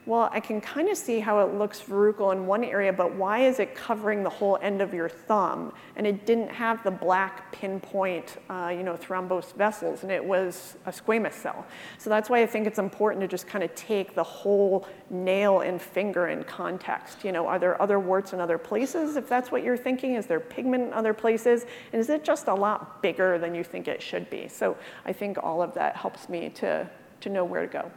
well, 0.05 0.29
I 0.33 0.41
can 0.41 0.61
kind 0.61 0.89
of 0.89 0.97
see 0.97 1.21
how 1.21 1.39
it 1.47 1.55
looks 1.55 1.81
verrucal 1.81 2.33
in 2.33 2.45
one 2.45 2.65
area, 2.65 2.93
but 2.93 3.15
why 3.15 3.47
is 3.47 3.61
it 3.61 3.77
covering 3.77 4.25
the 4.25 4.31
whole 4.31 4.59
end 4.61 4.83
of 4.83 4.93
your 4.93 5.09
thumb? 5.09 5.73
And 5.95 6.05
it 6.09 6.27
didn't 6.27 6.49
have 6.49 6.83
the 6.83 6.91
black 6.91 7.53
pinpoint, 7.53 8.39
uh, 8.51 8.73
you 8.77 8.83
know, 8.83 8.97
thrombosed 8.97 9.55
vessels, 9.55 10.03
and 10.03 10.11
it 10.11 10.25
was 10.25 10.77
a 10.87 10.91
squamous 10.91 11.35
cell. 11.35 11.65
So 11.99 12.11
that's 12.11 12.29
why 12.29 12.43
I 12.43 12.47
think 12.47 12.67
it's 12.67 12.81
important 12.81 13.21
to 13.21 13.29
just 13.29 13.47
kind 13.47 13.63
of 13.63 13.73
take 13.77 14.17
the 14.17 14.25
whole 14.25 14.89
nail 15.09 15.61
and 15.61 15.81
finger 15.81 16.27
in 16.27 16.43
context. 16.43 17.23
You 17.23 17.31
know, 17.31 17.47
are 17.47 17.61
there 17.61 17.81
other 17.81 18.01
warts 18.01 18.33
in 18.33 18.41
other 18.41 18.59
places? 18.59 19.15
If 19.15 19.29
that's 19.29 19.53
what 19.53 19.63
you're 19.63 19.77
thinking, 19.77 20.15
is 20.15 20.27
there 20.27 20.41
pigment 20.41 20.83
in 20.83 20.93
other 20.93 21.15
places? 21.15 21.65
And 21.93 22.01
is 22.01 22.11
it 22.11 22.25
just 22.25 22.49
a 22.49 22.55
lot 22.55 23.03
bigger 23.03 23.39
than 23.39 23.55
you 23.55 23.63
think 23.63 23.87
it 23.87 24.03
should 24.03 24.29
be? 24.31 24.49
So 24.49 24.77
I 25.05 25.13
think 25.13 25.39
all 25.41 25.63
of 25.63 25.75
that 25.75 25.95
helps 25.95 26.29
me 26.29 26.49
to, 26.57 26.91
to 27.21 27.29
know 27.29 27.45
where 27.45 27.61
to 27.61 27.73
go. 27.73 27.93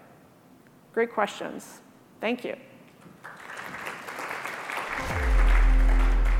Great 0.94 1.12
questions. 1.12 1.82
Thank 2.26 2.44
you. 2.44 2.56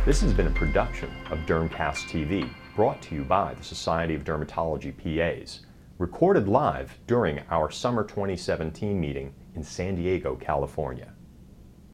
This 0.04 0.20
has 0.20 0.34
been 0.34 0.48
a 0.48 0.52
production 0.56 1.12
of 1.30 1.38
Dermcast 1.42 2.10
TV, 2.10 2.50
brought 2.76 3.04
to 3.04 3.14
you 3.14 3.24
by 3.24 3.54
the 3.54 3.64
Society 3.64 4.16
of 4.16 4.24
Dermatology 4.24 4.92
PAs, 4.98 5.60
recorded 6.00 6.48
live 6.48 6.98
during 7.06 7.40
our 7.52 7.70
summer 7.70 8.04
2017 8.04 9.00
meeting 9.00 9.32
in 9.54 9.62
San 9.64 9.94
Diego, 9.94 10.36
California. 10.36 11.14